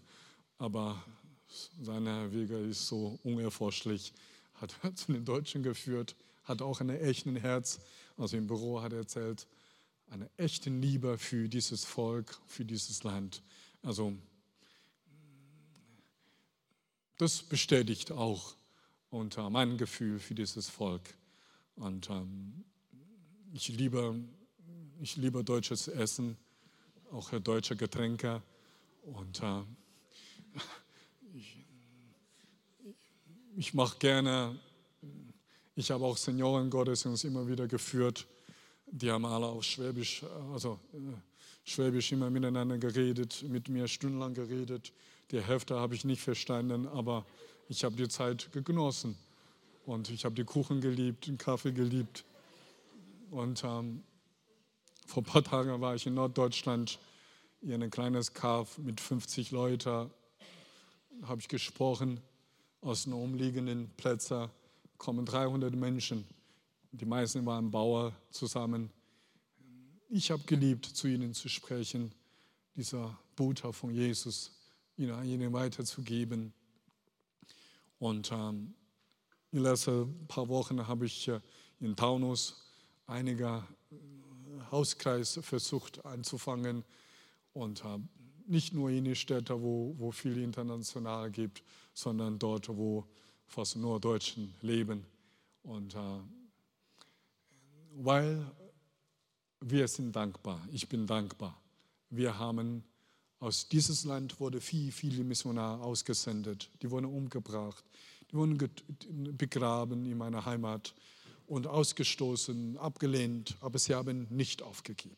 aber 0.59 1.03
seine 1.81 2.31
Wege 2.31 2.57
ist 2.59 2.87
so 2.87 3.19
unerforschlich, 3.23 4.13
hat 4.53 4.75
er 4.83 4.95
zu 4.95 5.13
den 5.13 5.25
Deutschen 5.25 5.63
geführt, 5.63 6.15
hat 6.43 6.61
auch 6.61 6.79
ein 6.79 6.89
echtes 6.89 7.41
Herz, 7.41 7.79
also 8.17 8.37
im 8.37 8.47
Büro 8.47 8.81
hat 8.81 8.93
er 8.93 8.99
erzählt, 8.99 9.47
eine 10.09 10.29
echte 10.37 10.69
Liebe 10.69 11.17
für 11.17 11.49
dieses 11.49 11.85
Volk, 11.85 12.39
für 12.45 12.65
dieses 12.65 13.03
Land. 13.03 13.41
Also 13.81 14.13
das 17.17 17.41
bestätigt 17.41 18.11
auch 18.11 18.55
unter 19.09 19.49
mein 19.49 19.77
Gefühl 19.77 20.19
für 20.19 20.35
dieses 20.35 20.69
Volk. 20.69 21.13
Und 21.75 22.09
ähm, 22.09 22.63
ich, 23.53 23.69
liebe, 23.69 24.19
ich 24.99 25.15
liebe 25.17 25.43
deutsches 25.43 25.87
Essen, 25.87 26.37
auch 27.11 27.29
deutsche 27.39 27.75
Getränke. 27.75 28.41
Und 29.03 29.41
äh, 29.41 29.61
ich, 31.33 31.65
ich 33.55 33.73
mache 33.73 33.97
gerne, 33.99 34.59
ich 35.75 35.89
habe 35.89 36.05
auch 36.05 36.17
Seniorengottesdienst 36.17 37.25
immer 37.25 37.47
wieder 37.47 37.67
geführt. 37.67 38.27
Die 38.85 39.09
haben 39.09 39.25
alle 39.25 39.47
auf 39.47 39.63
Schwäbisch, 39.63 40.23
also 40.51 40.79
äh, 40.93 40.97
Schwäbisch 41.63 42.11
immer 42.11 42.29
miteinander 42.29 42.77
geredet, 42.77 43.43
mit 43.47 43.69
mir 43.69 43.87
stundenlang 43.87 44.33
geredet. 44.33 44.91
Die 45.31 45.41
Hälfte 45.41 45.75
habe 45.79 45.95
ich 45.95 46.05
nicht 46.05 46.21
verstanden, 46.21 46.87
aber 46.87 47.25
ich 47.69 47.83
habe 47.83 47.95
die 47.95 48.07
Zeit 48.07 48.49
genossen. 48.65 49.17
Und 49.85 50.09
ich 50.09 50.25
habe 50.25 50.35
die 50.35 50.43
Kuchen 50.43 50.79
geliebt, 50.79 51.27
den 51.27 51.37
Kaffee 51.37 51.71
geliebt. 51.71 52.23
Und 53.31 53.63
ähm, 53.63 54.03
vor 55.07 55.23
ein 55.23 55.25
paar 55.25 55.43
Tagen 55.43 55.81
war 55.81 55.95
ich 55.95 56.05
in 56.05 56.13
Norddeutschland, 56.13 56.99
in 57.61 57.81
ein 57.81 57.89
kleines 57.89 58.33
Kaff 58.33 58.77
mit 58.77 59.01
50 59.01 59.51
Leuten, 59.51 60.11
habe 61.23 61.41
ich 61.41 61.47
gesprochen. 61.47 62.19
Aus 62.81 63.05
den 63.05 63.13
umliegenden 63.13 63.89
Plätzen 63.95 64.49
kommen 64.97 65.25
300 65.25 65.75
Menschen. 65.75 66.25
Die 66.91 67.05
meisten 67.05 67.45
waren 67.45 67.71
Bauer 67.71 68.13
zusammen. 68.29 68.91
Ich 70.09 70.31
habe 70.31 70.43
geliebt, 70.43 70.85
zu 70.85 71.07
ihnen 71.07 71.33
zu 71.33 71.49
sprechen, 71.49 72.13
dieser 72.75 73.17
Botschaft 73.35 73.79
von 73.79 73.93
Jesus 73.93 74.51
ihnen 74.97 75.53
weiterzugeben. 75.53 76.53
Und 77.99 78.31
ähm, 78.31 78.73
in 79.51 79.59
den 79.59 79.63
letzten 79.63 80.27
paar 80.27 80.47
Wochen 80.47 80.87
habe 80.87 81.05
ich 81.05 81.27
äh, 81.27 81.39
in 81.79 81.95
Taunus 81.95 82.63
einige 83.07 83.63
äh, 83.91 83.95
Hauskreise 84.71 85.41
versucht 85.41 86.05
anzufangen 86.05 86.83
und 87.53 87.83
äh, 87.85 87.99
nicht 88.45 88.73
nur 88.73 88.89
in 88.89 89.05
den 89.05 89.15
Städten, 89.15 89.61
wo, 89.61 89.95
wo 89.97 90.11
viel 90.11 90.37
international 90.39 91.31
gibt, 91.31 91.63
sondern 91.93 92.37
dort, 92.39 92.67
wo 92.69 93.05
fast 93.53 93.75
nur 93.75 93.99
Deutschen 93.99 94.53
leben. 94.61 95.05
Und 95.61 95.93
äh, 95.93 95.99
weil 97.95 98.45
wir 99.61 99.87
sind 99.87 100.15
dankbar, 100.15 100.59
ich 100.71 100.89
bin 100.89 101.05
dankbar. 101.05 101.55
Wir 102.09 102.37
haben 102.37 102.83
aus 103.39 103.67
dieses 103.67 104.05
Land 104.05 104.39
wurde 104.39 104.59
viel, 104.59 104.91
viele 104.91 105.23
Missionare 105.23 105.83
ausgesendet. 105.83 106.69
Die 106.81 106.89
wurden 106.89 107.05
umgebracht, 107.05 107.83
die 108.31 108.35
wurden 108.35 108.57
begraben 109.37 110.05
in 110.05 110.17
meiner 110.17 110.45
Heimat 110.45 110.93
und 111.45 111.67
ausgestoßen, 111.67 112.77
abgelehnt, 112.77 113.55
aber 113.59 113.77
sie 113.77 113.93
haben 113.93 114.27
nicht 114.29 114.61
aufgegeben. 114.61 115.17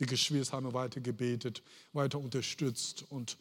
Die 0.00 0.06
Geschwister 0.06 0.56
haben 0.56 0.72
weiter 0.72 1.00
gebetet, 1.00 1.62
weiter 1.92 2.18
unterstützt 2.18 3.04
und 3.10 3.36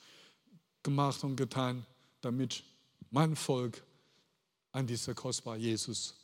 gemacht 0.84 1.24
und 1.24 1.36
getan, 1.36 1.86
damit 2.22 2.64
mein 3.12 3.36
Volk 3.36 3.84
an 4.72 4.88
dieser 4.88 5.14
kostbar 5.14 5.58
Jesus 5.58 6.16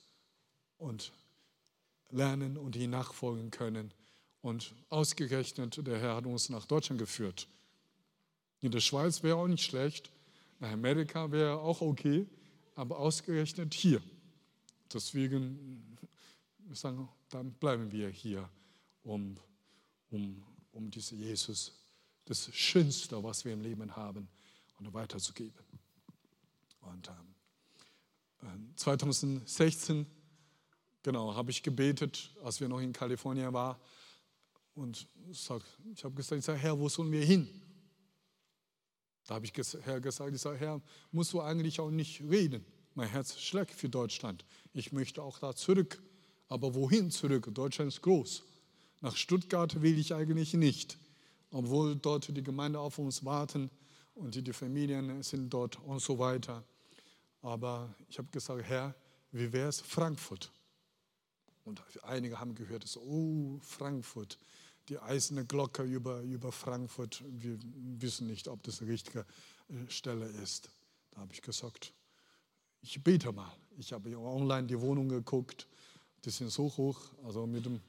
und 0.77 1.11
lernen 2.09 2.57
und 2.57 2.75
ihn 2.75 2.91
nachfolgen 2.91 3.51
können 3.51 3.93
und 4.41 4.73
ausgerechnet, 4.89 5.85
der 5.87 5.99
Herr 5.99 6.15
hat 6.15 6.25
uns 6.25 6.49
nach 6.49 6.65
Deutschland 6.65 6.99
geführt. 6.99 7.47
In 8.61 8.71
der 8.71 8.81
Schweiz 8.81 9.23
wäre 9.23 9.37
auch 9.37 9.47
nicht 9.47 9.63
schlecht, 9.63 10.11
nach 10.59 10.71
Amerika 10.71 11.31
wäre 11.31 11.59
auch 11.59 11.81
okay, 11.81 12.27
aber 12.75 12.99
ausgerechnet 12.99 13.73
hier. 13.73 14.01
Deswegen 14.91 15.97
sagen, 16.71 17.09
dann 17.29 17.51
bleiben 17.53 17.91
wir 17.91 18.09
hier, 18.09 18.49
um, 19.03 19.35
um, 20.11 20.43
um 20.71 20.89
diesen 20.89 21.19
Jesus, 21.19 21.71
das 22.25 22.53
Schönste, 22.53 23.21
was 23.23 23.43
wir 23.43 23.53
im 23.53 23.61
Leben 23.61 23.95
haben, 23.95 24.27
und 24.79 24.93
weiterzugeben. 24.93 25.63
Und 26.91 27.09
ähm, 28.41 28.73
2016, 28.75 30.01
äh, 30.01 30.05
genau, 31.01 31.35
habe 31.35 31.51
ich 31.51 31.63
gebetet, 31.63 32.31
als 32.43 32.59
wir 32.59 32.67
noch 32.67 32.79
in 32.79 32.93
Kalifornien 32.93 33.53
waren, 33.53 33.77
und 34.75 35.07
ich 35.29 35.49
habe 35.49 36.15
gesagt, 36.15 36.39
ich 36.39 36.45
sage, 36.45 36.59
Herr, 36.59 36.79
wo 36.79 36.89
sollen 36.89 37.11
wir 37.11 37.23
hin? 37.23 37.47
Da 39.27 39.35
habe 39.35 39.45
ich 39.45 39.53
Herr 39.83 40.01
gesagt, 40.01 40.33
ich 40.33 40.41
sage, 40.41 40.57
Herr, 40.57 40.81
musst 41.11 41.33
du 41.33 41.41
eigentlich 41.41 41.79
auch 41.79 41.91
nicht 41.91 42.21
reden. 42.21 42.65
Mein 42.95 43.07
Herz 43.09 43.39
schlägt 43.39 43.73
für 43.73 43.89
Deutschland. 43.89 44.45
Ich 44.73 44.91
möchte 44.91 45.21
auch 45.21 45.39
da 45.39 45.55
zurück. 45.55 46.01
Aber 46.47 46.75
wohin 46.75 47.09
zurück? 47.09 47.47
Deutschland 47.53 47.89
ist 47.89 48.01
groß. 48.01 48.43
Nach 49.01 49.15
Stuttgart 49.15 49.81
will 49.81 49.97
ich 49.97 50.13
eigentlich 50.13 50.53
nicht, 50.53 50.97
obwohl 51.51 51.95
dort 51.95 52.35
die 52.35 52.43
Gemeinde 52.43 52.79
auf 52.79 52.99
uns 52.99 53.23
warten 53.23 53.69
und 54.13 54.35
die 54.35 54.53
Familien 54.53 55.23
sind 55.23 55.49
dort 55.49 55.79
und 55.79 56.01
so 56.01 56.19
weiter. 56.19 56.63
Aber 57.43 57.93
ich 58.09 58.17
habe 58.17 58.29
gesagt, 58.31 58.63
Herr, 58.63 58.95
wie 59.31 59.53
wäre 59.53 59.69
es 59.69 59.79
Frankfurt? 59.79 60.51
Und 61.65 61.81
einige 62.03 62.39
haben 62.39 62.55
gehört, 62.55 62.87
so, 62.87 62.99
oh, 63.01 63.59
Frankfurt 63.61 64.39
die 64.89 64.99
eiserne 64.99 65.45
Glocke 65.45 65.83
über, 65.83 66.21
über 66.21 66.51
Frankfurt. 66.51 67.23
Wir 67.25 67.57
wissen 67.99 68.27
nicht, 68.27 68.47
ob 68.47 68.63
das 68.63 68.79
die 68.79 68.85
richtige 68.85 69.25
äh, 69.69 69.89
Stelle 69.89 70.25
ist. 70.25 70.69
Da 71.11 71.21
habe 71.21 71.33
ich 71.33 71.41
gesagt, 71.41 71.93
ich 72.81 73.01
bete 73.01 73.31
mal. 73.31 73.51
Ich 73.77 73.93
habe 73.93 74.17
online 74.17 74.67
die 74.67 74.79
Wohnung 74.79 75.07
geguckt. 75.07 75.67
Die 76.25 76.29
sind 76.29 76.51
so 76.51 76.65
hoch, 76.77 76.99
also 77.23 77.45
mit 77.47 77.65
dem, 77.65 77.81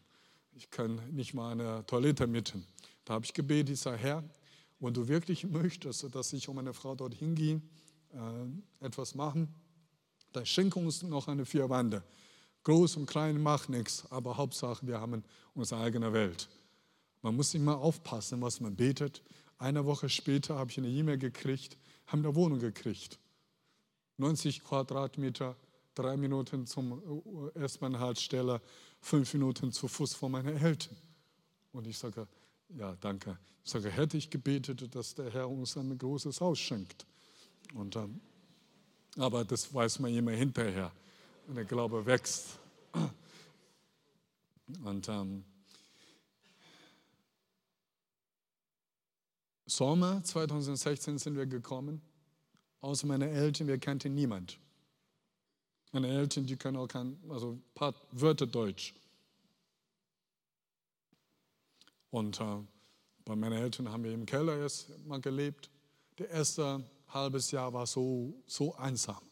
ich 0.53 0.71
kann 0.71 1.01
nicht 1.13 1.35
mal 1.35 1.53
eine 1.53 1.85
Toilette 1.87 2.27
mitten. 2.27 2.65
Da 3.05 3.15
habe 3.15 3.25
ich 3.25 3.35
gebetet, 3.35 3.71
ich 3.71 3.81
sage, 3.81 3.99
Herr, 3.99 4.25
wenn 4.79 4.95
du 4.95 5.07
wirklich 5.09 5.45
möchtest, 5.45 6.15
dass 6.15 6.33
ich 6.33 6.49
um 6.49 6.57
meine 6.57 6.75
Frau 6.75 6.95
dorthin 6.95 7.35
gehe, 7.35 7.61
äh, 8.15 8.85
etwas 8.87 9.15
machen, 9.15 9.53
dann 10.33 10.47
schenke 10.47 10.79
uns 10.79 11.03
noch 11.03 11.29
eine 11.29 11.45
vier 11.45 11.69
Wände. 11.71 12.03
Groß 12.65 12.97
und 12.97 13.07
klein 13.07 13.41
macht 13.41 13.69
nichts, 13.69 14.11
aber 14.11 14.37
Hauptsache, 14.37 14.87
wir 14.87 15.01
haben 15.01 15.23
unsere 15.55 15.81
eigene 15.81 16.13
Welt. 16.13 16.49
Man 17.23 17.37
muss 17.37 17.55
immer 17.55 17.79
aufpassen, 17.79 18.41
was 18.41 18.61
man 18.61 18.75
betet. 18.75 19.23
Eine 19.59 19.85
Woche 19.85 20.09
später 20.09 20.57
habe 20.59 20.71
ich 20.71 20.79
eine 20.79 20.89
E-Mail 20.89 21.19
gekriegt, 21.19 21.77
haben 22.07 22.25
eine 22.25 22.35
Wohnung 22.35 22.59
gekriegt. 22.59 23.19
90 24.17 24.65
Quadratmeter, 24.65 25.57
drei 25.95 26.17
Minuten 26.17 26.67
zum 26.67 27.51
S-Bahn-Haltestelle, 27.55 28.61
fünf 29.01 29.33
Minuten 29.35 29.73
zu 29.73 29.89
Fuß 29.89 30.15
von 30.15 30.33
meinen 30.33 30.57
Eltern. 30.57 30.97
Und 31.73 31.87
ich 31.87 31.99
sage, 31.99 32.27
ja, 32.69 32.97
danke. 33.01 33.39
Ich 33.65 33.71
sage, 33.71 33.91
hätte 33.91 34.17
ich 34.17 34.31
gebetet, 34.31 34.95
dass 34.95 35.15
der 35.15 35.31
Herr 35.33 35.49
uns 35.49 35.77
ein 35.77 35.97
großes 35.97 36.41
Haus 36.41 36.59
schenkt. 36.59 37.07
Und, 37.73 37.97
ähm, 37.97 38.21
aber 39.17 39.45
das 39.45 39.73
weiß 39.73 40.01
man 40.01 40.15
immer 40.15 40.33
hinterher. 40.33 40.93
Und 41.47 41.57
der 41.57 41.65
Glaube 41.65 42.05
wächst. 42.05 42.59
Und 44.83 45.09
ähm, 45.09 45.45
Sommer 49.67 50.23
2016 50.23 51.19
sind 51.19 51.37
wir 51.37 51.47
gekommen. 51.47 52.01
Außer 52.81 53.07
meine 53.07 53.29
Eltern, 53.31 53.67
wir 53.67 53.79
kannten 53.79 54.15
niemand. 54.15 54.59
Meine 55.93 56.09
Eltern, 56.09 56.47
die 56.47 56.57
können 56.57 56.77
auch 56.77 56.89
kein, 56.89 57.19
also 57.29 57.53
ein 57.53 57.65
paar 57.75 57.95
Wörter 58.13 58.47
Deutsch. 58.47 58.95
Und 62.11 62.41
äh, 62.41 62.59
bei 63.25 63.35
meinen 63.35 63.55
Eltern 63.55 63.91
haben 63.91 64.05
wir 64.05 64.13
im 64.13 64.27
Keller 64.27 64.59
erst 64.59 64.89
mal 65.07 65.21
gelebt. 65.21 65.71
Der 66.19 66.31
erste 66.31 66.85
halbes 67.15 67.51
Jahr 67.51 67.73
war 67.73 67.87
so, 67.87 68.35
so 68.47 68.75
einsam, 68.75 69.23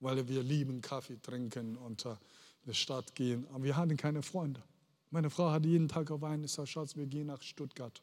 weil 0.00 0.26
wir 0.28 0.42
lieben 0.42 0.80
Kaffee 0.80 1.20
trinken 1.22 1.76
und 1.76 2.04
äh, 2.04 2.10
in 2.10 2.72
die 2.72 2.74
Stadt 2.74 3.14
gehen. 3.14 3.46
Aber 3.52 3.64
wir 3.64 3.76
hatten 3.76 3.96
keine 3.96 4.22
Freunde. 4.22 4.62
Meine 5.10 5.30
Frau 5.30 5.50
hat 5.50 5.64
jeden 5.64 5.88
Tag 5.88 6.06
geweint. 6.06 6.44
Ich 6.44 6.52
sage, 6.52 6.66
Schatz, 6.66 6.96
wir 6.96 7.06
gehen 7.06 7.28
nach 7.28 7.40
Stuttgart. 7.40 8.02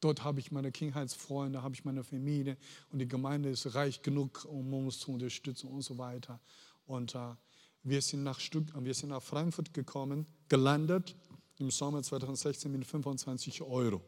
Dort 0.00 0.22
habe 0.22 0.40
ich 0.40 0.52
meine 0.52 0.70
Kindheitsfreunde, 0.70 1.62
habe 1.62 1.74
ich 1.74 1.84
meine 1.84 2.04
Familie 2.04 2.56
und 2.90 2.98
die 2.98 3.08
Gemeinde 3.08 3.48
ist 3.48 3.74
reich 3.74 4.02
genug, 4.02 4.44
um 4.44 4.72
uns 4.74 4.98
zu 4.98 5.12
unterstützen 5.12 5.68
und 5.68 5.82
so 5.82 5.98
weiter. 5.98 6.40
Und 6.86 7.14
äh, 7.14 7.34
Wir 7.82 8.02
sind 8.02 8.22
nach, 8.22 8.38
Stutt 8.40 8.72
wir 8.74 8.94
sind 8.94 9.10
nach 9.10 9.22
Frankfurt 9.22 9.72
gekommen, 9.72 10.26
gelandet 10.48 11.16
im 11.58 11.70
Sommer 11.70 12.02
2016 12.02 12.70
mit 12.70 12.84
25 12.84 13.62
Euro. 13.62 14.00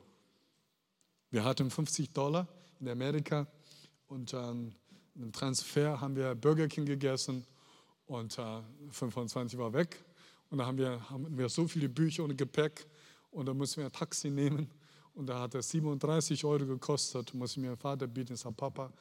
Wir 1.30 1.44
hatten 1.44 1.70
50 1.70 2.12
Dollar 2.12 2.46
in 2.80 2.88
Amerika 2.88 3.46
und 4.10 4.34
ähm, 4.34 4.72
im 5.14 5.32
Transfer 5.32 6.00
haben 6.00 6.16
wir 6.16 6.34
Burger 6.34 6.66
King 6.66 6.84
gegessen 6.84 7.46
und 8.06 8.36
äh, 8.38 8.60
25 8.90 9.56
war 9.58 9.72
weg. 9.72 10.04
Und 10.50 10.58
da 10.58 10.66
haben 10.66 10.78
wir, 10.78 11.08
haben 11.08 11.38
wir 11.38 11.48
so 11.48 11.68
viele 11.68 11.88
Bücher 11.88 12.24
und 12.24 12.36
Gepäck 12.36 12.86
und 13.30 13.46
da 13.46 13.54
mussten 13.54 13.78
wir 13.78 13.86
ein 13.86 13.92
Taxi 13.92 14.28
nehmen 14.28 14.68
und 15.14 15.26
da 15.28 15.40
hat 15.40 15.54
es 15.54 15.70
37 15.70 16.44
Euro 16.44 16.66
gekostet, 16.66 17.32
muss 17.34 17.52
ich 17.52 17.58
mir 17.58 17.76
Vater 17.76 18.08
bieten, 18.08 18.34
ich 18.34 18.40
sage, 18.40 18.56
Papa, 18.56 18.92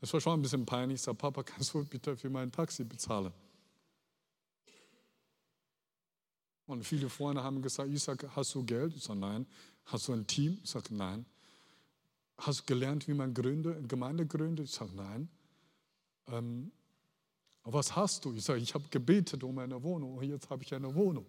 das 0.00 0.12
war 0.12 0.20
schon 0.20 0.34
ein 0.38 0.42
bisschen 0.42 0.64
peinlich, 0.64 0.96
ich 0.96 1.02
sage, 1.02 1.18
Papa, 1.18 1.42
kannst 1.42 1.74
du 1.74 1.84
bitte 1.84 2.16
für 2.16 2.30
mein 2.30 2.52
Taxi 2.52 2.84
bezahlen? 2.84 3.32
Und 6.66 6.84
viele 6.84 7.08
Freunde 7.08 7.42
haben 7.42 7.60
gesagt, 7.60 7.90
sage, 7.98 8.30
hast 8.36 8.54
du 8.54 8.64
Geld? 8.64 8.94
Ich 8.94 9.02
sage, 9.02 9.18
nein. 9.18 9.46
Hast 9.86 10.06
du 10.06 10.12
ein 10.12 10.24
Team? 10.24 10.60
Ich 10.62 10.70
sage, 10.70 10.94
nein. 10.94 11.26
Hast 12.44 12.60
du 12.60 12.64
gelernt, 12.64 13.06
wie 13.06 13.14
man 13.14 13.34
gründet, 13.34 13.76
eine 13.76 13.86
Gemeinde 13.86 14.26
gründet? 14.26 14.64
Ich 14.64 14.72
sage, 14.72 14.90
nein. 14.96 15.28
Ähm, 16.26 16.72
was 17.62 17.94
hast 17.94 18.24
du? 18.24 18.32
Ich 18.34 18.42
sage, 18.42 18.58
ich 18.58 18.74
habe 18.74 18.84
gebetet 18.90 19.44
um 19.44 19.58
eine 19.58 19.80
Wohnung 19.80 20.16
und 20.16 20.24
jetzt 20.24 20.50
habe 20.50 20.64
ich 20.64 20.74
eine 20.74 20.92
Wohnung. 20.92 21.26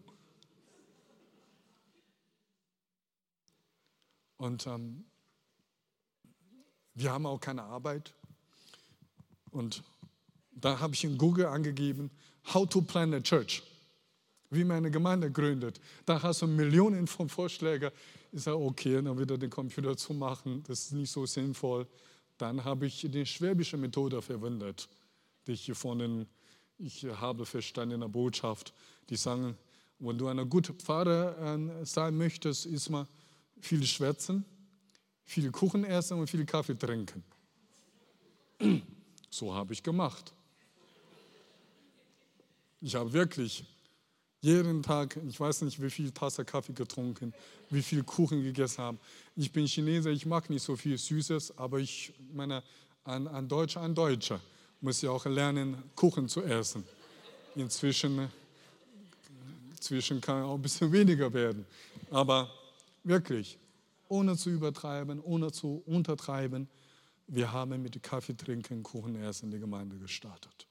Und 4.37 4.65
ähm, 4.65 5.05
wir 6.95 7.11
haben 7.11 7.27
auch 7.27 7.39
keine 7.39 7.61
Arbeit. 7.61 8.11
Und 9.51 9.83
da 10.51 10.79
habe 10.79 10.95
ich 10.95 11.03
in 11.03 11.19
Google 11.19 11.45
angegeben, 11.45 12.09
How 12.55 12.67
to 12.67 12.81
Plan 12.81 13.13
a 13.13 13.21
Church, 13.21 13.61
wie 14.49 14.63
man 14.63 14.77
eine 14.77 14.89
Gemeinde 14.89 15.29
gründet. 15.31 15.79
Da 16.07 16.23
hast 16.23 16.41
du 16.41 16.47
Millionen 16.47 17.05
von 17.05 17.29
Vorschlägen. 17.29 17.91
Ich 18.35 18.41
sage, 18.41 18.57
okay, 18.57 18.99
dann 18.99 19.17
wieder 19.19 19.37
den 19.37 19.51
Computer 19.51 19.95
zu 19.95 20.11
machen, 20.11 20.63
das 20.67 20.85
ist 20.85 20.93
nicht 20.93 21.11
so 21.11 21.23
sinnvoll. 21.27 21.85
Dann 22.39 22.63
habe 22.63 22.87
ich 22.87 23.07
die 23.07 23.25
schwäbische 23.27 23.77
Methode 23.77 24.23
verwendet, 24.23 24.89
die 25.45 25.51
ich 25.51 25.71
von 25.73 25.99
den, 25.99 26.25
ich 26.79 27.05
habe 27.05 27.45
verstanden 27.45 27.93
in 27.93 28.01
der 28.01 28.07
Botschaft, 28.07 28.73
die 29.07 29.17
sagen, 29.17 29.55
wenn 29.99 30.17
du 30.17 30.27
ein 30.27 30.49
guter 30.49 30.73
Pfarrer 30.73 31.37
äh, 31.59 31.85
sein 31.85 32.17
möchtest, 32.17 32.65
ist 32.65 32.89
man 32.89 33.07
viel 33.61 33.85
schwätzen, 33.85 34.43
viel 35.23 35.51
Kuchen 35.51 35.83
essen 35.85 36.17
und 36.19 36.27
viel 36.27 36.45
Kaffee 36.45 36.77
trinken. 36.77 37.23
So 39.29 39.51
habe 39.51 39.73
ich 39.73 39.81
gemacht. 39.81 40.31
Ich 42.81 42.93
habe 42.93 43.11
wirklich 43.11 43.65
jeden 44.43 44.83
Tag, 44.83 45.17
ich 45.25 45.39
weiß 45.39 45.61
nicht, 45.61 45.81
wie 45.81 45.89
viel 45.89 46.11
Tasse 46.11 46.43
Kaffee 46.43 46.73
getrunken, 46.73 47.33
wie 47.69 47.81
viel 47.81 48.03
Kuchen 48.03 48.43
gegessen 48.43 48.79
habe. 48.79 48.97
Ich 49.37 49.49
bin 49.49 49.65
Chinese, 49.65 50.11
ich 50.11 50.25
mag 50.25 50.49
nicht 50.49 50.61
so 50.61 50.75
viel 50.75 50.97
Süßes, 50.97 51.57
aber 51.57 51.79
ich 51.79 52.13
meine, 52.33 52.61
ein, 53.05 53.25
ein 53.29 53.47
Deutscher, 53.47 53.81
ein 53.81 53.95
Deutscher 53.95 54.41
muss 54.81 55.01
ja 55.01 55.11
auch 55.11 55.25
lernen, 55.25 55.81
Kuchen 55.95 56.27
zu 56.27 56.43
essen. 56.43 56.83
Inzwischen, 57.55 58.29
inzwischen 59.71 60.19
kann 60.19 60.43
auch 60.43 60.55
ein 60.55 60.61
bisschen 60.61 60.91
weniger 60.91 61.31
werden. 61.31 61.65
Aber 62.11 62.51
wirklich, 63.05 63.57
ohne 64.09 64.35
zu 64.35 64.49
übertreiben, 64.49 65.21
ohne 65.21 65.53
zu 65.53 65.81
untertreiben, 65.85 66.67
wir 67.27 67.49
haben 67.49 67.81
mit 67.81 68.03
Kaffee 68.03 68.35
trinken, 68.35 68.83
Kuchen 68.83 69.15
essen 69.23 69.49
die 69.49 69.59
Gemeinde 69.59 69.97
gestartet. 69.97 70.67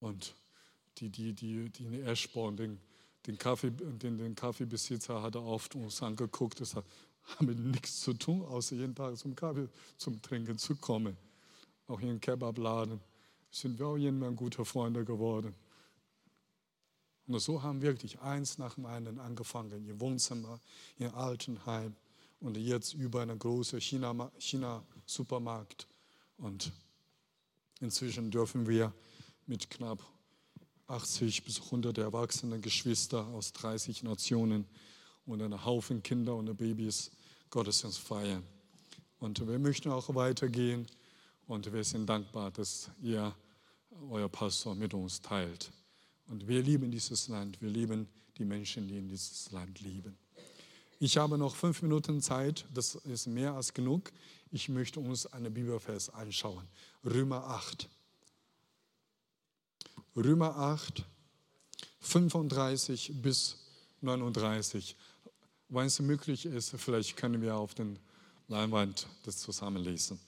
Und 0.00 0.34
die, 0.98 1.08
die, 1.08 1.32
die, 1.32 1.70
die 1.70 1.84
in 1.84 2.06
Eschborn, 2.06 2.56
den, 2.56 2.78
den, 3.26 3.38
Kaffee, 3.38 3.70
den, 3.70 4.18
den 4.18 4.34
Kaffeebesitzer 4.34 5.22
hatte 5.22 5.42
oft 5.42 5.74
uns 5.74 6.02
angeguckt, 6.02 6.60
das 6.60 6.74
hat 6.74 6.84
damit 7.38 7.58
nichts 7.58 8.00
zu 8.00 8.14
tun, 8.14 8.42
außer 8.42 8.76
jeden 8.76 8.94
Tag 8.94 9.16
zum 9.16 9.34
Kaffee 9.34 9.68
zum 9.96 10.20
Trinken 10.22 10.58
zu 10.58 10.76
kommen. 10.76 11.16
Auch 11.86 12.00
hier 12.00 12.10
im 12.10 12.20
Kebabladen 12.20 13.00
sind 13.50 13.78
wir 13.78 13.86
auch 13.86 13.96
irgendwann 13.96 14.36
gute 14.36 14.64
Freunde 14.64 15.04
geworden. 15.04 15.54
Und 17.26 17.40
so 17.40 17.62
haben 17.62 17.80
wir 17.80 17.90
wirklich 17.90 18.20
eins 18.20 18.58
nach 18.58 18.74
dem 18.74 18.86
anderen 18.86 19.18
angefangen, 19.18 19.88
im 19.88 20.00
Wohnzimmer, 20.00 20.60
im 20.98 21.14
Altenheim 21.14 21.94
und 22.40 22.56
jetzt 22.56 22.94
über 22.94 23.22
einen 23.22 23.38
großen 23.38 23.80
China-Supermarkt. 23.80 25.86
und 26.38 26.72
inzwischen 27.80 28.30
dürfen 28.30 28.66
wir 28.66 28.92
mit 29.46 29.70
knapp 29.70 30.00
80 30.92 31.44
bis 31.44 31.60
100 31.60 31.96
erwachsene 31.98 32.60
Geschwister 32.60 33.26
aus 33.28 33.52
30 33.54 34.02
Nationen 34.02 34.66
und 35.24 35.40
einem 35.40 35.64
Haufen 35.64 36.02
Kinder 36.02 36.36
und 36.36 36.54
Babys 36.56 37.10
Gottesdienst 37.50 37.98
feiern. 37.98 38.42
Und 39.18 39.46
wir 39.46 39.58
möchten 39.58 39.90
auch 39.90 40.14
weitergehen 40.14 40.86
und 41.46 41.72
wir 41.72 41.84
sind 41.84 42.06
dankbar, 42.06 42.50
dass 42.50 42.90
ihr, 43.00 43.34
euer 44.10 44.28
Pastor, 44.28 44.74
mit 44.74 44.92
uns 44.94 45.20
teilt. 45.20 45.72
Und 46.28 46.46
wir 46.46 46.62
lieben 46.62 46.90
dieses 46.90 47.28
Land. 47.28 47.60
Wir 47.60 47.70
lieben 47.70 48.08
die 48.36 48.44
Menschen, 48.44 48.86
die 48.86 48.98
in 48.98 49.08
dieses 49.08 49.50
Land 49.50 49.80
lieben. 49.80 50.16
Ich 50.98 51.16
habe 51.16 51.38
noch 51.38 51.56
fünf 51.56 51.82
Minuten 51.82 52.20
Zeit. 52.20 52.66
Das 52.72 52.94
ist 52.94 53.26
mehr 53.26 53.54
als 53.54 53.72
genug. 53.72 54.12
Ich 54.50 54.68
möchte 54.68 55.00
uns 55.00 55.26
eine 55.26 55.50
Bibelvers 55.50 56.10
anschauen. 56.10 56.68
Römer 57.04 57.44
8. 57.44 57.88
Römer 60.14 60.56
8, 60.56 61.04
35 62.00 63.12
bis 63.22 63.56
39. 64.02 64.96
Wenn 65.68 65.86
es 65.86 66.00
möglich 66.00 66.44
ist, 66.44 66.74
vielleicht 66.76 67.16
können 67.16 67.40
wir 67.40 67.56
auf 67.56 67.74
den 67.74 67.98
Leinwand 68.48 69.06
das 69.24 69.38
zusammenlesen. 69.38 70.20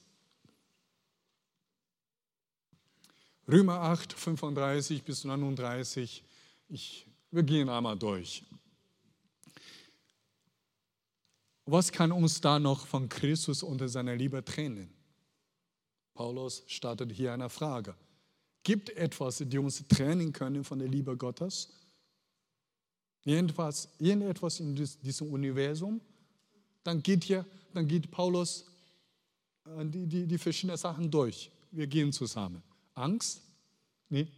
Römer 3.47 3.80
8, 3.80 4.14
35 4.14 5.03
bis 5.03 5.24
39. 5.24 6.24
Ich, 6.68 7.07
wir 7.30 7.43
gehen 7.43 7.68
einmal 7.68 7.99
durch. 7.99 8.43
Was 11.66 11.93
kann 11.93 12.11
uns 12.12 12.41
da 12.41 12.59
noch 12.59 12.87
von 12.87 13.09
Christus 13.09 13.62
und 13.62 13.87
seiner 13.89 14.16
Liebe 14.16 14.43
trennen? 14.43 14.91
Paulus 16.14 16.62
startet 16.66 17.12
hier 17.12 17.35
eine 17.35 17.51
Frage. 17.51 17.95
Gibt 18.65 18.91
etwas, 18.91 19.45
die 19.47 19.59
uns 19.59 19.87
trennen 19.87 20.33
können 20.33 20.65
von 20.65 20.79
der 20.79 20.89
Liebe 20.89 21.17
Gottes? 21.17 21.69
Irgendetwas, 23.23 23.89
irgendetwas 23.99 24.59
in 24.59 24.75
diesem 24.75 25.31
Universum? 25.31 26.01
Dann 26.83 27.03
geht 27.03 27.25
hier, 27.25 27.47
dann 27.75 27.87
geht 27.87 28.11
Paulus 28.11 28.65
äh, 29.67 29.85
die, 29.85 30.07
die, 30.07 30.27
die 30.27 30.39
verschiedenen 30.39 30.79
Sachen 30.79 31.11
durch. 31.11 31.51
Wir 31.71 31.87
gehen 31.87 32.12
zusammen. 32.12 32.62
Angst, 32.95 33.43
nee. 34.09 34.29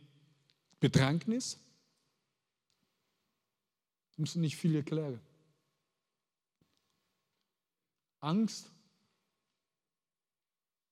Bedrängnis, 0.80 1.58
müssen 4.16 4.40
nicht 4.40 4.56
viel 4.56 4.74
erklären. 4.74 5.20
Angst, 8.20 8.70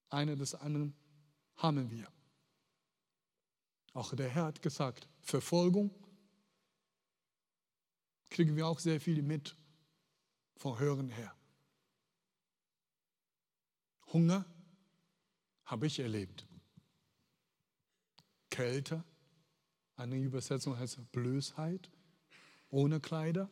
eine 0.09 0.37
des 0.37 0.55
anderen 0.55 0.95
haben 1.57 1.91
wir. 1.91 2.14
Auch 3.95 4.15
der 4.15 4.29
Herr 4.29 4.45
hat 4.47 4.61
gesagt, 4.61 5.09
Verfolgung 5.21 5.91
kriegen 8.29 8.57
wir 8.57 8.67
auch 8.67 8.81
sehr 8.81 9.01
viel 9.01 9.23
mit 9.23 9.57
vom 10.57 10.79
Hören 10.79 11.09
her. 11.09 11.35
Hunger 14.13 14.45
habe 15.65 15.87
ich 15.87 16.01
erlebt. 16.01 16.47
Kälte, 18.51 19.05
eine 19.97 20.17
Übersetzung 20.17 20.77
heißt 20.77 21.13
Blößheit, 21.13 21.91
ohne 22.71 23.01
Kleider. 23.01 23.49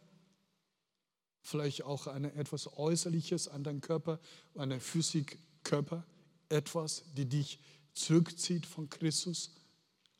Vielleicht 1.40 1.82
auch 1.82 2.08
ein 2.08 2.24
etwas 2.24 2.66
Äußerliches 2.76 3.46
an 3.46 3.62
deinem 3.62 3.80
Körper, 3.80 4.20
an 4.54 4.70
deinem 4.70 4.80
Physikkörper, 4.80 6.04
etwas, 6.48 7.04
die 7.14 7.28
dich 7.28 7.60
zurückzieht 7.94 8.66
von 8.66 8.88
Christus. 8.88 9.54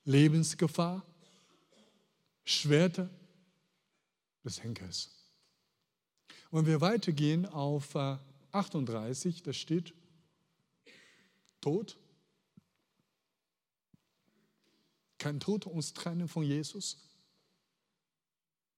Lebensgefahr, 0.05 1.05
Schwerter 2.44 3.09
des 4.44 4.62
Henkers. 4.62 5.11
Und 6.50 6.66
wir 6.66 6.80
weitergehen 6.80 7.46
auf 7.46 7.94
38, 8.53 9.38
äh, 9.38 9.42
da 9.42 9.53
steht 9.53 9.94
Tod, 11.61 11.96
Kein 15.22 15.38
Tod 15.38 15.66
uns 15.66 15.92
trennen 15.92 16.26
von 16.26 16.42
Jesus. 16.42 16.98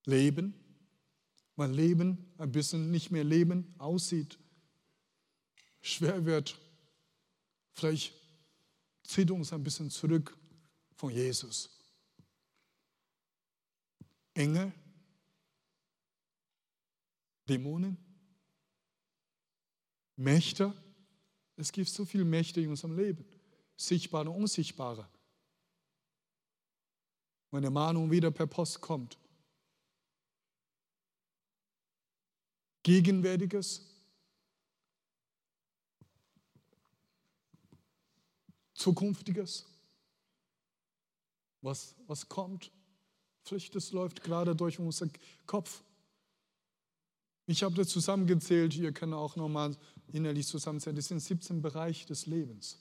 Leben, 0.05 0.53
weil 1.57 1.73
Leben 1.73 2.31
ein 2.37 2.53
bisschen 2.53 2.91
nicht 2.91 3.11
mehr 3.11 3.25
Leben 3.25 3.75
aussieht, 3.79 4.39
schwer 5.81 6.27
wird. 6.27 6.61
Vielleicht 7.73 8.13
zieht 9.05 9.31
uns 9.31 9.55
ein 9.55 9.65
bisschen 9.65 9.89
zurück 9.89 10.37
von 11.05 11.13
Jesus. 11.13 11.69
Engel, 14.33 14.73
Dämonen, 17.47 17.99
Mächte. 20.17 20.73
Es 21.57 21.71
gibt 21.71 21.91
so 21.91 22.07
viele 22.07 22.25
Mächte 22.25 22.63
in 22.63 22.71
unserem 22.71 22.97
Leben, 22.97 23.23
sichtbare 23.77 24.31
und 24.31 24.37
unsichtbare. 24.45 25.07
Wenn 27.51 27.63
der 27.63 27.71
Mahnung 27.71 28.11
wieder 28.11 28.31
per 28.31 28.47
Post 28.47 28.81
kommt. 28.81 29.19
Gegenwärtiges, 32.83 33.91
Zukünftiges, 38.73 39.74
was, 41.65 41.95
was 42.07 42.29
kommt. 42.29 42.71
Vielleicht 43.43 43.75
das 43.75 43.93
läuft 43.93 44.23
gerade 44.23 44.55
durch 44.55 44.79
unseren 44.79 45.11
Kopf. 45.47 45.83
Ich 47.47 47.63
habe 47.63 47.75
das 47.75 47.89
zusammengezählt, 47.89 48.75
ihr 48.77 48.93
könnt 48.93 49.13
auch 49.13 49.37
nochmal 49.37 49.77
innerlich 50.13 50.47
zusammenzählen, 50.47 50.97
das 50.97 51.09
sind 51.09 51.21
17 51.21 51.61
Bereiche 51.61 52.07
des 52.07 52.27
Lebens. 52.27 52.79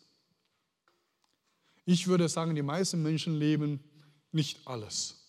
Ich 1.86 2.08
würde 2.08 2.30
sagen, 2.30 2.56
die 2.56 2.62
meisten 2.62 3.02
Menschen 3.04 3.36
leben 3.36 3.84
nicht 4.32 4.66
alles. 4.66 5.20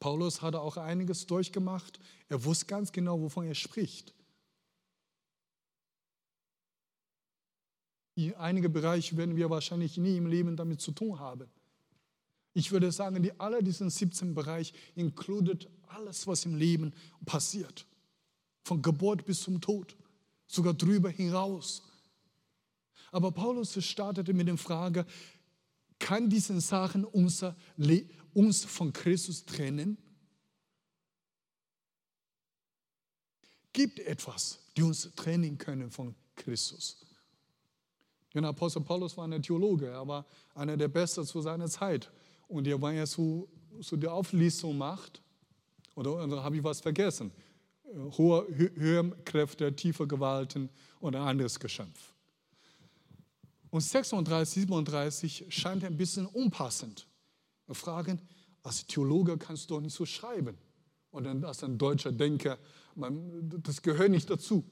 Paulus 0.00 0.42
hatte 0.42 0.60
auch 0.60 0.76
einiges 0.76 1.26
durchgemacht. 1.26 2.00
Er 2.28 2.44
wusste 2.44 2.66
ganz 2.66 2.90
genau, 2.90 3.20
wovon 3.20 3.46
er 3.46 3.54
spricht. 3.54 4.12
Einige 8.36 8.68
Bereiche 8.68 9.16
werden 9.16 9.36
wir 9.36 9.48
wahrscheinlich 9.50 9.96
nie 9.96 10.16
im 10.16 10.26
Leben 10.26 10.56
damit 10.56 10.80
zu 10.80 10.90
tun 10.90 11.20
haben. 11.20 11.48
Ich 12.54 12.72
würde 12.72 12.90
sagen, 12.90 13.22
die 13.22 13.38
alle 13.38 13.62
diesen 13.62 13.90
17 13.90 14.34
Bereich 14.34 14.72
inkludiert 14.94 15.68
alles, 15.88 16.26
was 16.26 16.44
im 16.44 16.56
Leben 16.56 16.92
passiert. 17.24 17.86
Von 18.64 18.82
Geburt 18.82 19.24
bis 19.24 19.42
zum 19.42 19.60
Tod, 19.60 19.96
sogar 20.46 20.74
drüber 20.74 21.10
hinaus. 21.10 21.82
Aber 23.10 23.32
Paulus 23.32 23.82
startete 23.84 24.32
mit 24.34 24.48
der 24.48 24.58
Frage, 24.58 25.06
kann 25.98 26.28
diese 26.30 26.60
Sachen 26.60 27.04
unser, 27.04 27.56
uns 28.34 28.64
von 28.64 28.92
Christus 28.92 29.44
trennen? 29.44 29.98
Gibt 33.72 33.98
etwas, 34.00 34.58
die 34.76 34.82
uns 34.82 35.10
trennen 35.14 35.58
können 35.58 35.90
von 35.90 36.14
Christus? 36.36 37.04
Der 38.34 38.44
Apostel 38.44 38.82
Paulus 38.82 39.16
war 39.16 39.26
ein 39.26 39.42
Theologe, 39.42 39.88
er 39.88 40.06
war 40.06 40.26
einer 40.54 40.76
der 40.76 40.88
Besten 40.88 41.24
zu 41.24 41.40
seiner 41.40 41.68
Zeit. 41.68 42.10
Und 42.48 42.66
er, 42.66 42.80
wenn 42.80 42.96
er 42.96 43.06
so, 43.06 43.48
so 43.80 43.96
die 43.96 44.08
Auflistung 44.08 44.76
macht, 44.76 45.22
oder, 45.94 46.24
oder 46.24 46.42
habe 46.42 46.56
ich 46.56 46.64
was 46.64 46.80
vergessen? 46.80 47.30
Hohe 48.16 48.46
Hörkräfte, 48.76 49.74
tiefe 49.74 50.06
Gewalten 50.06 50.68
ein 51.00 51.14
anderes 51.14 51.58
Geschimpf. 51.58 52.12
Und 53.70 53.80
36, 53.80 54.62
37 54.62 55.46
scheint 55.48 55.84
ein 55.84 55.96
bisschen 55.96 56.26
unpassend. 56.26 57.06
Wir 57.66 57.74
fragen, 57.74 58.20
als 58.62 58.86
Theologe 58.86 59.36
kannst 59.36 59.68
du 59.68 59.74
doch 59.74 59.80
nicht 59.80 59.94
so 59.94 60.06
schreiben. 60.06 60.56
Oder 61.10 61.34
als 61.46 61.64
ein 61.64 61.78
deutscher 61.78 62.12
Denker, 62.12 62.58
man, 62.94 63.60
das 63.62 63.82
gehört 63.82 64.10
nicht 64.10 64.28
dazu. 64.28 64.64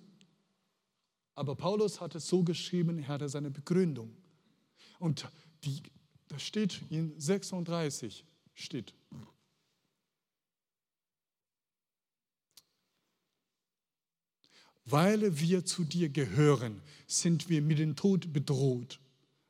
Aber 1.34 1.54
Paulus 1.54 2.00
hat 2.00 2.14
es 2.14 2.26
so 2.26 2.42
geschrieben, 2.42 2.98
er 2.98 3.08
hatte 3.08 3.28
seine 3.28 3.50
Begründung. 3.50 4.16
Und 4.98 5.28
die, 5.64 5.82
da 6.28 6.38
steht 6.38 6.82
in 6.90 7.18
36, 7.18 8.24
steht, 8.54 8.94
Weil 14.86 15.40
wir 15.40 15.64
zu 15.64 15.82
dir 15.82 16.08
gehören, 16.08 16.80
sind 17.08 17.48
wir 17.48 17.60
mit 17.60 17.80
dem 17.80 17.96
Tod 17.96 18.32
bedroht. 18.32 19.00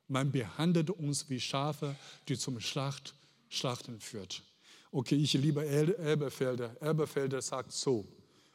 Man 0.09 0.33
behandelt 0.33 0.89
uns 0.91 1.29
wie 1.29 1.41
Schafe, 1.41 1.95
die 2.27 2.39
zum 2.39 2.59
Schlacht, 2.59 3.15
Schlachten 3.51 4.01
führt. 4.01 4.43
Okay, 4.91 5.17
ich 5.17 5.35
liebe 5.35 5.67
Elberfelder. 5.67 6.81
Elberfelder 6.81 7.43
sagt 7.43 7.73
so, 7.73 8.07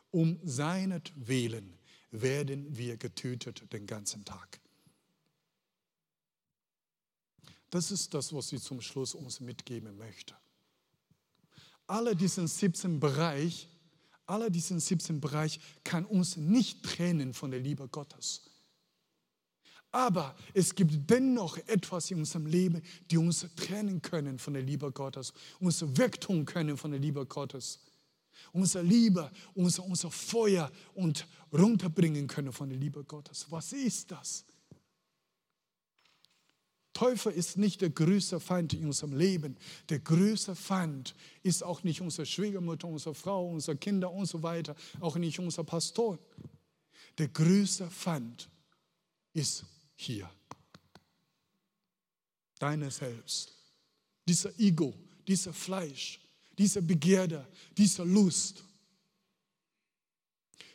um 0.09 0.39
seinetwillen 0.43 1.78
werden 2.09 2.65
wir 2.76 2.97
getötet 2.97 3.72
den 3.72 3.86
ganzen 3.86 4.26
Tag. 4.26 4.61
Das 7.72 7.89
ist 7.89 8.13
das, 8.13 8.32
was 8.32 8.51
ich 8.53 8.61
zum 8.61 8.80
Schluss 8.82 9.15
uns 9.15 9.39
mitgeben 9.39 9.97
möchte. 9.97 10.36
Alle 11.88 12.15
diesen 12.15 12.47
17 12.47 12.99
Bereich 12.99 13.67
aller 14.32 14.49
diesen 14.49 14.80
17 14.80 15.19
Bereich 15.19 15.59
kann 15.84 16.05
uns 16.05 16.38
nicht 16.38 16.84
trennen 16.84 17.34
von 17.34 17.51
der 17.51 17.59
Liebe 17.59 17.88
Gottes. 17.88 18.43
Aber 19.91 20.36
es 20.53 20.74
gibt 20.74 21.09
dennoch 21.09 21.57
etwas 21.67 22.11
in 22.11 22.19
unserem 22.19 22.45
Leben, 22.45 22.82
die 23.09 23.17
uns 23.17 23.45
trennen 23.57 24.01
können 24.01 24.39
von 24.39 24.53
der 24.53 24.63
Liebe 24.63 24.89
Gottes, 24.91 25.34
uns 25.59 25.82
wegtun 25.97 26.45
können 26.45 26.78
von 26.78 26.91
der 26.91 26.99
Liebe 26.99 27.26
Gottes. 27.26 27.80
Unsere 28.53 28.84
Liebe, 28.84 29.30
unser, 29.53 29.84
unser 29.84 30.09
Feuer 30.09 30.72
und 30.93 31.28
runterbringen 31.51 32.28
können 32.28 32.53
von 32.53 32.69
der 32.69 32.80
Liebe 32.80 33.03
Gottes. 33.03 33.45
Was 33.49 33.74
ist 33.74 34.09
das? 34.11 34.45
Teufel 37.02 37.32
ist 37.32 37.58
nicht 37.58 37.82
der 37.82 37.89
größte 37.89 38.39
Feind 38.39 38.74
in 38.74 38.86
unserem 38.86 39.18
Leben. 39.18 39.58
Der 39.89 39.97
größte 39.97 40.54
Feind 40.54 41.16
ist 41.41 41.64
auch 41.64 41.84
nicht 41.84 41.99
unsere 41.99 42.28
Schwiegermutter, 42.28 42.88
unsere 42.88 43.16
Frau, 43.16 43.49
unsere 43.49 43.76
Kinder 43.76 44.12
und 44.12 44.28
so 44.28 44.43
weiter, 44.43 44.76
auch 44.99 45.16
nicht 45.16 45.39
unser 45.39 45.64
Pastor. 45.64 46.20
Der 47.18 47.28
größte 47.30 47.89
Feind 47.89 48.47
ist 49.34 49.66
hier. 49.95 50.30
Deine 52.60 52.91
Selbst. 52.91 53.52
Dieser 54.28 54.52
Ego, 54.60 54.93
dieser 55.28 55.54
Fleisch, 55.54 56.20
diese 56.56 56.84
Begierde, 56.84 57.47
diese 57.76 58.04
Lust. 58.04 58.64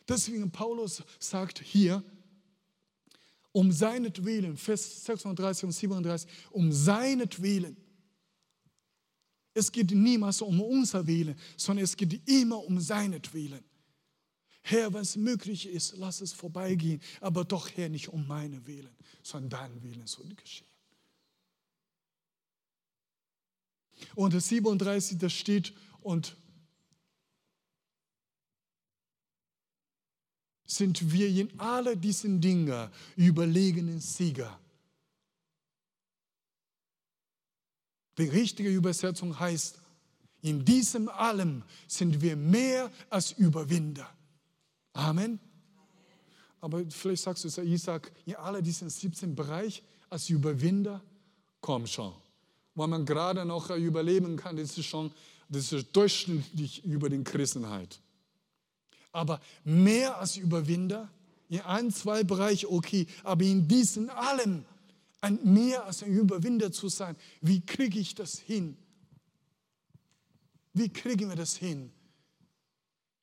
Deswegen 0.09 0.51
Paulus 0.51 1.05
sagt 1.21 1.61
hier, 1.61 2.03
um 3.57 3.73
seinetwillen, 3.73 4.59
Vers 4.59 5.07
36 5.07 5.65
und 5.65 5.73
37, 5.73 6.31
um 6.51 6.71
seinetwillen. 6.71 7.75
Es 9.55 9.73
geht 9.73 9.93
niemals 9.93 10.43
um 10.43 10.61
unser 10.61 11.07
Willen, 11.07 11.35
sondern 11.57 11.85
es 11.85 11.97
geht 11.97 12.29
immer 12.29 12.63
um 12.63 12.79
seinetwillen. 12.79 13.65
Herr, 14.61 14.93
wenn 14.93 15.01
es 15.01 15.17
möglich 15.17 15.67
ist, 15.69 15.97
lass 15.97 16.21
es 16.21 16.35
vorbeigehen, 16.35 17.01
aber 17.23 17.47
doch, 17.47 17.71
Herr, 17.75 17.89
nicht 17.89 18.11
um 18.11 18.27
meinen 18.27 18.67
Willen, 18.67 18.95
sondern 19.23 19.49
deinen 19.49 19.83
Willen 19.83 20.07
soll 20.07 20.29
geschehen. 20.35 20.69
Und 24.15 24.35
das 24.35 24.49
37, 24.49 25.17
da 25.17 25.31
steht, 25.31 25.73
und 26.03 26.37
sind 30.67 31.13
wir 31.13 31.29
in 31.29 31.59
all 31.59 31.97
diesen 31.97 32.41
Dingen 32.41 32.89
überlegenen 33.17 34.01
Sieger. 34.01 34.59
Die 38.19 38.29
richtige 38.29 38.71
Übersetzung 38.71 39.39
heißt, 39.39 39.79
in 40.43 40.65
diesem 40.65 41.09
allem 41.09 41.63
sind 41.87 42.21
wir 42.21 42.37
mehr 42.37 42.91
als 43.11 43.33
Überwinder. 43.33 44.09
Amen. 44.93 45.39
Aber 46.61 46.83
vielleicht 46.89 47.23
sagst 47.23 47.45
du, 47.45 47.63
Isaac, 47.63 48.11
in 48.25 48.37
all 48.37 48.63
diesen 48.63 48.89
17 48.89 49.35
Bereichen 49.35 49.85
als 50.09 50.31
Überwinder, 50.31 51.03
komm 51.61 51.87
schon. 51.87 52.15
Weil 52.75 52.89
man 52.89 53.05
gerade 53.05 53.45
noch 53.45 53.71
überleben 53.71 54.37
kann, 54.37 54.57
das 54.57 54.77
ist 54.77 54.87
schon 54.87 55.13
das 55.49 55.73
ist 55.73 55.95
durchschnittlich 55.95 56.85
über 56.85 57.09
den 57.09 57.25
Christenheit 57.25 58.01
aber 59.17 59.41
mehr 59.65 60.19
als 60.19 60.37
Überwinder. 60.37 61.11
In 61.49 61.61
ein, 61.61 61.91
zwei 61.91 62.23
Bereichen 62.25 62.67
okay, 62.69 63.07
aber 63.25 63.45
in 63.45 63.67
diesen 63.67 64.11
allem 64.11 64.65
ein 65.21 65.39
mehr 65.43 65.85
als 65.85 66.03
ein 66.03 66.13
Überwinder 66.13 66.71
zu 66.71 66.89
sein. 66.89 67.17
Wie 67.41 67.61
kriege 67.61 67.99
ich 67.99 68.15
das 68.15 68.39
hin? 68.39 68.77
Wie 70.73 70.89
kriegen 70.89 71.29
wir 71.29 71.37
das 71.37 71.57
hin? 71.57 71.91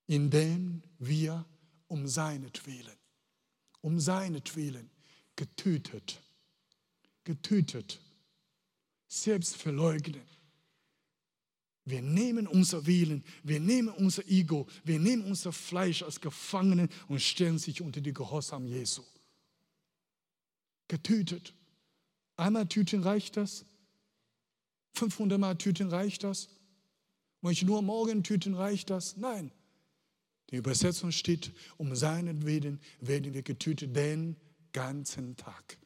Indem 0.07 0.81
wir 0.99 1.45
um 1.87 2.07
seinetwillen, 2.07 2.97
um 3.81 3.99
seinetwillen 3.99 4.89
getötet, 5.35 6.21
getötet, 7.23 7.99
selbst 9.07 9.57
verleugnen, 9.57 10.23
wir 11.85 12.01
nehmen 12.01 12.47
unser 12.47 12.85
Willen, 12.85 13.23
wir 13.43 13.59
nehmen 13.59 13.89
unser 13.89 14.25
Ego, 14.27 14.67
wir 14.83 14.99
nehmen 14.99 15.25
unser 15.25 15.51
Fleisch 15.51 16.01
als 16.01 16.21
Gefangenen 16.21 16.89
und 17.07 17.21
stellen 17.21 17.59
sich 17.59 17.81
unter 17.81 17.99
die 18.01 18.13
Gehorsam 18.13 18.65
Jesu. 18.65 19.03
Getötet. 20.87 21.53
Einmal 22.35 22.67
Tüten 22.67 23.03
reicht 23.03 23.37
das? 23.37 23.65
500 24.93 25.39
Mal 25.39 25.55
Tüten 25.57 25.89
reicht 25.89 26.23
das? 26.23 26.49
Muss 27.43 27.51
ich 27.53 27.63
nur 27.63 27.81
morgen 27.81 28.23
tüten, 28.23 28.53
reicht 28.53 28.89
das? 28.89 29.17
Nein. 29.17 29.51
Die 30.49 30.55
Übersetzung 30.55 31.11
steht, 31.11 31.51
um 31.75 31.93
seinen 31.93 32.45
Willen 32.45 32.79
werden 33.01 33.33
wir 33.33 33.43
getötet 33.43 33.93
den 33.93 34.37
ganzen 34.71 35.35
Tag. 35.35 35.77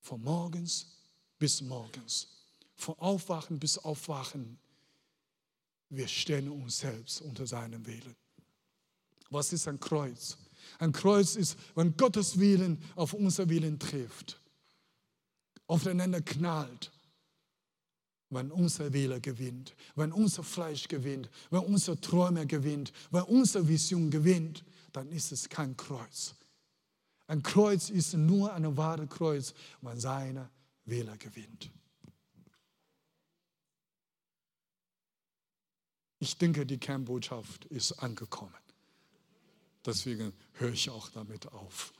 Von 0.00 0.22
morgens 0.22 0.94
bis 1.40 1.60
morgens. 1.60 2.33
Von 2.84 2.98
Aufwachen 2.98 3.58
bis 3.58 3.78
Aufwachen. 3.78 4.58
Wir 5.88 6.06
stellen 6.06 6.50
uns 6.50 6.80
selbst 6.80 7.22
unter 7.22 7.46
seinem 7.46 7.86
Willen. 7.86 8.14
Was 9.30 9.54
ist 9.54 9.66
ein 9.68 9.80
Kreuz? 9.80 10.36
Ein 10.78 10.92
Kreuz 10.92 11.34
ist, 11.34 11.56
wenn 11.74 11.96
Gottes 11.96 12.38
Willen 12.38 12.78
auf 12.94 13.14
unser 13.14 13.48
Willen 13.48 13.78
trifft, 13.78 14.38
aufeinander 15.66 16.20
knallt, 16.20 16.92
wenn 18.28 18.50
unser 18.50 18.92
Wille 18.92 19.18
gewinnt, 19.18 19.74
wenn 19.94 20.12
unser 20.12 20.42
Fleisch 20.42 20.86
gewinnt, 20.86 21.30
wenn 21.48 21.60
unser 21.60 21.98
Träume 21.98 22.46
gewinnt, 22.46 22.92
wenn 23.10 23.22
unsere 23.22 23.66
Vision 23.66 24.10
gewinnt, 24.10 24.62
dann 24.92 25.10
ist 25.10 25.32
es 25.32 25.48
kein 25.48 25.74
Kreuz. 25.74 26.34
Ein 27.28 27.42
Kreuz 27.42 27.88
ist 27.88 28.12
nur 28.12 28.52
ein 28.52 28.76
wahres 28.76 29.08
Kreuz, 29.08 29.54
wenn 29.80 29.98
seine 29.98 30.50
Wille 30.84 31.16
gewinnt. 31.16 31.70
Ich 36.24 36.38
denke, 36.38 36.64
die 36.64 36.78
Kernbotschaft 36.78 37.66
ist 37.66 37.92
angekommen. 37.92 38.54
Deswegen 39.84 40.32
höre 40.54 40.72
ich 40.72 40.88
auch 40.88 41.10
damit 41.10 41.52
auf. 41.52 41.92